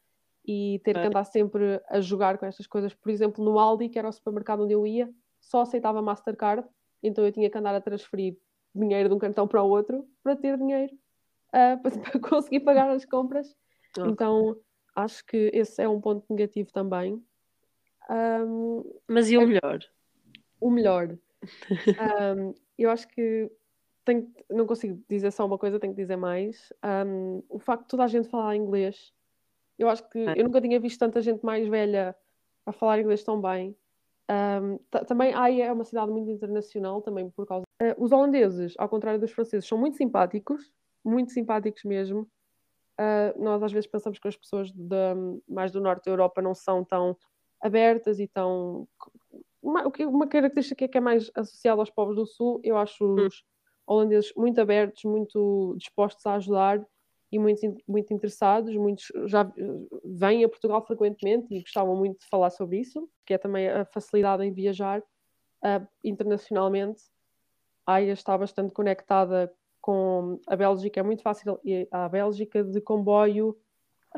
e 0.47 0.81
ter 0.85 0.93
que 0.95 1.01
Ok. 1.01 1.09
andar 1.09 1.25
sempre 1.25 1.83
a 1.89 2.01
jogar 2.01 2.39
com 2.39 2.47
estas 2.47 2.67
coisas. 2.67 2.95
Por 2.95 3.11
exemplo, 3.11 3.45
no 3.45 3.59
Aldi, 3.59 3.89
que 3.89 3.99
era 3.99 4.09
o 4.09 4.13
supermercado 4.13 4.63
onde 4.65 4.73
eu 4.73 4.87
ia, 4.87 5.13
só 5.41 5.63
aceitava 5.63 6.01
Mastercard, 6.01 6.67
então 7.03 7.25
eu 7.25 7.33
tinha 7.33 7.51
que 7.51 7.59
andar 7.59 7.75
a 7.75 7.81
transferir 7.81 8.37
dinheiro 8.75 9.09
de 9.09 9.15
um 9.15 9.19
cartão 9.19 9.47
para 9.49 9.63
o 9.63 9.69
outro 9.69 10.09
para 10.23 10.37
ter 10.37 10.57
dinheiro 10.57 10.97
ah, 11.53 11.77
para, 11.83 11.99
para 11.99 12.21
conseguir 12.21 12.61
pagar 12.61 12.91
as 12.91 13.05
compras. 13.05 13.57
Ok. 13.99 14.11
Então 14.13 14.57
acho 14.95 15.25
que 15.27 15.51
esse 15.53 15.83
é 15.83 15.89
um 15.89 16.01
ponto 16.01 16.25
negativo 16.31 16.71
também. 16.73 17.21
Ahm, 18.09 18.83
mas 19.07 19.31
e 19.31 19.37
o 19.39 19.47
melhor? 19.47 19.81
o 20.61 20.71
melhor. 20.71 21.19
Ahm, 21.99 22.55
eu 22.79 22.91
acho 22.91 23.09
que 23.09 23.51
tenho, 24.05 24.33
não 24.51 24.67
consigo 24.67 25.03
dizer 25.09 25.31
só 25.33 25.45
uma 25.47 25.59
coisa, 25.59 25.79
tenho 25.81 25.95
que 25.95 26.01
dizer 26.01 26.17
mais. 26.17 26.73
Ahm, 26.83 27.43
o 27.49 27.59
facto 27.59 27.83
de 27.83 27.89
toda 27.89 28.05
a 28.05 28.09
gente 28.09 28.29
falar 28.29 28.57
inglês, 28.57 29.13
eu 29.79 29.89
acho 29.89 30.09
que 30.09 30.19
eu 30.19 30.45
nunca 30.45 30.61
tinha 30.61 30.81
visto 30.81 30.99
tanta 30.99 31.21
gente 31.21 31.45
mais 31.45 31.67
velha 31.69 32.17
a 32.67 32.73
falar 32.73 33.01
inglês 33.01 33.23
tão 33.25 33.41
bem. 33.41 33.77
Também 35.07 35.33
Haia 35.33 35.67
é 35.67 35.73
uma 35.73 35.85
cidade 35.85 36.11
muito 36.13 36.31
internacional, 36.31 37.01
também 37.01 37.31
por 37.31 37.47
causa. 37.47 37.65
Eh, 37.81 37.95
os 37.99 38.13
holandeses, 38.13 38.75
ao 38.79 38.89
contrário 38.89 39.21
dos 39.21 39.31
franceses, 39.31 39.67
são 39.67 39.79
muito 39.79 39.97
simpáticos, 39.97 40.71
muito 41.05 41.33
simpáticos 41.33 41.85
mesmo. 41.85 42.29
Ah, 42.99 43.33
nós 43.39 43.63
às 43.63 43.73
vezes 43.73 43.89
pensamos 43.89 44.19
que 44.19 44.29
as 44.29 44.37
pessoas 44.37 44.73
da- 44.73 45.15
mais 45.49 45.71
do 45.71 45.81
norte 45.81 46.05
da 46.07 46.11
Europa 46.11 46.43
não 46.43 46.55
são 46.55 46.85
tão 46.85 47.17
abertas 47.61 48.19
e 48.21 48.29
tão 48.29 48.87
uma, 49.63 49.85
uma 50.07 50.27
característica 50.27 50.89
que 50.89 50.99
é 50.99 51.01
mais 51.01 51.31
associada 51.35 51.81
aos 51.81 51.91
povos 51.91 52.17
do 52.17 52.27
Sul, 52.27 52.61
eu 52.63 52.77
acho 52.77 53.05
os 53.05 53.45
holandeses 53.87 54.33
muito 54.37 54.61
abertos, 54.61 55.05
muito 55.05 55.75
dispostos 55.77 56.25
a 56.27 56.35
ajudar 56.35 56.85
e 57.31 57.39
muito, 57.39 57.61
muito 57.87 58.13
interessados. 58.13 58.75
Muitos 58.77 59.11
já 59.27 59.43
eh, 59.43 59.99
vêm 60.05 60.45
a 60.45 60.49
Portugal 60.49 60.85
frequentemente 60.87 61.47
e 61.51 61.61
gostavam 61.61 61.97
muito 61.97 62.21
de 62.21 62.27
falar 62.27 62.51
sobre 62.51 62.79
isso, 62.79 63.09
que 63.27 63.35
é 63.35 63.39
também 63.39 63.69
a 63.69 63.85
facilidade 63.85 64.45
em 64.45 64.53
viajar 64.53 65.03
ah, 65.63 65.87
internacionalmente. 66.05 67.03
A 67.87 67.95
Haia 67.95 68.13
está 68.13 68.37
bastante 68.37 68.73
conectada 68.73 69.53
com 69.81 70.39
a 70.47 70.57
Bélgica, 70.57 71.01
é 71.01 71.03
muito 71.03 71.23
fácil 71.23 71.59
ir 71.65 71.89
à 71.91 72.09
Bélgica 72.09 72.63
de 72.63 72.81
comboio, 72.81 73.57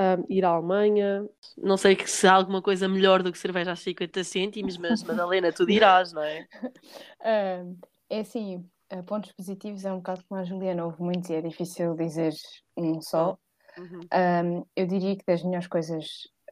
ah, 0.02 0.16
ir 0.30 0.46
à 0.46 0.48
Alemanha, 0.48 1.28
Não 1.58 1.76
sei 1.76 1.94
que 1.94 2.10
se 2.10 2.26
há 2.26 2.32
alguma 2.32 2.62
coisa 2.62 2.88
melhor 2.88 3.22
do 3.22 3.30
que 3.30 3.38
cerveja 3.38 3.72
a 3.72 3.76
50 3.76 4.24
cêntimos, 4.24 4.78
mas 4.78 5.02
Madalena, 5.02 5.52
tu 5.52 5.66
dirás, 5.66 6.12
não 6.14 6.22
é? 6.22 6.46
Ah, 7.22 7.62
é 8.08 8.20
assim, 8.20 8.66
ah, 8.88 9.02
pontos 9.02 9.30
positivos 9.32 9.84
é 9.84 9.92
um 9.92 9.98
bocado 9.98 10.24
como 10.26 10.40
a 10.40 10.44
Juliana, 10.44 10.86
houve 10.86 11.02
muitos 11.02 11.28
e 11.28 11.34
é 11.34 11.42
difícil 11.42 11.94
dizer 11.96 12.32
um 12.74 13.02
só. 13.02 13.36
Uhum. 13.76 14.00
Um, 14.00 14.66
eu 14.74 14.86
diria 14.86 15.14
que 15.16 15.26
das 15.26 15.42
melhores 15.42 15.66
coisas 15.66 16.06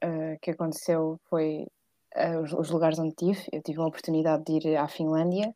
uh, 0.05 0.38
que 0.42 0.51
aconteceu 0.51 1.18
foi 1.30 1.66
uh, 2.16 2.40
os, 2.42 2.53
os 2.53 2.68
lugares 2.68 2.99
onde 2.99 3.14
tive. 3.14 3.42
Eu 3.51 3.62
tive 3.62 3.80
a 3.80 3.86
oportunidade 3.86 4.44
de 4.44 4.68
ir 4.68 4.76
à 4.76 4.86
Finlândia, 4.86 5.55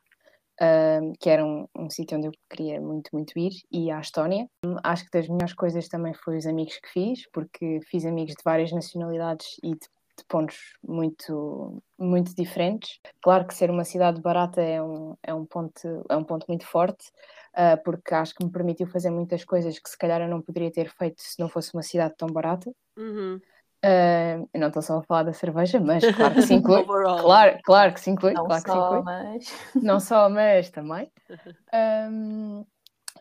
um, 0.62 1.12
que 1.18 1.28
era 1.28 1.44
um, 1.44 1.66
um 1.76 1.90
sítio 1.90 2.16
onde 2.16 2.28
eu 2.28 2.32
queria 2.48 2.80
muito, 2.80 3.10
muito 3.12 3.36
ir, 3.38 3.52
e 3.70 3.90
à 3.90 4.00
Estónia. 4.00 4.48
Um, 4.64 4.76
acho 4.82 5.04
que 5.04 5.10
das 5.10 5.28
melhores 5.28 5.54
coisas 5.54 5.88
também 5.88 6.14
foi 6.14 6.38
os 6.38 6.46
amigos 6.46 6.78
que 6.78 6.88
fiz, 6.88 7.28
porque 7.32 7.80
fiz 7.88 8.04
amigos 8.04 8.34
de 8.34 8.42
várias 8.44 8.70
nacionalidades 8.70 9.56
e 9.62 9.70
de, 9.70 9.80
de 10.18 10.24
pontos 10.28 10.58
muito, 10.86 11.82
muito 11.98 12.34
diferentes. 12.34 13.00
Claro 13.20 13.46
que 13.46 13.54
ser 13.54 13.70
uma 13.70 13.84
cidade 13.84 14.20
barata 14.20 14.62
é 14.62 14.80
um, 14.80 15.16
é 15.22 15.34
um, 15.34 15.44
ponto, 15.44 16.04
é 16.08 16.16
um 16.16 16.24
ponto 16.24 16.46
muito 16.48 16.66
forte, 16.66 17.08
uh, 17.56 17.82
porque 17.84 18.14
acho 18.14 18.34
que 18.34 18.44
me 18.44 18.50
permitiu 18.50 18.86
fazer 18.86 19.10
muitas 19.10 19.44
coisas 19.44 19.78
que 19.78 19.90
se 19.90 19.98
calhar 19.98 20.20
eu 20.20 20.28
não 20.28 20.40
poderia 20.40 20.70
ter 20.70 20.90
feito 20.90 21.20
se 21.20 21.40
não 21.40 21.48
fosse 21.48 21.74
uma 21.74 21.82
cidade 21.82 22.14
tão 22.16 22.28
barata. 22.28 22.70
Uhum. 22.96 23.40
Uh, 23.84 24.48
eu 24.54 24.60
não 24.60 24.68
estou 24.68 24.80
só 24.80 24.98
a 24.98 25.02
falar 25.02 25.24
da 25.24 25.32
cerveja, 25.32 25.80
mas 25.80 26.04
claro 26.12 26.34
que 26.34 26.42
se 26.42 26.54
inclui. 26.54 26.84
Claro, 27.22 27.58
claro 27.64 27.92
que 27.92 28.00
se 28.00 28.10
inclui. 28.10 28.32
Não 28.32 28.46
claro 28.46 28.62
só, 28.62 28.84
inclui. 28.84 29.02
mas. 29.02 29.44
Não 29.82 30.00
só, 30.00 30.28
mas 30.28 30.70
também. 30.70 31.10
Um, 31.74 32.66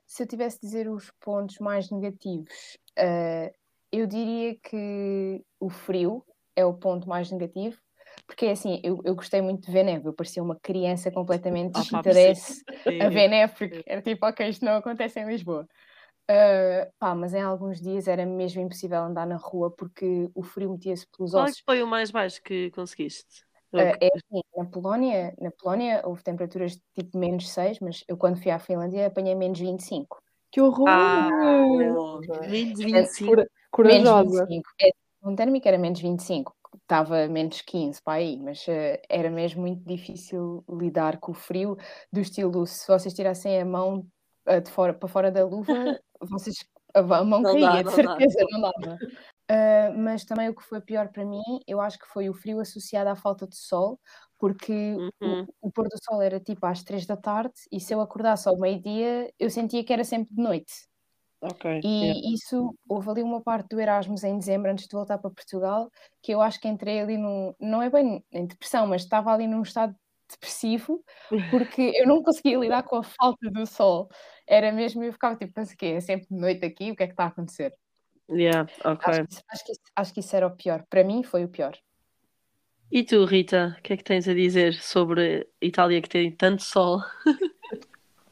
se 0.06 0.24
eu 0.24 0.28
tivesse 0.28 0.60
de 0.60 0.68
dizer 0.68 0.90
os 0.90 1.10
pontos 1.22 1.58
mais 1.60 1.90
negativos, 1.90 2.78
uh, 3.00 3.50
eu 3.90 4.06
diria 4.06 4.58
que 4.62 5.42
o 5.58 5.70
frio 5.70 6.22
é 6.54 6.66
o 6.66 6.74
ponto 6.74 7.08
mais 7.08 7.32
negativo, 7.32 7.78
porque 8.28 8.48
assim, 8.48 8.82
eu, 8.84 9.00
eu 9.06 9.16
gostei 9.16 9.42
muito 9.42 9.66
de 9.66 9.72
ver 9.72 9.84
neve, 9.84 10.08
eu 10.10 10.14
parecia 10.14 10.44
uma 10.44 10.58
criança 10.62 11.10
completamente 11.12 11.72
Ah, 11.76 11.80
desinteresse 11.80 12.56
sim. 12.56 13.02
a 13.02 13.08
ver 13.08 13.30
neve, 13.30 13.54
porque 13.58 13.84
era 13.86 14.02
tipo, 14.02 14.26
ok, 14.26 14.50
isto 14.50 14.66
não 14.66 14.76
acontece 14.76 15.20
em 15.20 15.26
Lisboa. 15.26 15.66
Uh, 16.30 16.90
pá, 16.98 17.14
mas 17.14 17.34
em 17.34 17.42
alguns 17.42 17.82
dias 17.82 18.08
era 18.08 18.26
mesmo 18.26 18.62
impossível 18.62 19.02
andar 19.02 19.28
na 19.28 19.36
rua 19.36 19.70
porque 19.70 20.30
o 20.34 20.44
frio 20.44 20.72
metia-se 20.72 21.06
pelos 21.16 21.32
Qual 21.32 21.44
é 21.44 21.46
ossos. 21.46 21.58
que 21.58 21.66
foi 21.66 21.84
o 21.84 21.88
mais 21.88 22.10
baixo 22.12 22.42
que 22.42 22.72
conseguiste? 22.72 23.44
Uh, 23.74 23.80
é 24.00 24.10
assim, 24.16 24.42
na 24.56 24.66
Polónia, 24.66 25.34
na 25.40 25.52
Polónia 25.52 26.02
houve 26.06 26.24
temperaturas 26.24 26.74
de 26.74 26.82
tipo 26.94 27.18
menos 27.18 27.50
6, 27.50 27.80
mas 27.80 28.04
eu 28.08 28.18
quando 28.18 28.42
fui 28.42 28.52
à 28.52 28.60
Finlândia 28.60 29.08
apanhei 29.08 29.36
menos 29.36 29.60
25. 29.60 30.22
Que 30.52 30.62
horror! 30.62 30.90
Ah, 30.90 31.30
menos 31.70 32.80
25. 32.80 33.26
Cora- 33.30 33.48
Menos 33.80 34.10
Corajosa. 34.10 34.46
25. 34.46 34.70
É, 34.82 34.90
um 35.24 35.36
térmico 35.36 35.68
era 35.68 35.78
menos 35.78 36.02
25, 36.02 36.54
estava 36.82 37.28
menos 37.28 37.62
15 37.62 38.02
para 38.02 38.14
aí, 38.20 38.38
mas 38.38 38.68
uh, 38.68 39.00
era 39.10 39.30
mesmo 39.30 39.62
muito 39.62 39.84
difícil 39.86 40.64
lidar 40.70 41.18
com 41.20 41.32
o 41.32 41.36
frio, 41.36 41.78
do 42.12 42.20
estilo, 42.20 42.66
se 42.68 42.86
vocês 42.88 43.14
tirassem 43.14 43.60
a 43.62 43.66
mão 43.66 44.06
de 44.64 44.72
fora 44.72 44.94
para 44.94 45.10
fora 45.10 45.32
da 45.32 45.46
luva, 45.46 45.74
vocês, 46.22 46.56
a, 46.94 47.00
a 47.00 47.24
mão 47.24 47.42
Não 47.42 47.54
caía, 47.54 47.70
dá, 47.70 47.78
de 47.78 47.84
dá. 47.84 47.92
certeza, 47.92 48.46
não 48.52 48.62
dava. 48.62 48.98
Uh, 49.52 49.98
mas 49.98 50.24
também 50.24 50.50
o 50.50 50.56
que 50.56 50.64
foi 50.64 50.80
pior 50.82 51.10
para 51.10 51.26
mim, 51.26 51.42
eu 51.68 51.82
acho 51.82 52.00
que 52.00 52.08
foi 52.08 52.30
o 52.30 52.34
frio 52.34 52.60
associado 52.60 53.10
à 53.10 53.16
falta 53.16 53.46
de 53.48 53.58
sol, 53.58 54.00
porque 54.40 54.72
Uhum. 55.22 55.46
o, 55.62 55.68
o 55.68 55.72
pôr 55.72 55.88
do 55.90 55.98
sol 56.04 56.22
era 56.22 56.40
tipo 56.40 56.66
às 56.66 56.84
3 56.84 57.06
da 57.06 57.18
tarde 57.18 57.54
e 57.72 57.80
se 57.80 57.94
eu 57.94 58.02
acordasse 58.02 58.48
ao 58.48 58.58
meio-dia, 58.58 59.32
eu 59.40 59.50
sentia 59.50 59.84
que 59.84 59.94
era 59.94 60.04
sempre 60.04 60.34
de 60.34 60.42
noite. 60.42 60.74
Ok. 61.42 61.82
E 61.84 61.88
yeah. 61.88 62.22
isso, 62.34 62.76
houve 62.88 63.10
ali 63.10 63.24
uma 63.24 63.42
parte 63.42 63.68
do 63.70 63.80
Erasmus 63.80 64.24
em 64.24 64.38
dezembro, 64.38 64.72
antes 64.72 64.88
de 64.88 64.96
voltar 64.96 65.18
para 65.18 65.32
Portugal, 65.32 65.90
que 66.22 66.32
eu 66.32 66.40
acho 66.42 66.60
que 66.60 66.68
entrei 66.68 67.00
ali 67.02 67.18
num, 67.18 67.54
não 67.60 67.82
é 67.82 67.90
bem 67.90 68.24
em 68.32 68.46
depressão, 68.46 68.86
mas 68.86 69.02
estava 69.02 69.34
ali 69.34 69.48
num 69.48 69.64
estado 69.64 69.96
depressivo, 70.32 71.04
porque 71.52 71.92
eu 71.96 72.08
não 72.08 72.22
conseguia 72.24 72.58
lidar 72.58 72.84
com 72.84 72.98
a 72.98 73.04
falta 73.04 73.50
do 73.50 73.66
sol. 73.66 74.10
Era 74.48 74.72
mesmo, 74.72 75.04
eu 75.04 75.14
ficava 75.14 75.36
tipo, 75.36 75.54
mas 75.56 75.72
o 75.72 75.78
quê? 75.78 75.88
É 75.98 76.00
sempre 76.02 76.28
de 76.30 76.36
noite 76.36 76.66
aqui, 76.66 76.92
o 76.92 76.96
que 76.96 77.04
é 77.04 77.08
que 77.08 77.14
está 77.14 77.26
a 77.26 77.28
acontecer? 77.28 77.74
Yeah, 78.30 78.70
ok. 78.86 79.08
Acho, 79.08 79.24
que, 79.26 79.34
isso- 79.34 79.44
acho, 79.50 79.66
que, 79.66 79.72
isso- 79.72 79.82
acho 79.96 80.14
que 80.14 80.20
isso 80.22 80.36
era 80.36 80.48
o 80.48 80.56
pior. 80.56 80.86
Para 80.90 81.04
mim 81.04 81.24
foi 81.24 81.44
o 81.44 81.50
pior. 81.50 81.78
E 82.92 83.04
tu, 83.04 83.24
Rita, 83.26 83.76
o 83.80 83.82
que 83.82 83.94
é 83.94 83.98
que 83.98 84.04
tens 84.04 84.28
a 84.28 84.34
dizer 84.34 84.74
sobre 84.74 85.48
a 85.62 85.66
Itália 85.66 86.02
que 86.02 86.10
tem 86.10 86.32
tanto 86.32 86.62
sol? 86.64 87.00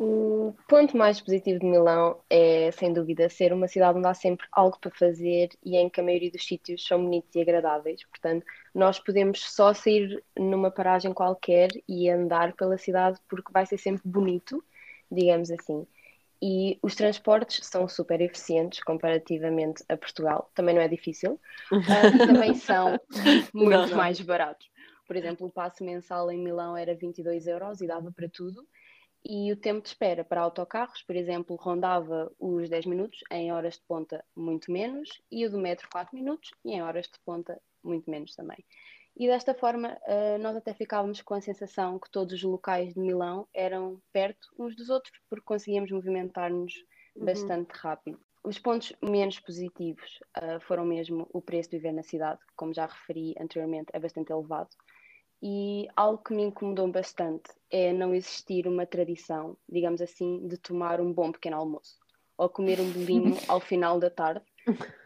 O 0.02 0.56
ponto 0.70 0.96
mais 0.96 1.20
positivo 1.20 1.60
de 1.60 1.66
Milão 1.66 2.22
é, 2.30 2.72
sem 2.72 2.94
dúvida, 2.94 3.28
ser 3.30 3.52
uma 3.52 3.68
cidade 3.68 3.98
onde 3.98 4.08
há 4.08 4.14
sempre 4.14 4.48
algo 4.52 4.80
para 4.80 4.92
fazer 4.92 5.50
e 5.64 5.76
em 5.76 5.90
que 5.90 6.00
a 6.00 6.04
maioria 6.04 6.32
dos 6.32 6.46
sítios 6.46 6.86
são 6.86 7.04
bonitos 7.04 7.36
e 7.36 7.42
agradáveis. 7.42 8.02
Portanto, 8.06 8.46
nós 8.74 9.00
podemos 9.00 9.42
só 9.52 9.74
sair 9.74 10.24
numa 10.38 10.72
paragem 10.72 11.14
qualquer 11.14 11.70
e 11.88 12.10
andar 12.10 12.54
pela 12.54 12.78
cidade 12.78 13.20
porque 13.28 13.52
vai 13.52 13.66
ser 13.66 13.78
sempre 13.78 14.02
bonito, 14.06 14.64
digamos 15.12 15.52
assim. 15.52 15.86
E 16.42 16.80
os 16.82 16.96
transportes 16.96 17.66
são 17.66 17.88
super 17.88 18.22
eficientes 18.22 18.82
comparativamente 18.82 19.84
a 19.90 19.98
Portugal. 19.98 20.50
Também 20.56 20.74
não 20.74 20.82
é 20.82 20.88
difícil. 20.88 21.40
E 21.72 22.18
também 22.28 22.54
são 22.56 22.98
muito 23.54 23.70
Não, 23.78 23.88
não. 23.88 23.98
mais 23.98 24.22
baratos. 24.22 24.70
Por 25.06 25.16
exemplo, 25.16 25.48
o 25.48 25.52
passo 25.52 25.84
mensal 25.84 26.32
em 26.32 26.38
Milão 26.38 26.78
era 26.78 26.96
22 26.96 27.48
euros 27.48 27.82
e 27.82 27.88
dava 27.88 28.12
para 28.12 28.30
tudo. 28.30 28.66
E 29.26 29.52
o 29.52 29.58
tempo 29.58 29.82
de 29.82 29.90
espera 29.90 30.24
para 30.24 30.42
autocarros, 30.42 31.02
por 31.02 31.16
exemplo, 31.16 31.58
rondava 31.58 32.32
os 32.40 32.70
10 32.70 32.86
minutos, 32.86 33.20
em 33.30 33.52
horas 33.52 33.74
de 33.74 33.82
ponta 33.82 34.24
muito 34.34 34.72
menos, 34.72 35.22
e 35.30 35.46
o 35.46 35.52
do 35.52 35.58
metro 35.58 35.90
4 35.92 36.16
minutos, 36.16 36.52
e 36.64 36.72
em 36.72 36.82
horas 36.82 37.08
de 37.08 37.20
ponta 37.26 37.62
muito 37.84 38.10
menos 38.10 38.36
também. 38.36 38.64
E 39.16 39.28
desta 39.28 39.54
forma, 39.54 39.98
eh, 40.06 40.38
nós 40.38 40.56
até 40.56 40.74
ficávamos 40.74 41.22
com 41.22 41.34
a 41.34 41.42
sensação 41.42 42.00
que 42.00 42.10
todos 42.10 42.34
os 42.34 42.44
locais 42.44 42.94
de 42.94 43.00
Milão 43.00 43.48
eram 43.54 44.02
perto 44.14 44.48
uns 44.58 44.76
dos 44.76 44.90
outros, 44.90 45.14
porque 45.30 45.46
conseguíamos 45.46 45.92
movimentar-nos 45.92 46.74
Uhum. 47.16 47.26
bastante 47.26 47.72
rápido. 47.74 48.20
Os 48.44 48.58
pontos 48.58 48.94
menos 49.04 49.40
positivos 49.40 50.20
eh, 50.36 50.60
foram 50.62 50.86
mesmo 50.86 51.28
o 51.34 51.42
preço 51.42 51.70
de 51.70 51.78
viver 51.78 51.92
na 51.92 52.04
cidade, 52.04 52.40
que, 52.48 52.54
como 52.56 52.74
já 52.74 52.86
referi 52.86 53.36
anteriormente, 53.40 53.90
é 53.94 54.00
bastante 54.00 54.32
elevado. 54.32 54.70
E 55.42 55.88
algo 55.96 56.24
que 56.24 56.34
me 56.34 56.44
incomodou 56.44 56.88
bastante 56.92 57.50
é 57.70 57.94
não 57.94 58.14
existir 58.14 58.68
uma 58.68 58.86
tradição, 58.86 59.58
digamos 59.68 60.02
assim, 60.02 60.48
de 60.48 60.58
tomar 60.58 61.00
um 61.02 61.14
bom 61.14 61.32
pequeno 61.32 61.58
almoço 61.58 61.98
ou 62.38 62.50
comer 62.50 62.80
um 62.80 62.90
bolinho 62.92 63.36
ao 63.50 63.60
final 63.60 64.00
da 64.00 64.10
tarde, 64.10 64.46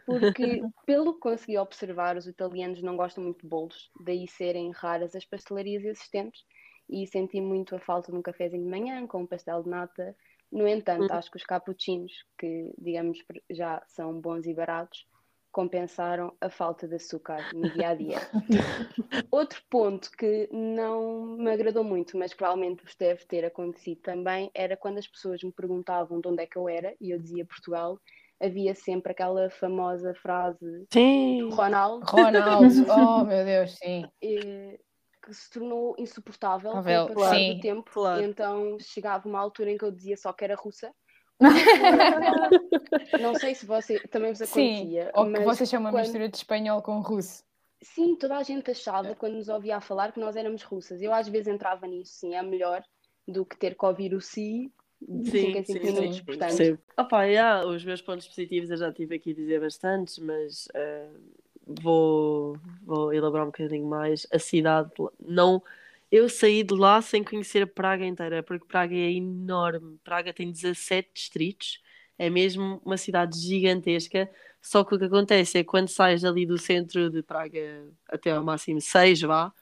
porque, 0.06 0.62
pelo 0.86 1.14
que 1.14 1.20
consegui 1.20 1.58
observar, 1.58 2.16
os 2.16 2.26
italianos 2.26 2.82
não 2.82 2.96
gostam 2.96 3.24
muito 3.24 3.42
de 3.42 3.48
bolos, 3.48 3.90
daí 4.00 4.26
serem 4.28 4.70
raras 4.70 5.14
as 5.14 5.24
pastelarias 5.24 5.84
existentes, 5.84 6.44
e 6.88 7.06
senti 7.06 7.40
muito 7.40 7.74
a 7.74 7.80
falta 7.80 8.12
de 8.12 8.18
um 8.18 8.22
cafezinho 8.22 8.62
de 8.62 8.68
manhã 8.68 9.06
com 9.06 9.22
um 9.22 9.26
pastel 9.26 9.62
de 9.62 9.70
nata. 9.70 10.14
No 10.52 10.68
entanto, 10.68 11.10
acho 11.12 11.30
que 11.30 11.36
os 11.36 11.42
cappuccinos, 11.42 12.12
que 12.38 12.72
digamos 12.78 13.18
já 13.50 13.82
são 13.88 14.20
bons 14.20 14.46
e 14.46 14.54
baratos, 14.54 15.06
compensaram 15.50 16.36
a 16.40 16.50
falta 16.50 16.88
de 16.88 16.96
açúcar 16.96 17.54
no 17.54 17.70
dia 17.70 17.90
a 17.90 17.94
dia. 17.94 18.18
Outro 19.30 19.62
ponto 19.70 20.10
que 20.10 20.48
não 20.52 21.36
me 21.36 21.50
agradou 21.52 21.84
muito, 21.84 22.18
mas 22.18 22.34
provavelmente 22.34 22.82
vos 22.82 22.96
deve 22.96 23.24
ter 23.24 23.44
acontecido 23.44 24.00
também, 24.00 24.50
era 24.52 24.76
quando 24.76 24.98
as 24.98 25.06
pessoas 25.06 25.42
me 25.44 25.52
perguntavam 25.52 26.20
de 26.20 26.26
onde 26.26 26.42
é 26.42 26.46
que 26.46 26.56
eu 26.56 26.68
era 26.68 26.94
e 27.00 27.10
eu 27.10 27.20
dizia 27.20 27.46
Portugal, 27.46 28.00
havia 28.44 28.74
sempre 28.74 29.12
aquela 29.12 29.48
famosa 29.50 30.14
frase 30.14 30.86
Sim. 30.92 31.38
do 31.38 31.50
Ronaldo 31.50 32.04
Ronaldo, 32.06 32.66
oh 32.90 33.24
meu 33.24 33.44
Deus, 33.44 33.76
sim. 33.78 34.04
eh, 34.22 34.78
que 35.24 35.32
se 35.34 35.50
tornou 35.50 35.94
insuportável 35.98 36.70
com 36.70 36.76
Pavel, 36.76 37.04
o 37.06 37.14
passar 37.14 37.36
sim. 37.36 37.54
do 37.54 37.60
tempo. 37.60 37.90
Claro. 37.90 38.20
E 38.20 38.24
então 38.24 38.76
chegava 38.80 39.26
uma 39.28 39.40
altura 39.40 39.70
em 39.70 39.78
que 39.78 39.84
eu 39.84 39.90
dizia 39.90 40.16
só 40.16 40.32
que 40.32 40.44
era 40.44 40.54
russa. 40.54 40.92
Não 43.20 43.34
sei 43.34 43.54
se 43.54 43.66
você 43.66 43.98
também 44.08 44.32
vos 44.32 44.38
Sim, 44.48 44.74
acontecia, 44.74 45.10
ou 45.14 45.24
que 45.24 45.30
mas 45.30 45.44
vocês 45.44 45.68
chamam 45.68 45.86
uma 45.86 45.92
quando- 45.92 46.02
mistura 46.02 46.28
de 46.28 46.36
espanhol 46.36 46.82
com 46.82 47.00
russo. 47.00 47.42
Sim, 47.82 48.16
toda 48.16 48.36
a 48.38 48.42
gente 48.42 48.70
achava, 48.70 49.14
quando 49.14 49.34
nos 49.34 49.48
ouvia 49.48 49.76
a 49.76 49.80
falar, 49.80 50.12
que 50.12 50.18
nós 50.20 50.36
éramos 50.36 50.62
russas. 50.62 51.02
Eu 51.02 51.12
às 51.12 51.28
vezes 51.28 51.48
entrava 51.48 51.86
nisso, 51.86 52.14
sim, 52.14 52.34
é 52.34 52.42
melhor 52.42 52.82
do 53.28 53.44
que 53.44 53.58
ter 53.58 53.76
que 53.76 53.84
ouvir 53.84 54.14
o 54.14 54.20
si 54.20 54.72
de 55.08 55.30
5 55.30 55.58
em 55.58 55.64
5 55.64 55.86
minutos. 55.86 56.20
Portanto, 56.22 56.48
percebo. 56.56 56.78
Opa, 56.96 57.24
yeah, 57.24 57.66
os 57.66 57.84
meus 57.84 58.00
pontos 58.00 58.26
positivos 58.26 58.70
eu 58.70 58.76
já 58.76 58.92
tive 58.92 59.16
aqui 59.16 59.30
a 59.32 59.34
dizer 59.34 59.60
bastantes, 59.60 60.18
mas 60.18 60.68
eh, 60.74 61.08
vou, 61.66 62.58
vou 62.82 63.12
elaborar 63.12 63.44
um 63.44 63.50
bocadinho 63.50 63.86
mais. 63.86 64.26
A 64.32 64.38
cidade, 64.38 64.90
não. 65.20 65.62
Eu 66.10 66.28
saí 66.28 66.62
de 66.62 66.74
lá 66.74 67.02
sem 67.02 67.24
conhecer 67.24 67.66
Praga 67.66 68.04
inteira, 68.04 68.42
porque 68.42 68.66
Praga 68.66 68.94
é 68.94 69.10
enorme. 69.12 69.98
Praga 70.04 70.32
tem 70.32 70.50
17 70.50 71.10
distritos, 71.12 71.82
é 72.18 72.30
mesmo 72.30 72.80
uma 72.84 72.96
cidade 72.96 73.38
gigantesca. 73.38 74.30
Só 74.60 74.84
que 74.84 74.94
o 74.94 74.98
que 74.98 75.04
acontece 75.04 75.58
é 75.58 75.62
que 75.64 75.68
quando 75.68 75.88
sais 75.88 76.24
ali 76.24 76.46
do 76.46 76.56
centro 76.56 77.10
de 77.10 77.22
Praga 77.22 77.84
até 78.08 78.30
ao 78.30 78.44
máximo 78.44 78.80
6, 78.80 79.20
vá, 79.22 79.52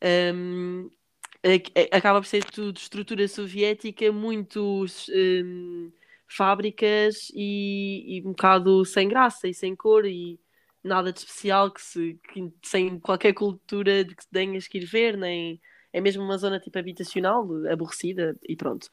é- 0.00 0.32
acaba 1.90 2.20
por 2.20 2.26
ser 2.26 2.44
tudo 2.44 2.76
estrutura 2.78 3.26
soviética, 3.28 4.12
muitos 4.12 5.08
hum, 5.14 5.90
fábricas 6.28 7.30
e, 7.34 8.18
e 8.18 8.20
um 8.26 8.30
bocado 8.30 8.84
sem 8.84 9.08
graça 9.08 9.48
e 9.48 9.54
sem 9.54 9.74
cor 9.76 10.06
e 10.06 10.38
nada 10.84 11.12
de 11.12 11.18
especial 11.20 11.70
que 11.70 11.80
se 11.82 12.18
que- 12.32 12.52
sem 12.62 12.98
qualquer 13.00 13.32
cultura 13.34 14.04
que 14.04 14.26
tenhas 14.32 14.66
que 14.68 14.78
ir 14.78 14.84
ver, 14.86 15.16
nem 15.16 15.60
é 15.92 16.00
mesmo 16.00 16.22
uma 16.22 16.38
zona 16.38 16.58
tipo 16.60 16.78
habitacional, 16.78 17.46
aborrecida 17.70 18.36
e 18.48 18.56
pronto. 18.56 18.88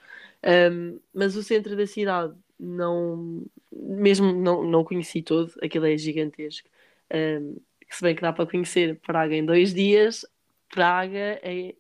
Hum, 0.72 1.00
mas 1.14 1.36
o 1.36 1.44
centro 1.44 1.76
da 1.76 1.86
cidade 1.88 2.36
não 2.60 3.46
mesmo 3.72 4.34
não, 4.34 4.64
não 4.64 4.84
conheci 4.84 5.22
todo, 5.22 5.54
aquilo 5.62 5.86
é 5.86 5.98
gigantesco. 5.98 6.68
Hum, 7.14 7.58
se 7.90 8.02
bem 8.04 8.16
que 8.16 8.22
dá 8.22 8.32
para 8.34 8.46
conhecer 8.50 9.00
Praga 9.00 9.36
em 9.36 9.46
dois 9.46 9.74
dias, 9.74 10.26
Praga 10.70 11.40
é 11.44 11.76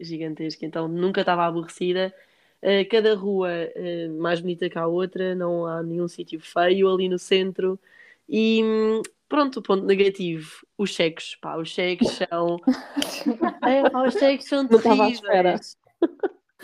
gigantesca, 0.00 0.64
então 0.66 0.88
nunca 0.88 1.20
estava 1.20 1.44
aborrecida. 1.46 2.14
Uh, 2.62 2.88
cada 2.90 3.14
rua 3.14 3.50
uh, 3.76 4.20
mais 4.20 4.40
bonita 4.40 4.70
que 4.70 4.78
a 4.78 4.86
outra, 4.86 5.34
não 5.34 5.66
há 5.66 5.82
nenhum 5.82 6.08
sítio 6.08 6.40
feio 6.40 6.90
ali 6.92 7.08
no 7.08 7.18
centro. 7.18 7.78
E 8.28 8.62
hum, 8.64 9.02
pronto, 9.28 9.58
o 9.58 9.62
ponto 9.62 9.84
negativo, 9.84 10.66
os 10.78 10.90
cheques, 10.90 11.34
pá, 11.36 11.56
os 11.56 11.68
cheques 11.68 12.08
são. 12.08 12.60
É, 13.66 13.88
pá, 13.88 14.06
os 14.06 14.14
cheques 14.14 14.46
são 14.48 14.62
Não 14.64 14.78
terríveis. 14.80 15.76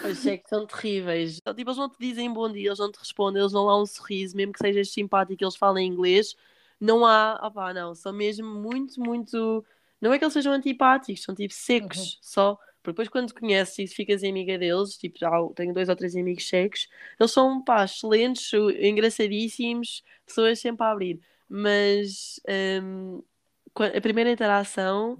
Os 0.03 0.19
cheques 0.23 0.49
são 0.49 0.67
terríveis. 0.67 1.37
Tipo, 1.37 1.61
eles 1.61 1.77
não 1.77 1.89
te 1.89 1.97
dizem 1.99 2.33
bom 2.33 2.51
dia, 2.51 2.69
eles 2.69 2.79
não 2.79 2.91
te 2.91 2.99
respondem, 2.99 3.41
eles 3.43 3.53
não 3.53 3.67
dão 3.67 3.83
um 3.83 3.87
sorriso, 3.87 4.37
mesmo 4.37 4.53
que 4.53 4.59
sejas 4.59 4.91
simpático, 4.91 5.43
eles 5.45 5.57
falam 5.57 5.79
inglês. 5.83 6.35
não 6.81 7.05
há, 7.05 7.39
opá, 7.47 7.75
não, 7.75 7.95
são 7.95 8.13
mesmo 8.13 8.47
muito, 8.49 8.99
muito. 9.01 9.65
Não 10.01 10.13
é 10.13 10.19
que 10.19 10.25
eles 10.25 10.33
sejam 10.33 10.53
antipáticos, 10.53 11.23
são 11.23 11.35
tipo 11.35 11.53
secos 11.53 12.15
Uhum. 12.15 12.19
só. 12.23 12.59
Porque 12.83 12.93
depois 12.93 13.09
quando 13.09 13.35
conheces 13.35 13.79
e 13.79 13.87
ficas 13.87 14.23
amiga 14.25 14.57
deles, 14.59 14.97
tipo, 14.97 15.19
já 15.19 15.31
tenho 15.55 15.75
dois 15.75 15.89
ou 15.89 15.97
três 15.97 16.17
amigos 16.17 16.49
secos, 16.49 16.89
eles 17.19 17.33
são, 17.33 17.63
pá, 17.63 17.85
excelentes, 17.85 18.51
engraçadíssimos, 18.81 20.03
pessoas 20.27 20.59
sempre 20.61 20.85
a 20.87 20.91
abrir. 20.91 21.21
Mas 21.49 22.41
qua- 23.75 23.93
a 23.97 24.01
primeira 24.01 24.31
interação 24.31 25.17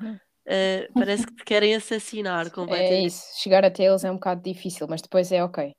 eh, 0.47 0.89
parece 0.95 1.27
que 1.27 1.35
te 1.35 1.45
querem 1.45 1.75
assassinar 1.75 2.47
É 2.51 2.55
completamente. 2.55 3.07
isso, 3.07 3.25
chegar 3.43 3.65
até 3.65 3.85
eles 3.85 4.05
é 4.05 4.11
um 4.11 4.15
bocado 4.15 4.43
difícil, 4.43 4.87
mas 4.89 5.03
depois 5.03 5.31
é 5.33 5.43
ok. 5.45 5.73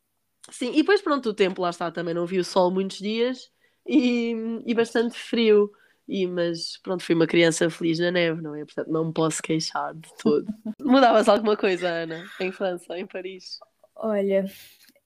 Sim, 0.50 0.72
e 0.72 0.78
depois 0.78 1.02
pronto, 1.02 1.30
o 1.30 1.34
tempo 1.34 1.62
lá 1.62 1.70
está, 1.70 1.92
também 1.92 2.14
não 2.14 2.26
vi 2.26 2.40
o 2.40 2.44
sol 2.44 2.72
muitos 2.72 2.98
dias 2.98 3.50
e, 3.86 4.34
e 4.66 4.74
bastante 4.74 5.18
frio. 5.18 5.72
E, 6.14 6.28
mas 6.28 6.78
pronto, 6.84 7.06
fui 7.06 7.16
uma 7.16 7.26
criança 7.26 7.70
feliz 7.70 7.98
na 7.98 8.12
neve, 8.12 8.42
não 8.42 8.54
é? 8.54 8.66
Portanto, 8.66 8.92
não 8.92 9.06
me 9.06 9.14
posso 9.14 9.42
queixar 9.42 9.96
de 9.96 10.10
todo. 10.22 10.46
Mudavas 10.78 11.30
alguma 11.30 11.56
coisa, 11.56 11.88
Ana, 11.88 12.26
em 12.38 12.52
França, 12.52 13.00
em 13.00 13.08
Paris? 13.08 13.60
Olha, 13.96 14.46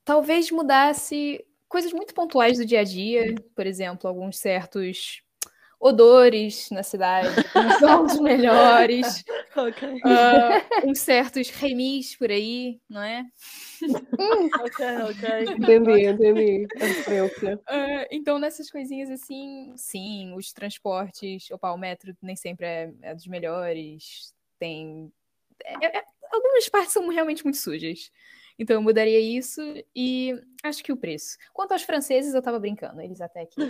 talvez 0.03 0.49
mudasse 0.49 1.45
coisas 1.69 1.93
muito 1.93 2.11
pontuais 2.11 2.57
do 2.57 2.65
dia 2.65 2.79
a 2.79 2.83
dia, 2.83 3.35
por 3.55 3.67
exemplo, 3.67 4.07
alguns 4.07 4.39
certos 4.39 5.21
odores 5.79 6.69
na 6.71 6.83
cidade, 6.83 7.35
não 7.55 7.69
são 7.71 8.03
os 8.03 8.19
melhores, 8.19 9.23
Ok, 9.57 9.87
ah, 10.03 10.61
uns 10.83 10.99
certos 10.99 11.49
remis 11.49 12.15
por 12.17 12.29
aí, 12.29 12.79
não 12.89 13.01
é? 13.01 13.25
ok, 14.59 14.85
ok. 15.09 15.55
Entendi, 15.57 16.05
entendi. 16.07 16.69
Ah, 17.67 18.05
então, 18.11 18.37
nessas 18.37 18.69
coisinhas 18.69 19.09
assim, 19.09 19.73
sim, 19.77 20.33
os 20.35 20.51
transportes, 20.51 21.49
opa, 21.51 21.71
o 21.71 21.77
metro 21.77 22.15
nem 22.21 22.35
sempre 22.35 22.65
é, 22.65 22.93
é 23.01 23.15
dos 23.15 23.27
melhores, 23.27 24.33
tem. 24.59 25.11
é- 25.63 25.99
é- 25.99 26.03
algumas 26.31 26.67
partes 26.67 26.91
são 26.93 27.07
realmente 27.07 27.43
muito 27.43 27.57
sujas. 27.57 28.11
Então, 28.57 28.75
eu 28.75 28.81
mudaria 28.81 29.19
isso 29.19 29.61
e 29.95 30.33
acho 30.63 30.83
que 30.83 30.91
o 30.91 30.97
preço. 30.97 31.37
Quanto 31.53 31.73
aos 31.73 31.83
franceses, 31.83 32.33
eu 32.33 32.41
tava 32.41 32.59
brincando, 32.59 33.01
eles 33.01 33.19
até 33.21 33.41
aqui. 33.41 33.61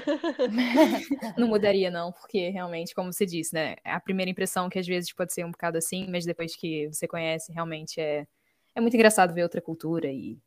não 1.38 1.48
mudaria, 1.48 1.90
não, 1.90 2.12
porque 2.12 2.50
realmente, 2.50 2.94
como 2.94 3.12
você 3.12 3.26
disse, 3.26 3.54
né? 3.54 3.76
A 3.84 4.00
primeira 4.00 4.30
impressão 4.30 4.70
que 4.70 4.78
às 4.80 4.86
vezes 4.88 5.12
pode 5.12 5.34
ser 5.34 5.44
um 5.46 5.52
bocado 5.52 5.78
assim, 5.78 6.08
mas 6.10 6.26
depois 6.26 6.56
que 6.56 6.88
você 6.92 7.08
conhece, 7.08 7.52
realmente 7.52 8.00
é, 8.00 8.28
é 8.76 8.82
muito 8.82 8.94
engraçado 8.96 9.34
ver 9.34 9.44
outra 9.44 9.62
cultura 9.62 10.08
e, 10.08 10.38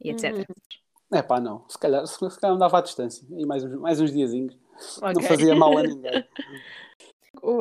e 0.00 0.10
etc. 0.10 0.46
É 1.12 1.22
pá, 1.22 1.40
não. 1.40 1.64
Se 1.68 1.78
calhar, 1.78 2.06
se, 2.06 2.14
se 2.14 2.40
calhar 2.40 2.54
andava 2.54 2.78
à 2.78 2.80
distância. 2.82 3.26
E 3.30 3.46
mais, 3.46 3.64
uns- 3.64 3.80
mais 3.80 4.00
uns 4.00 4.12
diazinhos. 4.12 4.56
Não 5.00 5.12
Ok. 5.12 5.22
fazia 5.22 5.54
mal 5.54 5.76
a 5.78 5.82
ninguém. 5.82 6.24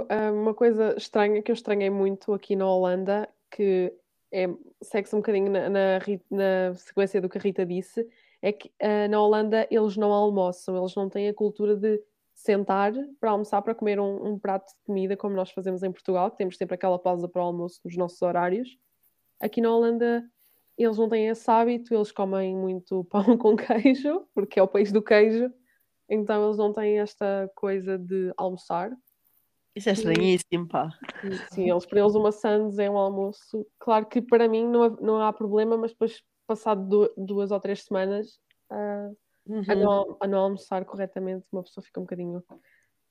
Ah, 0.10 0.32
Uma 0.32 0.54
coisa 0.54 0.96
estranha 0.98 1.42
que 1.44 1.52
eu 1.52 1.54
estranhei 1.54 1.90
muito 1.90 2.34
aqui 2.34 2.56
na 2.56 2.66
Holanda, 2.66 3.28
que 3.52 3.94
é, 4.36 4.48
segue-se 4.82 5.16
um 5.16 5.20
bocadinho 5.20 5.50
na, 5.50 5.70
na 5.70 6.00
na 6.30 6.76
sequência 6.76 7.22
do 7.22 7.30
que 7.30 7.38
a 7.38 7.42
Rita 7.42 7.66
disse, 7.66 8.06
é 8.42 8.52
que 8.52 8.70
ah, 8.82 9.08
na 9.08 9.22
Holanda 9.22 9.66
eles 9.72 9.96
não 9.96 10.12
almoçam, 10.12 10.78
eles 10.78 10.94
não 10.94 11.10
têm 11.10 11.30
a 11.30 11.34
cultura 11.34 11.76
de 11.76 12.02
sentar 12.34 12.92
para 13.20 13.32
almoçar, 13.32 13.62
para 13.62 13.74
comer 13.74 13.98
um, 13.98 14.34
um 14.34 14.38
prato 14.38 14.68
de 14.68 14.76
comida, 14.86 15.16
como 15.16 15.36
nós 15.36 15.52
fazemos 15.52 15.84
em 15.84 15.92
Portugal, 15.92 16.30
que 16.30 16.38
temos 16.38 16.58
sempre 16.58 16.76
aquela 16.76 17.00
pausa 17.00 17.30
para 17.30 17.42
o 17.42 17.46
almoço 17.46 17.80
nos 17.86 17.96
nossos 17.96 18.22
horários. 18.22 18.78
Aqui 19.40 19.62
na 19.62 19.74
Holanda 19.74 20.24
eles 20.78 20.98
não 20.98 21.08
têm 21.08 21.30
esse 21.30 21.50
hábito, 21.50 21.94
eles 21.94 22.12
comem 22.12 22.54
muito 22.56 23.06
pão 23.10 23.38
com 23.38 23.56
queijo, 23.56 24.28
porque 24.34 24.60
é 24.60 24.64
o 24.64 24.68
país 24.68 24.92
do 24.92 25.02
queijo, 25.02 25.50
então 26.10 26.46
eles 26.46 26.58
não 26.58 26.74
têm 26.74 27.00
esta 27.00 27.50
coisa 27.56 27.98
de 27.98 28.34
almoçar. 28.36 28.92
Isso 29.76 29.90
é 29.90 29.94
estranhíssimo, 29.94 30.68
pá. 30.68 30.90
Sim, 31.52 31.70
eles 31.70 31.86
para 31.86 32.00
eles 32.00 32.16
uma 32.16 32.32
sandes 32.32 32.80
é 32.80 32.90
um 32.90 32.98
almoço. 32.98 33.66
Claro 33.80 34.06
que 34.06 34.22
para 34.22 34.48
mim 34.48 34.66
não, 34.68 34.84
há- 34.84 34.98
não 35.02 35.22
há 35.22 35.34
problema, 35.34 35.76
mas 35.78 35.92
depois, 35.92 36.24
passado 36.48 36.88
du- 36.88 37.14
duas 37.18 37.52
ou 37.52 37.60
três 37.60 37.84
semanas, 37.84 38.40
a, 38.70 39.10
Uhum. 39.48 39.64
não, 39.78 40.18
a 40.22 40.28
não 40.28 40.40
almoçar 40.40 40.86
corretamente, 40.86 41.48
uma 41.52 41.64
pessoa 41.64 41.84
fica 41.84 42.00
um 42.00 42.04
bocadinho, 42.04 42.44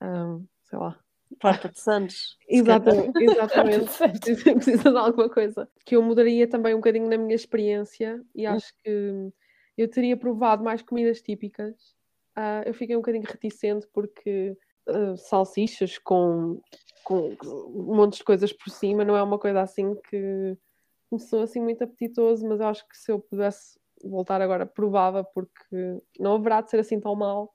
ah, 0.01 0.39
sei 0.63 0.79
lá. 0.79 0.99
Farta 1.41 1.69
de 1.69 1.79
calhar. 1.85 2.37
Exatamente, 2.49 3.13
exatamente. 3.25 3.91
Precisa, 4.65 4.91
de 4.91 4.97
alguma 4.99 5.29
coisa. 5.29 5.69
Que 5.85 5.97
eu 5.97 6.03
mudaria 6.03 6.49
também 6.49 6.73
um 6.75 6.79
bocadinho 6.79 7.09
na 7.09 7.17
minha 7.19 7.35
experiência 7.35 8.23
e 8.35 8.47
acho 8.47 8.73
que 8.83 9.31
eu 9.77 9.89
teria 9.91 10.17
provado 10.17 10.63
mais 10.63 10.83
comidas 10.83 11.21
típicas. 11.21 11.95
Ah, 12.37 12.63
eu 12.67 12.75
fiquei 12.75 12.97
um 12.97 13.01
bocadinho 13.01 13.25
reticente 13.27 13.87
porque 13.93 14.57
ah, 14.89 15.17
salsichas 15.17 15.99
com, 15.99 16.61
com 17.05 17.37
um 17.43 17.95
monte 17.97 18.19
de 18.19 18.25
coisas 18.25 18.53
por 18.53 18.71
cima 18.71 19.05
não 19.05 19.17
é 19.17 19.23
uma 19.23 19.39
coisa 19.39 19.63
assim 19.63 19.95
que 20.09 20.57
começou 21.11 21.43
assim 21.43 21.61
muito 21.61 21.83
apetitoso, 21.85 22.47
mas 22.47 22.61
eu 22.61 22.67
acho 22.67 22.87
que 22.89 22.97
se 22.97 23.13
eu 23.13 23.21
pudesse 23.21 23.79
voltar 24.03 24.41
agora, 24.43 24.67
provava, 24.67 25.25
porque 25.25 26.01
não 26.19 26.35
haverá 26.35 26.61
de 26.61 26.71
ser 26.71 26.81
assim 26.81 27.01
tão 27.01 27.15
mal 27.15 27.55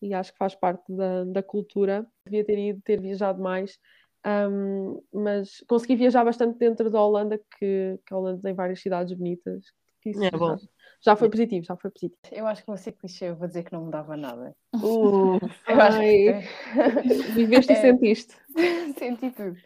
e 0.00 0.12
acho 0.12 0.32
que 0.32 0.38
faz 0.38 0.54
parte 0.54 0.84
da, 0.92 1.24
da 1.24 1.42
cultura. 1.42 2.06
Devia 2.26 2.44
ter 2.44 2.58
ido, 2.58 2.80
ter 2.82 3.00
viajado 3.00 3.42
mais, 3.42 3.78
um, 4.26 5.02
mas 5.12 5.62
consegui 5.68 5.96
viajar 5.96 6.24
bastante 6.24 6.58
dentro 6.58 6.90
da 6.90 7.00
Holanda, 7.00 7.38
que, 7.58 7.98
que 8.06 8.14
a 8.14 8.16
Holanda 8.16 8.40
tem 8.42 8.54
várias 8.54 8.80
cidades 8.80 9.12
bonitas. 9.16 9.64
que 10.00 10.10
isso 10.10 10.24
É 10.24 10.30
bom. 10.30 10.56
Já 11.04 11.14
foi 11.16 11.28
positivo, 11.28 11.64
já 11.66 11.76
foi 11.76 11.90
positivo. 11.90 12.18
Eu 12.32 12.46
acho 12.46 12.62
que 12.62 12.66
vou 12.66 12.76
ser 12.76 12.92
clichê, 12.92 13.28
eu 13.28 13.36
vou 13.36 13.46
dizer 13.46 13.64
que 13.64 13.72
não 13.72 13.84
mudava 13.84 14.16
nada. 14.16 14.54
Uh, 14.74 15.38
Eu 15.68 15.80
acho 15.80 15.98
que 16.00 16.32
viveste 17.34 17.72
e 17.72 17.76
É. 17.76 17.80
sentiste. 17.80 18.34
senti 18.98 19.30
tudo. 19.30 19.56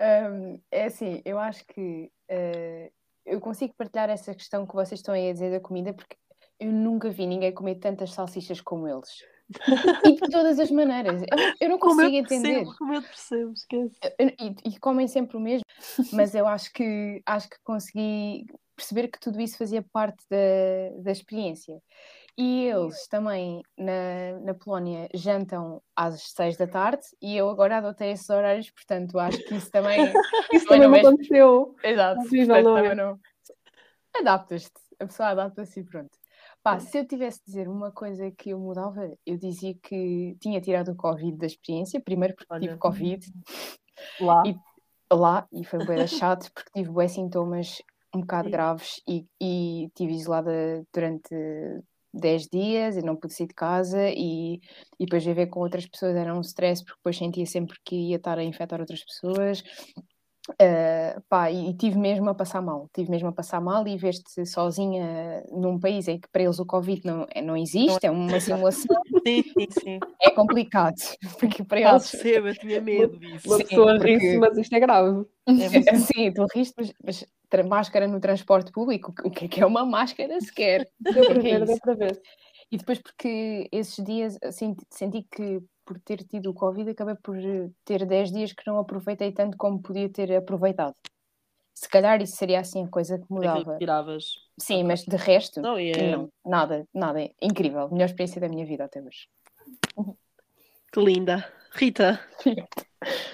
Um, 0.00 0.60
é 0.70 0.84
assim, 0.84 1.22
eu 1.24 1.38
acho 1.38 1.64
que 1.66 2.10
eh, 2.28 2.90
eu 3.24 3.40
consigo 3.40 3.74
partilhar 3.76 4.10
essa 4.10 4.34
questão 4.34 4.66
que 4.66 4.74
vocês 4.74 5.00
estão 5.00 5.14
aí 5.14 5.30
a 5.30 5.32
dizer 5.32 5.50
da 5.50 5.58
comida, 5.60 5.92
porque 5.94 6.16
eu 6.60 6.70
nunca 6.70 7.08
vi 7.08 7.26
ninguém 7.26 7.52
comer 7.52 7.76
tantas 7.76 8.12
salsichas 8.12 8.60
como 8.60 8.86
eles. 8.86 9.08
E 10.04 10.14
de 10.16 10.30
todas 10.30 10.58
as 10.58 10.70
maneiras. 10.70 11.22
Eu, 11.22 11.54
eu 11.60 11.68
não 11.70 11.78
Como 11.78 11.94
consigo 11.96 12.14
eu 12.16 12.20
entender. 12.20 12.48
percebo, 12.48 12.76
como 12.76 12.94
eu 12.94 13.02
percebo, 13.02 13.52
esquece. 13.52 13.96
E, 14.20 14.68
e 14.70 14.78
comem 14.78 15.08
sempre 15.08 15.36
o 15.36 15.40
mesmo, 15.40 15.64
mas 16.12 16.34
eu 16.34 16.46
acho 16.46 16.72
que 16.72 17.22
acho 17.24 17.48
que 17.48 17.56
consegui 17.64 18.46
perceber 18.76 19.08
que 19.08 19.18
tudo 19.18 19.40
isso 19.40 19.56
fazia 19.56 19.82
parte 19.82 20.22
da, 20.30 21.02
da 21.02 21.10
experiência. 21.10 21.82
E 22.38 22.64
eles 22.66 23.08
também 23.08 23.62
na, 23.78 24.38
na 24.44 24.54
Polónia 24.54 25.08
jantam 25.14 25.82
às 25.96 26.20
seis 26.20 26.56
da 26.56 26.66
tarde 26.66 27.02
e 27.20 27.34
eu 27.34 27.48
agora 27.48 27.78
adotei 27.78 28.10
esses 28.10 28.28
horários, 28.28 28.70
portanto 28.70 29.18
acho 29.18 29.42
que 29.44 29.54
isso 29.56 29.70
também. 29.70 29.96
Isso 30.52 30.66
Também 30.66 30.82
também 30.82 31.02
não 31.02 31.10
aconteceu. 31.10 31.76
Exato, 31.82 32.20
portanto, 32.28 32.46
não 32.48 32.56
é? 32.56 32.62
também 32.62 32.94
não. 32.94 33.20
Adaptas-te, 34.14 34.80
a 35.00 35.06
pessoa 35.06 35.30
adapta-se 35.30 35.80
e 35.80 35.84
pronto. 35.84 36.16
Pá, 36.62 36.78
se 36.78 36.98
eu 36.98 37.06
tivesse 37.06 37.40
de 37.40 37.46
dizer 37.46 37.68
uma 37.68 37.90
coisa 37.90 38.30
que 38.30 38.50
eu 38.50 38.58
mudava, 38.58 39.10
eu 39.24 39.36
dizia 39.36 39.74
que 39.74 40.36
tinha 40.40 40.60
tirado 40.60 40.92
o 40.92 40.96
Covid 40.96 41.36
da 41.36 41.46
experiência, 41.46 42.00
primeiro 42.00 42.34
porque 42.34 42.52
Olha. 42.52 42.60
tive 42.68 42.78
Covid 42.78 43.32
Lá. 44.20 44.42
E- 44.46 44.56
lá 45.12 45.46
e 45.52 45.64
foi 45.64 45.84
bem 45.84 46.06
chato 46.06 46.50
porque 46.52 46.70
tive 46.74 46.90
bué 46.90 47.08
sintomas 47.08 47.82
um 48.16 48.20
bocado 48.20 48.48
Sim. 48.48 48.52
graves 48.52 49.00
e, 49.08 49.26
e 49.40 49.90
tive 49.94 50.14
isolada 50.14 50.84
durante 50.92 51.34
10 52.12 52.48
dias 52.48 52.96
e 52.96 53.02
não 53.02 53.16
pude 53.16 53.34
sair 53.34 53.46
de 53.46 53.54
casa 53.54 54.08
e, 54.08 54.54
e 54.98 55.04
depois 55.04 55.24
viver 55.24 55.46
com 55.48 55.60
outras 55.60 55.86
pessoas 55.86 56.16
era 56.16 56.34
um 56.34 56.40
stress 56.40 56.82
porque 56.82 56.98
depois 56.98 57.16
sentia 57.16 57.46
sempre 57.46 57.76
que 57.84 57.94
ia 57.94 58.16
estar 58.16 58.38
a 58.38 58.44
infectar 58.44 58.80
outras 58.80 59.04
pessoas 59.04 59.62
Uh, 60.48 61.20
pá, 61.28 61.50
e, 61.50 61.70
e 61.70 61.74
tive 61.74 61.98
mesmo 61.98 62.28
a 62.30 62.34
passar 62.34 62.62
mal, 62.62 62.88
tive 62.94 63.10
mesmo 63.10 63.28
a 63.28 63.32
passar 63.32 63.60
mal 63.60 63.86
e 63.88 63.96
ver-te 63.96 64.46
sozinha 64.46 65.42
num 65.50 65.78
país 65.78 66.06
em 66.06 66.20
que 66.20 66.28
para 66.28 66.42
eles 66.44 66.60
o 66.60 66.64
Covid 66.64 67.04
não, 67.04 67.26
é- 67.34 67.42
não 67.42 67.56
existe, 67.56 68.06
é 68.06 68.10
uma 68.10 68.38
simulação, 68.38 68.96
Sim, 69.26 69.42
sim, 69.42 69.66
sim. 69.70 70.00
é 70.22 70.30
complicado, 70.30 70.94
porque 71.40 71.64
para 71.64 71.80
Ah, 71.80 71.90
eles 71.92 72.10
percebo, 72.10 72.48
eu 72.48 72.54
tinha 72.58 72.80
medo 72.80 73.18
disso. 73.18 73.48
Uma 73.48 73.56
Sim, 73.56 73.64
pessoa 73.64 73.94
porque- 73.96 74.12
ri-se, 74.18 74.38
mas 74.38 74.56
isto 74.56 74.72
é 74.72 74.80
grave. 74.80 75.26
É 75.48 75.68
muito- 75.68 75.96
Sim, 76.14 76.32
tu 76.32 76.46
riste, 76.54 76.74
mas, 76.78 76.92
mas 77.04 77.26
tra- 77.48 77.64
máscara 77.64 78.06
no 78.06 78.20
transporte 78.20 78.70
público, 78.70 79.12
o 79.24 79.30
que 79.30 79.46
é 79.46 79.48
que 79.48 79.60
é 79.60 79.66
uma 79.66 79.84
máscara 79.84 80.40
sequer? 80.40 80.88
Deu 81.00 81.24
para 81.26 81.40
é 81.40 81.42
ver, 81.42 81.64
deu 81.66 81.78
para 81.80 81.94
ver. 81.94 82.22
E 82.70 82.76
depois 82.76 83.00
porque 83.00 83.68
esses 83.72 84.04
dias 84.04 84.38
senti, 84.52 84.84
senti 84.90 85.22
que 85.30 85.60
por 85.86 85.98
ter 86.00 86.24
tido 86.24 86.50
o 86.50 86.54
Covid 86.54 86.90
acabei 86.90 87.14
por 87.14 87.38
eh, 87.38 87.70
ter 87.84 88.04
10 88.04 88.32
dias 88.32 88.52
que 88.52 88.66
não 88.66 88.78
aproveitei 88.78 89.32
tanto 89.32 89.56
como 89.56 89.80
podia 89.80 90.08
ter 90.10 90.34
aproveitado. 90.36 90.94
Se 91.74 91.88
calhar 91.88 92.20
isso 92.20 92.36
seria 92.36 92.60
assim 92.60 92.84
a 92.84 92.88
coisa 92.88 93.18
que 93.18 93.26
mudava. 93.30 93.72
que 93.72 93.78
tiravas. 93.78 94.24
Sim, 94.58 94.84
mas 94.84 95.02
de 95.04 95.16
resto, 95.16 95.60
Não, 95.60 95.78
é... 95.78 96.10
não, 96.10 96.28
nada, 96.44 96.86
nada. 96.92 97.30
Incrível. 97.40 97.88
Melhor 97.90 98.06
experiência 98.06 98.40
da 98.40 98.48
minha 98.48 98.66
vida 98.66 98.84
até 98.84 99.00
hoje. 99.00 99.28
Que 100.92 101.00
linda. 101.00 101.46
Rita, 101.72 102.18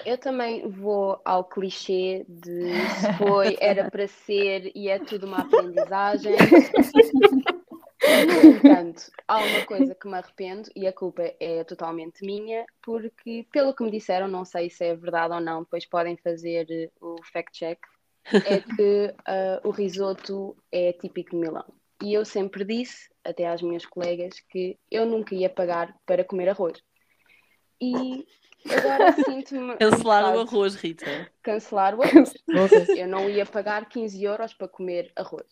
Eu 0.05 0.17
também 0.17 0.67
vou 0.69 1.19
ao 1.23 1.43
clichê 1.45 2.25
de 2.27 2.73
se 2.73 3.13
foi, 3.17 3.57
era 3.59 3.89
para 3.89 4.07
ser 4.07 4.71
e 4.75 4.89
é 4.89 4.99
tudo 4.99 5.25
uma 5.25 5.39
aprendizagem. 5.39 6.33
No 8.03 8.49
entanto, 8.49 9.11
há 9.27 9.37
uma 9.37 9.65
coisa 9.65 9.95
que 9.95 10.07
me 10.07 10.15
arrependo 10.15 10.69
e 10.75 10.85
a 10.85 10.93
culpa 10.93 11.23
é 11.39 11.63
totalmente 11.63 12.25
minha, 12.25 12.65
porque, 12.81 13.47
pelo 13.51 13.73
que 13.73 13.83
me 13.83 13.91
disseram, 13.91 14.27
não 14.27 14.43
sei 14.43 14.69
se 14.69 14.83
é 14.85 14.95
verdade 14.95 15.33
ou 15.33 15.39
não, 15.39 15.63
depois 15.63 15.85
podem 15.85 16.17
fazer 16.17 16.67
eh, 16.69 16.89
o 17.01 17.15
fact-check, 17.31 17.79
é 18.25 18.59
que 18.59 19.13
uh, 19.27 19.67
o 19.67 19.71
risoto 19.71 20.55
é 20.71 20.93
típico 20.93 21.31
de 21.31 21.37
Milão. 21.37 21.65
E 22.01 22.13
eu 22.13 22.25
sempre 22.25 22.65
disse, 22.65 23.09
até 23.23 23.47
às 23.47 23.61
minhas 23.61 23.85
colegas, 23.85 24.39
que 24.49 24.77
eu 24.91 25.05
nunca 25.05 25.33
ia 25.35 25.49
pagar 25.49 25.95
para 26.05 26.23
comer 26.23 26.49
arroz. 26.49 26.81
E 27.81 28.25
agora 28.69 29.11
sinto-me. 29.13 29.77
Cancelar 29.77 30.35
o 30.35 30.39
arroz, 30.39 30.75
Rita. 30.75 31.31
Cancelar 31.41 31.95
o 31.95 32.03
arroz. 32.03 32.33
eu 32.97 33.07
não 33.07 33.29
ia 33.29 33.45
pagar 33.45 33.87
15 33.87 34.23
euros 34.23 34.53
para 34.53 34.67
comer 34.67 35.11
arroz. 35.15 35.47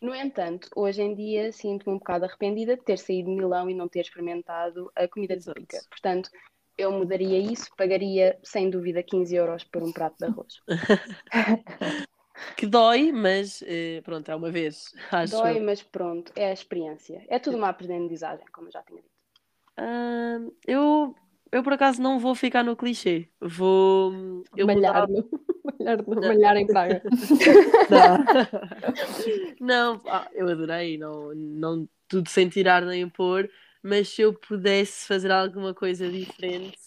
No 0.00 0.14
entanto, 0.14 0.68
hoje 0.76 1.02
em 1.02 1.14
dia 1.14 1.50
sinto-me 1.50 1.94
um 1.96 1.98
bocado 1.98 2.24
arrependida 2.24 2.76
de 2.76 2.84
ter 2.84 2.98
saído 2.98 3.30
de 3.30 3.36
Milão 3.36 3.68
e 3.68 3.74
não 3.74 3.88
ter 3.88 4.00
experimentado 4.00 4.90
a 4.94 5.08
comida 5.08 5.34
Exato. 5.34 5.60
típica. 5.60 5.82
Portanto, 5.90 6.30
eu 6.76 6.92
mudaria 6.92 7.38
isso, 7.38 7.68
pagaria 7.76 8.38
sem 8.44 8.70
dúvida 8.70 9.02
15 9.02 9.34
euros 9.34 9.64
por 9.64 9.82
um 9.82 9.92
prato 9.92 10.16
de 10.18 10.26
arroz. 10.26 10.54
Que 12.56 12.66
dói, 12.66 13.12
mas 13.12 13.62
eh, 13.66 14.00
pronto, 14.02 14.28
é 14.30 14.34
uma 14.34 14.50
vez. 14.50 14.92
Acho. 15.10 15.36
Dói, 15.36 15.60
mas 15.60 15.82
pronto, 15.82 16.32
é 16.36 16.50
a 16.50 16.52
experiência. 16.52 17.24
É 17.28 17.38
tudo 17.38 17.56
uma 17.56 17.68
aprendizagem, 17.68 18.44
como 18.52 18.68
eu 18.68 18.72
já 18.72 18.82
tinha 18.82 19.00
dito. 19.00 19.10
Ah, 19.76 20.38
eu, 20.66 21.14
eu 21.52 21.62
por 21.62 21.72
acaso 21.72 22.00
não 22.00 22.18
vou 22.18 22.34
ficar 22.34 22.62
no 22.64 22.76
clichê. 22.76 23.28
Vou. 23.40 24.12
Eu 24.56 24.66
malhar, 24.66 25.06
mudava- 25.06 25.06
no- 25.08 25.28
malhar, 25.96 26.04
no- 26.06 26.20
malhar 26.20 26.56
em 26.56 26.66
Praga. 26.66 27.02
Não, 29.60 30.00
ah, 30.06 30.28
eu 30.34 30.48
adorei, 30.48 30.98
não, 30.98 31.34
não 31.34 31.88
tudo 32.06 32.28
sem 32.28 32.48
tirar 32.48 32.82
nem 32.82 33.08
pôr, 33.08 33.50
mas 33.82 34.08
se 34.08 34.22
eu 34.22 34.32
pudesse 34.34 35.06
fazer 35.06 35.30
alguma 35.30 35.74
coisa 35.74 36.08
diferente, 36.08 36.78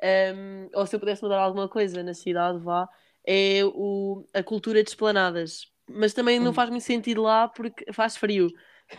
ehm, 0.00 0.68
ou 0.74 0.86
se 0.86 0.96
eu 0.96 1.00
pudesse 1.00 1.22
mudar 1.22 1.40
alguma 1.40 1.68
coisa 1.68 2.02
na 2.02 2.14
cidade, 2.14 2.58
vá, 2.58 2.88
é 3.26 3.60
o, 3.64 4.26
a 4.32 4.42
cultura 4.42 4.82
de 4.82 4.90
esplanadas. 4.90 5.66
Mas 5.88 6.14
também 6.14 6.40
não 6.40 6.52
faz 6.52 6.70
muito 6.70 6.82
sentido 6.82 7.22
lá 7.22 7.46
porque 7.48 7.92
faz 7.92 8.16
frio. 8.16 8.48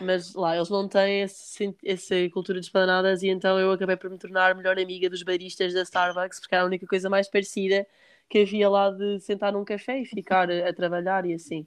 Mas 0.00 0.34
lá 0.34 0.56
eles 0.56 0.68
não 0.68 0.88
têm 0.88 1.22
esse, 1.22 1.74
essa 1.84 2.14
cultura 2.32 2.58
de 2.60 2.66
esplanadas 2.66 3.22
e 3.22 3.28
então 3.28 3.58
eu 3.58 3.70
acabei 3.72 3.96
por 3.96 4.10
me 4.10 4.18
tornar 4.18 4.54
melhor 4.54 4.78
amiga 4.78 5.08
dos 5.08 5.22
baristas 5.22 5.72
da 5.72 5.82
Starbucks 5.82 6.40
porque 6.40 6.54
era 6.54 6.64
a 6.64 6.66
única 6.66 6.86
coisa 6.86 7.08
mais 7.08 7.28
parecida 7.30 7.86
que 8.28 8.40
havia 8.40 8.68
lá 8.68 8.90
de 8.90 9.20
sentar 9.20 9.52
num 9.52 9.64
café 9.64 10.00
e 10.00 10.04
ficar 10.04 10.50
a, 10.50 10.72
trabalhar 10.72 11.24
e 11.26 11.34
assim 11.34 11.66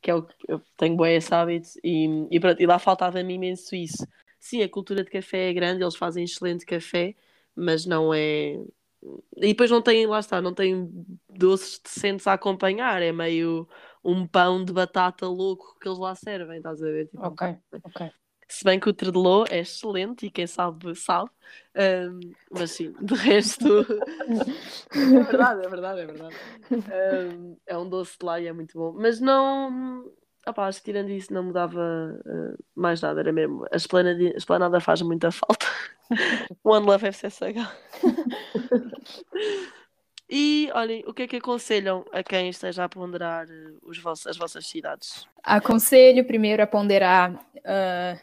que 0.00 0.10
é 0.10 0.14
o 0.14 0.22
que 0.22 0.34
eu 0.48 0.60
tenho 0.76 0.96
bem 0.96 1.16
esse 1.16 1.34
hábito 1.34 1.68
e, 1.82 2.28
e, 2.30 2.38
pronto, 2.38 2.62
e 2.62 2.66
lá 2.66 2.78
faltava-me 2.78 3.34
imenso 3.34 3.74
isso. 3.74 4.06
Sim, 4.38 4.62
a 4.62 4.68
cultura 4.68 5.02
de 5.02 5.10
café 5.10 5.50
é 5.50 5.52
grande, 5.52 5.82
eles 5.82 5.96
fazem 5.96 6.22
excelente 6.22 6.64
café, 6.64 7.14
mas 7.56 7.84
não 7.86 8.14
é. 8.14 8.62
E 9.36 9.48
depois 9.48 9.70
não 9.70 9.82
tem, 9.82 10.06
lá 10.06 10.20
está, 10.20 10.40
não 10.40 10.54
tem 10.54 10.88
doces 11.28 11.80
decentes 11.82 12.26
a 12.26 12.34
acompanhar, 12.34 13.02
é 13.02 13.12
meio 13.12 13.68
um 14.04 14.26
pão 14.26 14.64
de 14.64 14.72
batata 14.72 15.26
louco 15.26 15.76
que 15.80 15.88
eles 15.88 15.98
lá 15.98 16.14
servem, 16.14 16.58
estás 16.58 16.80
a 16.80 16.86
ver? 16.86 17.06
Tipo, 17.06 17.26
Ok, 17.26 17.56
ok. 17.82 18.12
Se 18.48 18.64
bem 18.64 18.78
que 18.78 18.88
o 18.88 18.92
tredelô 18.92 19.44
é 19.50 19.58
excelente 19.58 20.26
e 20.26 20.30
quem 20.30 20.46
sabe, 20.46 20.94
sabe. 20.94 21.30
Ahm, 21.74 22.20
mas 22.50 22.70
sim, 22.72 22.94
de 23.00 23.14
resto. 23.14 23.66
é 24.94 25.22
verdade, 25.22 25.64
é 25.64 25.68
verdade, 25.68 26.00
é 26.00 26.06
verdade. 26.06 26.36
Ahm, 26.70 27.56
é 27.66 27.76
um 27.76 27.88
doce 27.88 28.16
de 28.18 28.24
lá 28.24 28.40
e 28.40 28.46
é 28.46 28.52
muito 28.52 28.78
bom. 28.78 28.92
Mas 28.96 29.20
não. 29.20 30.10
Opá, 30.46 30.68
acho 30.68 30.78
que 30.78 30.84
tirando 30.84 31.10
isso 31.10 31.32
não 31.32 31.42
mudava 31.42 31.80
ah, 32.24 32.54
mais 32.74 33.00
nada, 33.00 33.20
era 33.20 33.32
mesmo. 33.32 33.66
A 33.72 33.76
esplanada, 33.76 34.22
a 34.22 34.36
esplanada 34.36 34.80
faz 34.80 35.02
muita 35.02 35.30
falta. 35.32 35.66
One 36.62 36.86
Love 36.86 37.06
FCSH. 37.08 37.56
E 40.28 40.70
olhem, 40.74 41.04
o 41.06 41.14
que 41.14 41.22
é 41.22 41.26
que 41.28 41.36
aconselham 41.36 42.04
a 42.12 42.22
quem 42.22 42.48
esteja 42.48 42.84
a 42.84 42.88
ponderar 42.88 43.46
eh, 43.48 43.74
os 43.82 43.98
vossos, 43.98 44.26
as 44.26 44.36
vossas 44.36 44.66
cidades? 44.66 45.24
Aconselho 45.42 46.24
primeiro 46.24 46.60
a 46.62 46.66
ponderar 46.66 47.32
ah, 47.64 48.16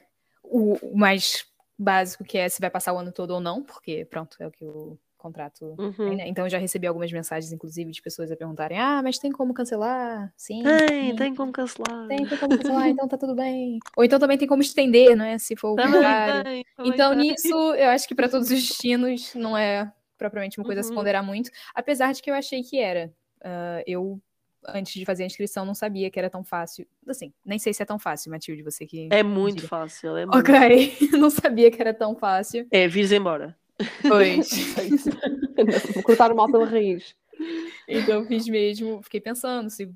o, 0.53 0.73
o 0.93 0.97
mais 0.97 1.45
básico, 1.77 2.23
que 2.23 2.37
é 2.37 2.47
se 2.47 2.61
vai 2.61 2.69
passar 2.69 2.93
o 2.93 2.97
ano 2.99 3.11
todo 3.11 3.31
ou 3.31 3.39
não, 3.39 3.63
porque 3.63 4.05
pronto, 4.05 4.37
é 4.39 4.47
o 4.47 4.51
que 4.51 4.63
o 4.63 4.97
contrato 5.17 5.75
Uhum. 5.79 5.91
tem, 5.95 6.15
né? 6.17 6.27
Então 6.27 6.47
já 6.49 6.57
recebi 6.57 6.85
algumas 6.85 7.11
mensagens, 7.11 7.51
inclusive, 7.51 7.89
de 7.91 8.01
pessoas 8.01 8.31
a 8.31 8.35
perguntarem: 8.35 8.77
ah, 8.77 9.01
mas 9.01 9.17
tem 9.17 9.31
como 9.31 9.53
cancelar? 9.53 10.31
Sim. 10.37 10.61
Tem, 10.63 11.09
sim. 11.11 11.15
tem 11.15 11.35
como 11.35 11.51
cancelar. 11.51 12.07
Tem, 12.07 12.27
tem 12.27 12.37
como 12.37 12.55
cancelar, 12.57 12.89
então 12.89 13.07
tá 13.07 13.17
tudo 13.17 13.33
bem. 13.35 13.79
Ou 13.97 14.03
então 14.03 14.19
também 14.19 14.37
tem 14.37 14.47
como 14.47 14.61
estender, 14.61 15.15
né? 15.15 15.37
Se 15.39 15.55
for 15.55 15.71
o 15.71 15.75
Também 15.75 15.93
contrário. 15.93 16.43
tem, 16.43 16.65
também 16.75 16.93
Então, 16.93 17.15
tem. 17.15 17.19
nisso, 17.31 17.73
eu 17.75 17.89
acho 17.89 18.07
que 18.07 18.13
para 18.15 18.29
todos 18.29 18.49
os 18.51 18.53
destinos 18.53 19.33
não 19.33 19.57
é 19.57 19.91
propriamente 20.17 20.59
uma 20.59 20.65
coisa 20.65 20.81
a 20.81 20.83
se 20.83 20.89
Uhum. 20.89 20.95
ponderar 20.95 21.23
muito, 21.25 21.49
apesar 21.73 22.13
de 22.13 22.21
que 22.21 22.29
eu 22.29 22.35
achei 22.35 22.61
que 22.61 22.77
era. 22.79 23.11
Ah, 23.43 23.81
eu, 23.87 24.21
antes 24.67 24.93
de 24.93 25.05
fazer 25.05 25.23
a 25.23 25.25
inscrição, 25.25 25.65
não 25.65 25.73
sabia 25.73 26.09
que 26.09 26.19
era 26.19 26.29
tão 26.29 26.43
fácil. 26.43 26.87
Assim, 27.07 27.33
nem 27.45 27.59
sei 27.59 27.73
se 27.73 27.81
é 27.81 27.85
tão 27.85 27.99
fácil, 27.99 28.31
Matilde, 28.31 28.63
você 28.63 28.85
que. 28.85 29.09
É 29.11 29.23
muito 29.23 29.57
diga. 29.57 29.67
fácil, 29.67 30.17
é 30.17 30.25
muito. 30.25 30.37
Ok, 30.37 30.97
não 31.17 31.29
sabia 31.29 31.69
que 31.71 31.81
era 31.81 31.93
tão 31.93 32.15
fácil. 32.15 32.67
É, 32.71 32.87
vires 32.87 33.11
embora. 33.11 33.57
Pois. 34.01 34.49
Vou 35.93 36.03
cortar 36.03 36.31
o 36.31 36.35
mal 36.35 36.51
pela 36.51 36.65
raiz. 36.65 37.15
então, 37.87 38.21
eu 38.21 38.25
fiz 38.25 38.47
mesmo, 38.47 39.01
fiquei 39.03 39.19
pensando 39.19 39.69
se. 39.69 39.91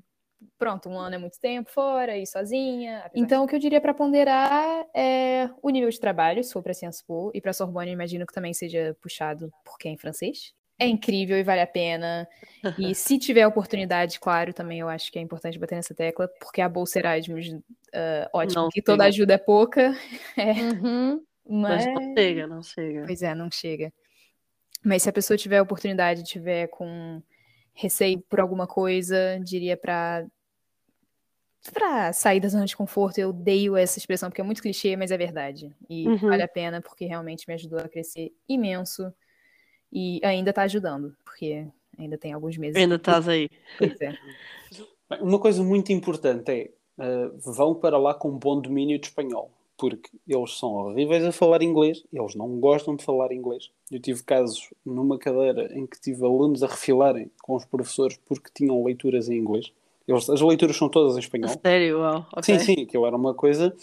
Pronto, 0.56 0.88
um 0.88 0.96
ano 0.96 1.16
é 1.16 1.18
muito 1.18 1.40
tempo 1.40 1.68
fora 1.68 2.16
e 2.16 2.24
sozinha. 2.24 3.10
Então, 3.12 3.42
o 3.42 3.46
que 3.48 3.56
eu 3.56 3.58
diria 3.58 3.80
para 3.80 3.92
ponderar 3.92 4.86
é 4.94 5.50
o 5.60 5.68
nível 5.68 5.90
de 5.90 5.98
trabalho, 5.98 6.44
se 6.44 6.52
for 6.52 6.62
para 6.62 6.72
Sciences 6.72 7.02
Po, 7.02 7.32
e 7.34 7.40
para 7.40 7.52
Sorbonne, 7.52 7.90
eu 7.90 7.94
imagino 7.94 8.24
que 8.24 8.32
também 8.32 8.54
seja 8.54 8.96
puxado 9.00 9.52
por 9.64 9.76
quem 9.78 9.94
é 9.94 9.96
francês. 9.96 10.54
É 10.78 10.86
incrível 10.86 11.36
e 11.36 11.42
vale 11.42 11.60
a 11.60 11.66
pena. 11.66 12.28
E 12.78 12.94
se 12.94 13.18
tiver 13.18 13.46
oportunidade, 13.46 14.20
claro, 14.20 14.54
também 14.54 14.78
eu 14.80 14.88
acho 14.88 15.10
que 15.10 15.18
é 15.18 15.22
importante 15.22 15.58
bater 15.58 15.74
nessa 15.74 15.94
tecla, 15.94 16.28
porque 16.40 16.60
a 16.60 16.68
Bolsa 16.68 16.98
Erasmus, 17.00 17.56
ah, 17.92 18.30
ótimo, 18.32 18.62
Não 18.62 18.68
que 18.68 18.80
toda 18.80 19.04
ajuda 19.04 19.34
é 19.34 19.38
pouca, 19.38 19.92
Uhum. 20.84 21.22
Mas 21.50 21.86
mas... 21.86 21.94
não 21.94 22.14
chega, 22.14 22.46
não 22.46 22.62
chega. 22.62 23.04
Pois 23.06 23.22
é, 23.22 23.34
não 23.34 23.50
chega. 23.50 23.92
Mas 24.84 25.02
se 25.02 25.08
a 25.08 25.12
pessoa 25.12 25.36
tiver 25.36 25.60
oportunidade, 25.60 26.22
tiver 26.22 26.68
com 26.68 27.22
receio 27.74 28.20
por 28.28 28.38
alguma 28.38 28.66
coisa, 28.66 29.40
diria 29.42 29.76
pra 29.76 30.26
para 31.72 32.12
sair 32.12 32.40
da 32.40 32.48
zona 32.48 32.64
de 32.66 32.76
conforto. 32.76 33.18
Eu 33.18 33.30
odeio 33.30 33.76
essa 33.76 33.98
expressão 33.98 34.30
porque 34.30 34.40
é 34.40 34.44
muito 34.44 34.62
clichê, 34.62 34.96
mas 34.96 35.10
é 35.10 35.16
verdade. 35.18 35.74
E 35.88 36.06
Uhum. 36.06 36.28
vale 36.28 36.42
a 36.42 36.48
pena 36.48 36.80
porque 36.80 37.04
realmente 37.04 37.46
me 37.48 37.54
ajudou 37.54 37.78
a 37.80 37.88
crescer 37.88 38.30
imenso 38.48 39.12
e 39.92 40.20
ainda 40.22 40.52
tá 40.52 40.62
ajudando, 40.62 41.14
porque 41.24 41.66
ainda 41.98 42.16
tem 42.18 42.32
alguns 42.32 42.56
meses. 42.56 42.76
Ainda 42.76 42.96
estás 42.96 43.28
aí. 43.28 43.48
Pois 43.76 44.00
é. 44.00 44.14
Uma 45.20 45.38
coisa 45.38 45.62
muito 45.62 45.90
importante 45.90 46.50
é 46.50 46.70
eh, 46.98 47.30
vão 47.38 47.74
para 47.74 47.96
lá 47.96 48.12
com 48.12 48.30
bom 48.36 48.60
domínio 48.60 48.98
de 48.98 49.06
espanhol, 49.06 49.50
porque 49.76 50.10
eles 50.26 50.58
são 50.58 50.74
horríveis 50.74 51.24
a 51.24 51.30
falar 51.30 51.62
inglês, 51.62 52.04
eles 52.12 52.34
não 52.34 52.58
gostam 52.58 52.96
de 52.96 53.04
falar 53.04 53.32
inglês. 53.32 53.70
Eu 53.90 54.00
tive 54.00 54.22
casos 54.24 54.68
numa 54.84 55.16
cadeira 55.16 55.72
em 55.78 55.86
que 55.86 56.00
tive 56.00 56.24
alunos 56.24 56.62
a 56.62 56.66
refilarem 56.66 57.30
com 57.40 57.54
os 57.54 57.64
professores 57.64 58.18
porque 58.26 58.50
tinham 58.52 58.82
leituras 58.82 59.28
em 59.28 59.36
inglês. 59.36 59.72
Eles- 60.08 60.28
as 60.30 60.40
leituras 60.40 60.74
são 60.76 60.88
todas 60.88 61.16
em 61.16 61.20
espanhol. 61.20 61.50
Sério, 61.62 61.98
uau. 62.00 62.26
ok. 62.34 62.42
Sim, 62.42 62.58
sim, 62.58 62.82
aquilo 62.82 63.06
era 63.06 63.14
uma 63.16 63.34
coisa. 63.34 63.76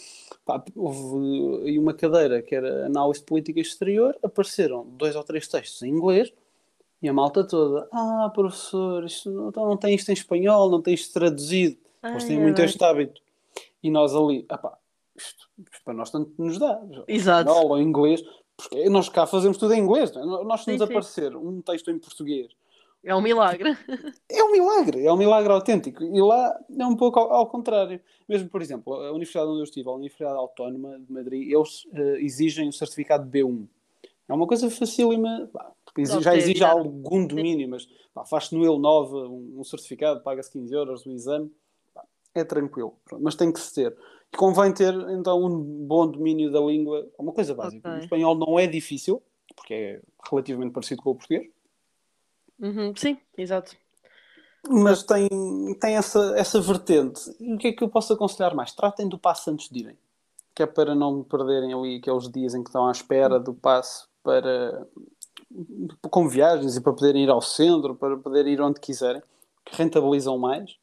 Pá, 0.44 0.62
houve 0.74 1.68
aí 1.68 1.78
uma 1.78 1.94
cadeira 1.94 2.42
que 2.42 2.54
era 2.54 2.86
análise 2.86 3.20
de 3.20 3.26
política 3.26 3.60
exterior, 3.60 4.16
apareceram 4.22 4.84
dois 4.90 5.14
ou 5.16 5.22
três 5.24 5.46
textos 5.48 5.82
em 5.82 5.88
inglês 5.90 6.32
e 7.00 7.08
a 7.08 7.12
malta 7.12 7.46
toda, 7.46 7.88
ah, 7.92 8.30
professor, 8.34 9.04
isto 9.04 9.30
não, 9.30 9.48
então 9.50 9.66
não 9.66 9.76
tem 9.76 9.94
isto 9.94 10.08
em 10.08 10.14
espanhol, 10.14 10.68
não 10.70 10.82
tem 10.82 10.94
isto 10.94 11.12
traduzido. 11.12 11.76
Eles 12.02 12.24
têm 12.24 12.36
Ai, 12.36 12.42
muito 12.42 12.58
ai. 12.60 12.64
este 12.66 12.82
hábito. 12.84 13.20
E 13.82 13.90
nós 13.90 14.14
ali, 14.14 14.44
ah 14.48 14.58
pá, 14.58 14.76
isto, 15.16 15.48
isto 15.72 15.84
para 15.84 15.94
nós 15.94 16.10
tanto 16.10 16.32
nos 16.38 16.58
dá. 16.58 16.80
Exato. 17.06 17.48
Espanhol 17.50 17.70
ou 17.70 17.80
inglês, 17.80 18.22
porque 18.56 18.88
nós 18.88 19.08
cá 19.08 19.26
fazemos 19.26 19.56
tudo 19.58 19.74
em 19.74 19.80
inglês. 19.80 20.12
não 20.12 20.40
é? 20.40 20.44
Nós 20.44 20.60
se 20.60 20.64
Sim, 20.66 20.72
nos 20.72 20.80
sim. 20.80 20.84
aparecer 20.92 21.36
um 21.36 21.60
texto 21.60 21.90
em 21.90 21.98
português 21.98 22.48
É 23.06 23.14
um 23.14 23.22
milagre. 23.22 23.76
é 24.28 24.42
um 24.44 24.50
milagre, 24.52 25.06
é 25.06 25.12
um 25.12 25.16
milagre 25.16 25.52
autêntico. 25.52 26.02
E 26.02 26.20
lá 26.20 26.58
é 26.78 26.84
um 26.86 26.96
pouco 26.96 27.18
ao, 27.20 27.32
ao 27.32 27.46
contrário. 27.46 28.00
Mesmo, 28.28 28.48
por 28.48 28.60
exemplo, 28.60 28.92
a 28.94 29.10
universidade 29.10 29.48
onde 29.48 29.60
eu 29.60 29.64
estive, 29.64 29.88
a 29.88 29.92
Universidade 29.92 30.36
Autónoma 30.36 30.98
de 30.98 31.12
Madrid, 31.12 31.48
eles 31.50 31.86
eh, 31.94 32.18
exigem 32.20 32.68
o 32.68 32.72
certificado 32.72 33.24
B1. 33.30 33.64
É 34.28 34.34
uma 34.34 34.46
coisa 34.48 34.68
facílima, 34.68 35.48
pá, 35.52 35.70
porque 35.84 36.00
exi- 36.00 36.20
já 36.20 36.34
exige 36.34 36.58
já. 36.58 36.68
algum 36.70 37.24
domínio, 37.24 37.68
mas 37.68 37.88
faz-se 38.28 38.52
no 38.56 38.64
ele 38.64 38.78
nova 38.80 39.16
um, 39.28 39.54
um 39.60 39.62
certificado, 39.64 40.20
paga-se 40.20 40.50
15 40.50 40.74
euros 40.74 41.06
o 41.06 41.12
exame, 41.12 41.48
pá, 41.94 42.02
é 42.34 42.42
tranquilo. 42.42 42.94
Pronto, 43.04 43.22
mas 43.22 43.36
tem 43.36 43.52
que 43.52 43.60
se 43.60 43.72
ter. 43.72 43.96
E 44.34 44.36
convém 44.36 44.72
ter, 44.74 44.92
então, 45.10 45.44
um 45.44 45.86
bom 45.86 46.08
domínio 46.10 46.50
da 46.50 46.58
língua, 46.58 47.08
uma 47.16 47.30
coisa 47.32 47.54
básica. 47.54 47.88
Ok. 47.88 48.00
O 48.00 48.02
espanhol 48.02 48.34
não 48.34 48.58
é 48.58 48.66
difícil, 48.66 49.22
porque 49.54 49.72
é 49.72 50.00
relativamente 50.28 50.72
parecido 50.72 51.00
com 51.02 51.10
o 51.10 51.14
português, 51.14 51.46
Uhum, 52.58 52.94
Sim, 52.96 53.18
exato. 53.36 53.76
Mas 54.68 55.02
tem, 55.02 55.28
tem 55.80 55.96
essa, 55.96 56.34
essa 56.36 56.60
vertente. 56.60 57.20
E 57.38 57.54
o 57.54 57.58
que 57.58 57.68
é 57.68 57.72
que 57.72 57.84
eu 57.84 57.88
posso 57.88 58.12
aconselhar 58.12 58.54
mais? 58.54 58.72
Tratem 58.72 59.08
do 59.08 59.18
passo 59.18 59.50
antes 59.50 59.68
de 59.68 59.80
irem. 59.80 59.98
que 60.54 60.62
é 60.62 60.66
para 60.66 60.94
não 60.94 61.22
perderem 61.22 61.72
ali 61.72 61.96
aqueles 61.96 62.28
dias 62.30 62.54
em 62.54 62.62
que 62.62 62.70
estão 62.70 62.88
à 62.88 62.90
espera 62.90 63.38
do 63.38 63.54
passe 63.54 64.06
para 64.22 64.86
com 66.10 66.28
viagens 66.28 66.76
e 66.76 66.80
para 66.80 66.92
poderem 66.92 67.24
ir 67.24 67.30
ao 67.30 67.40
centro, 67.40 67.94
para 67.94 68.16
poderem 68.16 68.54
ir 68.54 68.60
onde 68.60 68.80
quiserem, 68.80 69.22
que 69.64 69.76
rentabilizam 69.76 70.36
mais. 70.36 70.76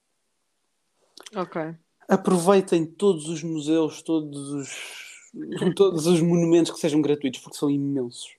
Ok. 1.36 1.76
Aproveitem 2.07 2.86
todos 2.86 3.28
os 3.28 3.43
museus, 3.43 4.01
todos 4.01 4.49
os, 4.51 5.34
todos 5.76 6.07
os 6.07 6.21
monumentos 6.21 6.71
que 6.71 6.80
sejam 6.80 7.01
gratuitos, 7.01 7.41
porque 7.41 7.57
são 7.57 7.69
imensos. 7.69 8.36